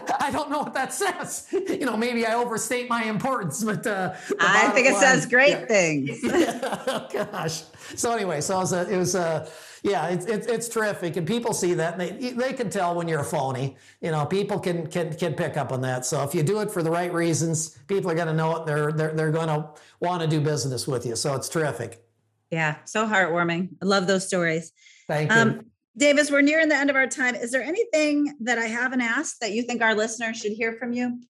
I 0.20 0.30
don't 0.30 0.50
know 0.50 0.58
what 0.58 0.74
that 0.74 0.92
says. 0.92 1.46
You 1.52 1.86
know, 1.86 1.96
maybe 1.96 2.26
I 2.26 2.34
overstate 2.34 2.88
my 2.88 3.04
importance, 3.04 3.62
but 3.62 3.86
uh, 3.86 4.14
I 4.40 4.68
think 4.68 4.86
it 4.86 4.92
line, 4.92 5.02
says 5.02 5.26
great 5.26 5.50
yeah. 5.50 5.66
things. 5.66 6.20
oh, 6.24 7.08
gosh. 7.12 7.62
So 7.94 8.12
anyway, 8.12 8.40
so 8.40 8.56
it 8.56 8.60
was 8.60 8.72
a, 8.72 8.88
it 8.90 8.96
was 8.96 9.14
a 9.14 9.48
yeah, 9.82 10.08
it's, 10.08 10.26
it's, 10.26 10.46
it's 10.48 10.68
terrific, 10.68 11.16
and 11.16 11.26
people 11.26 11.52
see 11.52 11.74
that, 11.74 12.00
and 12.00 12.20
they 12.20 12.30
they 12.30 12.52
can 12.52 12.70
tell 12.70 12.94
when 12.94 13.06
you're 13.06 13.20
a 13.20 13.24
phony. 13.24 13.76
You 14.00 14.10
know, 14.10 14.26
people 14.26 14.58
can 14.58 14.88
can 14.88 15.14
can 15.14 15.34
pick 15.34 15.56
up 15.56 15.70
on 15.70 15.80
that. 15.82 16.04
So 16.04 16.22
if 16.24 16.34
you 16.34 16.42
do 16.42 16.60
it 16.60 16.70
for 16.70 16.82
the 16.82 16.90
right 16.90 17.12
reasons, 17.12 17.78
people 17.86 18.10
are 18.10 18.14
going 18.14 18.26
to 18.26 18.34
know 18.34 18.56
it. 18.56 18.66
They're 18.66 18.90
they're 18.92 19.12
they're 19.12 19.30
going 19.30 19.48
to 19.48 19.70
want 20.00 20.22
to 20.22 20.28
do 20.28 20.40
business 20.40 20.88
with 20.88 21.06
you. 21.06 21.14
So 21.14 21.34
it's 21.34 21.48
terrific. 21.48 22.02
Yeah, 22.50 22.76
so 22.84 23.06
heartwarming. 23.06 23.70
I 23.82 23.86
love 23.86 24.06
those 24.06 24.26
stories. 24.26 24.72
Thank 25.06 25.30
you. 25.30 25.36
Um, 25.36 25.66
Davis, 25.98 26.30
we're 26.30 26.42
nearing 26.42 26.68
the 26.68 26.76
end 26.76 26.90
of 26.90 26.96
our 26.96 27.06
time. 27.06 27.34
Is 27.34 27.50
there 27.50 27.62
anything 27.62 28.36
that 28.40 28.58
I 28.58 28.66
haven't 28.66 29.00
asked 29.00 29.40
that 29.40 29.52
you 29.52 29.62
think 29.62 29.80
our 29.82 29.94
listeners 29.94 30.36
should 30.36 30.52
hear 30.52 30.74
from 30.74 30.92
you? 30.92 31.20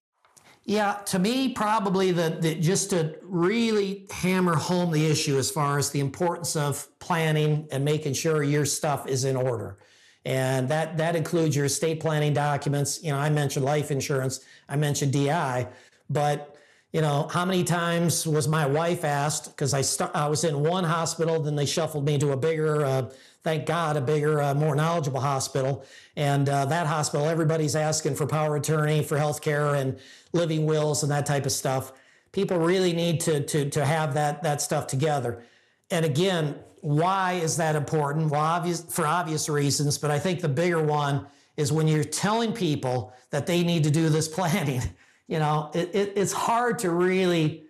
Yeah, 0.65 0.95
to 1.07 1.21
me, 1.21 1.51
probably 1.51 2.11
the, 2.11 2.39
the, 2.41 2.57
just 2.57 2.91
to 2.91 3.17
really 3.23 4.09
hammer 4.11 4.57
home 4.57 4.91
the 4.91 5.07
issue 5.07 5.39
as 5.39 5.49
far 5.49 5.79
as 5.79 5.91
the 5.91 6.01
importance 6.01 6.57
of 6.57 6.89
planning 6.99 7.69
and 7.71 7.85
making 7.85 8.15
sure 8.15 8.43
your 8.43 8.65
stuff 8.65 9.07
is 9.07 9.25
in 9.25 9.37
order. 9.37 9.79
And 10.25 10.69
that 10.71 10.97
that 10.97 11.15
includes 11.15 11.55
your 11.55 11.67
estate 11.67 12.01
planning 12.01 12.35
documents. 12.35 13.01
You 13.01 13.13
know, 13.13 13.19
I 13.19 13.31
mentioned 13.31 13.65
life 13.65 13.93
insurance, 13.93 14.41
I 14.69 14.75
mentioned 14.75 15.13
DI, 15.13 15.69
but 16.11 16.56
you 16.97 17.03
know, 17.03 17.29
how 17.31 17.45
many 17.45 17.63
times 17.63 18.27
was 18.27 18.49
my 18.49 18.65
wife 18.65 19.05
asked 19.05 19.51
because 19.51 19.75
I 19.75 19.83
st- 19.83 20.11
I 20.15 20.29
was 20.29 20.45
in 20.45 20.63
one 20.63 20.83
hospital, 20.83 21.43
then 21.43 21.55
they 21.55 21.67
shuffled 21.67 22.07
me 22.07 22.17
to 22.17 22.33
a 22.33 22.37
bigger 22.39 22.87
uh, 22.87 23.11
thank 23.47 23.65
God, 23.65 23.97
a 23.97 24.01
bigger, 24.01 24.43
uh, 24.43 24.55
more 24.55 24.75
knowledgeable 24.75 25.21
hospital. 25.21 25.85
And 26.17 26.49
uh, 26.49 26.65
that 26.65 26.89
hospital, 26.89 27.29
everybody's 27.29 27.77
asking 27.77 28.17
for 28.17 28.27
power 28.27 28.57
attorney 28.57 29.05
for 29.05 29.17
health 29.17 29.41
care 29.41 29.77
and 29.77 30.01
living 30.33 30.67
wills 30.67 31.05
and 31.05 31.13
that 31.13 31.27
type 31.27 31.47
of 31.47 31.53
stuff. 31.53 31.93
People 32.33 32.59
really 32.59 32.93
need 32.93 33.21
to, 33.21 33.45
to, 33.45 33.71
to 33.71 33.85
have 33.85 34.15
that, 34.15 34.43
that 34.43 34.61
stuff 34.61 34.89
together. 34.89 35.45
And 35.93 36.05
again, 36.05 36.57
why 36.81 37.35
is 37.35 37.57
that 37.59 37.77
important? 37.77 38.33
Well, 38.33 38.41
obvious, 38.41 38.81
for 38.81 39.07
obvious 39.07 39.49
reasons, 39.49 39.97
but 39.97 40.11
I 40.11 40.19
think 40.19 40.41
the 40.41 40.49
bigger 40.49 40.83
one 40.83 41.27
is 41.57 41.71
when 41.71 41.87
you're 41.87 42.03
telling 42.03 42.53
people 42.53 43.13
that 43.31 43.47
they 43.47 43.63
need 43.63 43.85
to 43.85 43.93
do 43.93 44.09
this 44.09 44.27
planning. 44.37 44.83
You 45.29 45.39
know, 45.39 45.71
it, 45.75 45.95
it, 45.95 46.13
it's 46.17 46.33
hard 46.33 46.79
to 46.81 46.91
really 46.91 47.65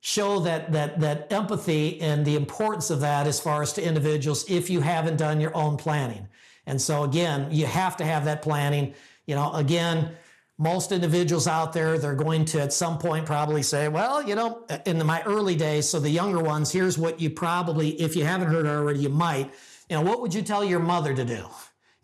show 0.00 0.40
that 0.40 0.72
that 0.72 1.00
that 1.00 1.32
empathy 1.32 2.00
and 2.00 2.24
the 2.24 2.36
importance 2.36 2.90
of 2.90 3.00
that 3.00 3.26
as 3.26 3.40
far 3.40 3.62
as 3.62 3.72
to 3.72 3.82
individuals 3.82 4.48
if 4.48 4.70
you 4.70 4.80
haven't 4.80 5.16
done 5.16 5.40
your 5.40 5.56
own 5.56 5.76
planning. 5.76 6.28
And 6.66 6.80
so 6.80 7.04
again, 7.04 7.48
you 7.50 7.66
have 7.66 7.96
to 7.96 8.04
have 8.04 8.24
that 8.26 8.42
planning. 8.42 8.94
You 9.26 9.34
know, 9.34 9.52
again, 9.52 10.16
most 10.58 10.90
individuals 10.90 11.46
out 11.46 11.72
there, 11.72 11.98
they're 11.98 12.14
going 12.14 12.44
to 12.46 12.60
at 12.60 12.72
some 12.72 12.98
point 12.98 13.24
probably 13.24 13.62
say, 13.62 13.88
well, 13.88 14.22
you 14.22 14.34
know, 14.34 14.66
in 14.86 15.04
my 15.06 15.22
early 15.22 15.54
days, 15.54 15.88
so 15.88 16.00
the 16.00 16.10
younger 16.10 16.40
ones, 16.40 16.70
here's 16.72 16.98
what 16.98 17.20
you 17.20 17.30
probably, 17.30 17.90
if 18.00 18.16
you 18.16 18.24
haven't 18.24 18.48
heard 18.48 18.66
already, 18.66 18.98
you 19.00 19.08
might, 19.08 19.54
you 19.88 19.96
know, 19.96 20.02
what 20.02 20.20
would 20.20 20.34
you 20.34 20.42
tell 20.42 20.64
your 20.64 20.80
mother 20.80 21.14
to 21.14 21.24
do? 21.24 21.46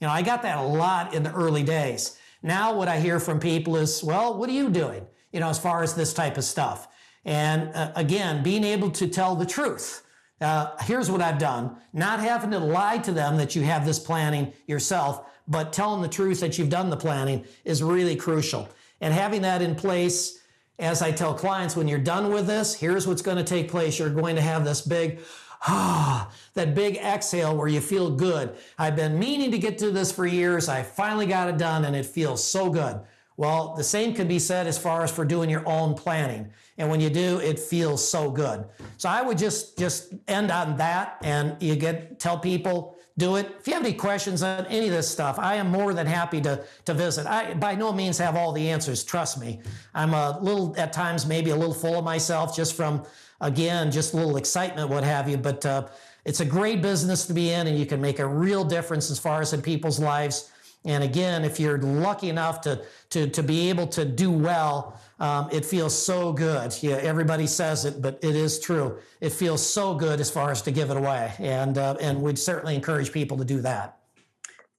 You 0.00 0.06
know, 0.06 0.10
I 0.10 0.22
got 0.22 0.42
that 0.42 0.58
a 0.58 0.62
lot 0.62 1.14
in 1.14 1.24
the 1.24 1.32
early 1.32 1.64
days. 1.64 2.16
Now, 2.44 2.74
what 2.74 2.88
I 2.88 3.00
hear 3.00 3.18
from 3.18 3.40
people 3.40 3.74
is, 3.76 4.04
well, 4.04 4.36
what 4.36 4.50
are 4.50 4.52
you 4.52 4.68
doing? 4.68 5.06
You 5.32 5.40
know, 5.40 5.48
as 5.48 5.58
far 5.58 5.82
as 5.82 5.94
this 5.94 6.12
type 6.12 6.36
of 6.36 6.44
stuff. 6.44 6.86
And 7.24 7.74
uh, 7.74 7.92
again, 7.96 8.42
being 8.42 8.64
able 8.64 8.90
to 8.90 9.08
tell 9.08 9.34
the 9.34 9.46
truth. 9.46 10.02
Uh, 10.42 10.76
here's 10.82 11.10
what 11.10 11.22
I've 11.22 11.38
done 11.38 11.76
not 11.94 12.20
having 12.20 12.50
to 12.50 12.58
lie 12.58 12.98
to 12.98 13.12
them 13.12 13.38
that 13.38 13.56
you 13.56 13.62
have 13.62 13.86
this 13.86 13.98
planning 13.98 14.52
yourself, 14.66 15.24
but 15.48 15.72
telling 15.72 16.02
the 16.02 16.08
truth 16.08 16.40
that 16.40 16.58
you've 16.58 16.68
done 16.68 16.90
the 16.90 16.98
planning 16.98 17.46
is 17.64 17.82
really 17.82 18.14
crucial. 18.14 18.68
And 19.00 19.14
having 19.14 19.40
that 19.42 19.62
in 19.62 19.74
place, 19.74 20.40
as 20.78 21.00
I 21.00 21.12
tell 21.12 21.32
clients, 21.32 21.76
when 21.76 21.88
you're 21.88 21.98
done 21.98 22.30
with 22.30 22.46
this, 22.46 22.74
here's 22.74 23.06
what's 23.06 23.22
going 23.22 23.38
to 23.38 23.44
take 23.44 23.70
place. 23.70 23.98
You're 23.98 24.10
going 24.10 24.36
to 24.36 24.42
have 24.42 24.66
this 24.66 24.82
big, 24.82 25.20
ah, 25.66 26.30
that 26.54 26.74
big 26.74 26.96
exhale 26.96 27.56
where 27.56 27.68
you 27.68 27.80
feel 27.80 28.10
good. 28.10 28.56
I've 28.78 28.96
been 28.96 29.18
meaning 29.18 29.50
to 29.50 29.58
get 29.58 29.78
to 29.78 29.90
this 29.90 30.12
for 30.12 30.26
years. 30.26 30.68
I 30.68 30.82
finally 30.82 31.26
got 31.26 31.48
it 31.48 31.58
done 31.58 31.84
and 31.84 31.96
it 31.96 32.06
feels 32.06 32.42
so 32.42 32.70
good. 32.70 33.00
Well, 33.36 33.74
the 33.74 33.84
same 33.84 34.14
can 34.14 34.28
be 34.28 34.38
said 34.38 34.66
as 34.66 34.78
far 34.78 35.02
as 35.02 35.10
for 35.10 35.24
doing 35.24 35.50
your 35.50 35.68
own 35.68 35.94
planning. 35.94 36.50
And 36.78 36.88
when 36.88 37.00
you 37.00 37.10
do, 37.10 37.38
it 37.38 37.58
feels 37.58 38.06
so 38.06 38.30
good. 38.30 38.64
So 38.96 39.08
I 39.08 39.22
would 39.22 39.38
just 39.38 39.76
just 39.76 40.14
end 40.28 40.50
on 40.50 40.76
that 40.76 41.18
and 41.22 41.60
you 41.60 41.74
get 41.74 42.20
tell 42.20 42.38
people 42.38 42.96
do 43.16 43.36
it. 43.36 43.54
If 43.58 43.66
you 43.68 43.74
have 43.74 43.84
any 43.84 43.94
questions 43.94 44.42
on 44.42 44.66
any 44.66 44.86
of 44.86 44.92
this 44.92 45.08
stuff, 45.08 45.38
I 45.38 45.54
am 45.56 45.70
more 45.70 45.94
than 45.94 46.06
happy 46.06 46.40
to 46.42 46.64
to 46.84 46.94
visit. 46.94 47.26
I 47.26 47.54
by 47.54 47.74
no 47.74 47.92
means 47.92 48.18
have 48.18 48.36
all 48.36 48.52
the 48.52 48.70
answers, 48.70 49.02
trust 49.02 49.40
me. 49.40 49.60
I'm 49.94 50.14
a 50.14 50.38
little 50.40 50.74
at 50.76 50.92
times 50.92 51.26
maybe 51.26 51.50
a 51.50 51.56
little 51.56 51.74
full 51.74 51.98
of 51.98 52.04
myself 52.04 52.54
just 52.54 52.76
from 52.76 53.04
again, 53.40 53.90
just 53.90 54.14
a 54.14 54.16
little 54.16 54.36
excitement 54.36 54.88
what 54.88 55.04
have 55.04 55.28
you, 55.28 55.36
but 55.36 55.64
uh, 55.66 55.86
it's 56.24 56.40
a 56.40 56.44
great 56.44 56.82
business 56.82 57.26
to 57.26 57.34
be 57.34 57.50
in 57.50 57.66
and 57.66 57.78
you 57.78 57.86
can 57.86 58.00
make 58.00 58.18
a 58.18 58.26
real 58.26 58.64
difference 58.64 59.10
as 59.10 59.18
far 59.18 59.40
as 59.40 59.52
in 59.52 59.62
people's 59.62 60.00
lives 60.00 60.50
And 60.86 61.02
again, 61.02 61.44
if 61.44 61.58
you're 61.58 61.78
lucky 61.78 62.28
enough 62.28 62.60
to 62.62 62.82
to 63.10 63.28
to 63.28 63.42
be 63.42 63.70
able 63.70 63.86
to 63.88 64.04
do 64.04 64.30
well, 64.30 65.00
um, 65.18 65.48
it 65.50 65.64
feels 65.64 65.96
so 65.96 66.32
good. 66.32 66.76
Yeah, 66.82 66.96
everybody 66.96 67.46
says 67.46 67.86
it, 67.86 68.02
but 68.02 68.18
it 68.22 68.36
is 68.36 68.60
true. 68.60 68.98
It 69.20 69.30
feels 69.30 69.66
so 69.66 69.94
good 69.94 70.20
as 70.20 70.30
far 70.30 70.50
as 70.50 70.60
to 70.62 70.70
give 70.70 70.90
it 70.90 70.96
away, 70.98 71.32
and 71.38 71.78
uh, 71.78 71.96
and 72.00 72.20
we'd 72.20 72.38
certainly 72.38 72.74
encourage 72.74 73.12
people 73.12 73.38
to 73.38 73.44
do 73.44 73.62
that. 73.62 73.98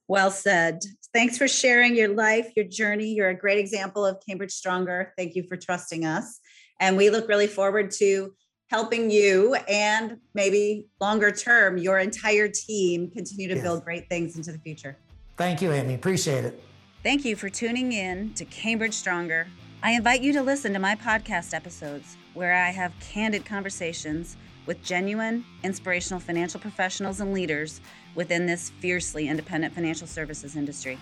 Well 0.06 0.30
said. 0.30 0.82
Thanks 1.12 1.38
for 1.38 1.48
sharing 1.48 1.96
your 1.96 2.08
life, 2.08 2.52
your 2.54 2.66
journey. 2.66 3.14
You're 3.14 3.30
a 3.30 3.34
great 3.34 3.58
example 3.58 4.04
of 4.04 4.18
Cambridge 4.24 4.52
Stronger. 4.52 5.14
Thank 5.16 5.34
you 5.34 5.42
for 5.42 5.56
trusting 5.56 6.04
us, 6.04 6.38
and 6.78 6.96
we 6.96 7.10
look 7.10 7.26
really 7.28 7.48
forward 7.48 7.90
to 7.92 8.32
helping 8.68 9.10
you 9.10 9.54
and 9.68 10.18
maybe 10.34 10.86
longer 11.00 11.30
term 11.30 11.78
your 11.78 11.98
entire 11.98 12.48
team 12.48 13.10
continue 13.10 13.48
to 13.48 13.54
yes. 13.54 13.62
build 13.62 13.84
great 13.84 14.08
things 14.08 14.36
into 14.36 14.52
the 14.52 14.58
future. 14.58 14.96
Thank 15.36 15.62
you, 15.62 15.72
Amy. 15.72 15.94
Appreciate 15.94 16.44
it. 16.44 16.62
Thank 17.02 17.24
you 17.24 17.36
for 17.36 17.48
tuning 17.48 17.92
in 17.92 18.34
to 18.34 18.44
Cambridge 18.44 18.94
Stronger. 18.94 19.46
I 19.82 19.92
invite 19.92 20.22
you 20.22 20.32
to 20.32 20.42
listen 20.42 20.72
to 20.72 20.78
my 20.78 20.96
podcast 20.96 21.54
episodes 21.54 22.16
where 22.34 22.54
I 22.54 22.70
have 22.70 22.92
candid 23.00 23.44
conversations 23.44 24.36
with 24.66 24.82
genuine, 24.82 25.44
inspirational 25.62 26.18
financial 26.18 26.58
professionals 26.58 27.20
and 27.20 27.32
leaders 27.32 27.80
within 28.16 28.46
this 28.46 28.70
fiercely 28.80 29.28
independent 29.28 29.74
financial 29.74 30.08
services 30.08 30.56
industry. 30.56 30.98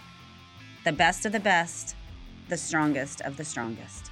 The 0.85 0.93
best 0.93 1.25
of 1.25 1.33
the 1.33 1.41
best, 1.41 1.97
the 2.51 2.59
strongest 2.59 3.23
of 3.23 3.39
the 3.39 3.45
strongest. 3.45 4.11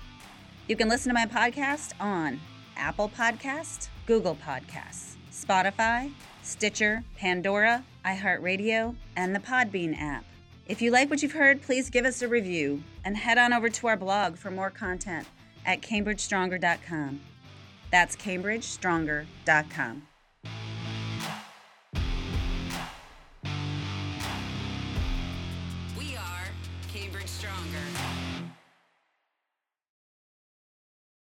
You 0.69 0.77
can 0.77 0.89
listen 0.89 1.11
to 1.11 1.15
my 1.15 1.27
podcast 1.27 1.93
on 2.01 2.41
Apple 2.77 3.09
Podcast, 3.09 3.89
Google 4.07 4.37
Podcasts, 4.37 5.15
Spotify, 5.31 6.13
Stitcher, 6.43 7.05
Pandora, 7.17 7.85
iHeartRadio, 8.05 8.97
and 9.17 9.35
the 9.35 9.41
Podbean 9.41 10.01
app. 10.01 10.25
If 10.67 10.81
you 10.81 10.91
like 10.91 11.11
what 11.11 11.23
you've 11.23 11.33
heard, 11.33 11.63
please 11.63 11.91
give 11.91 12.05
us 12.05 12.23
a 12.23 12.29
review 12.29 12.83
and 13.05 13.17
head 13.17 13.39
on 13.39 13.53
over 13.53 13.69
to 13.69 13.87
our 13.89 13.97
blog 13.97 14.37
for 14.37 14.51
more 14.51 14.71
content 14.71 15.27
at 15.67 15.81
cambridgestronger.com. 15.81 17.21
That's 17.91 18.17
cambridgestronger.com. 18.17 20.03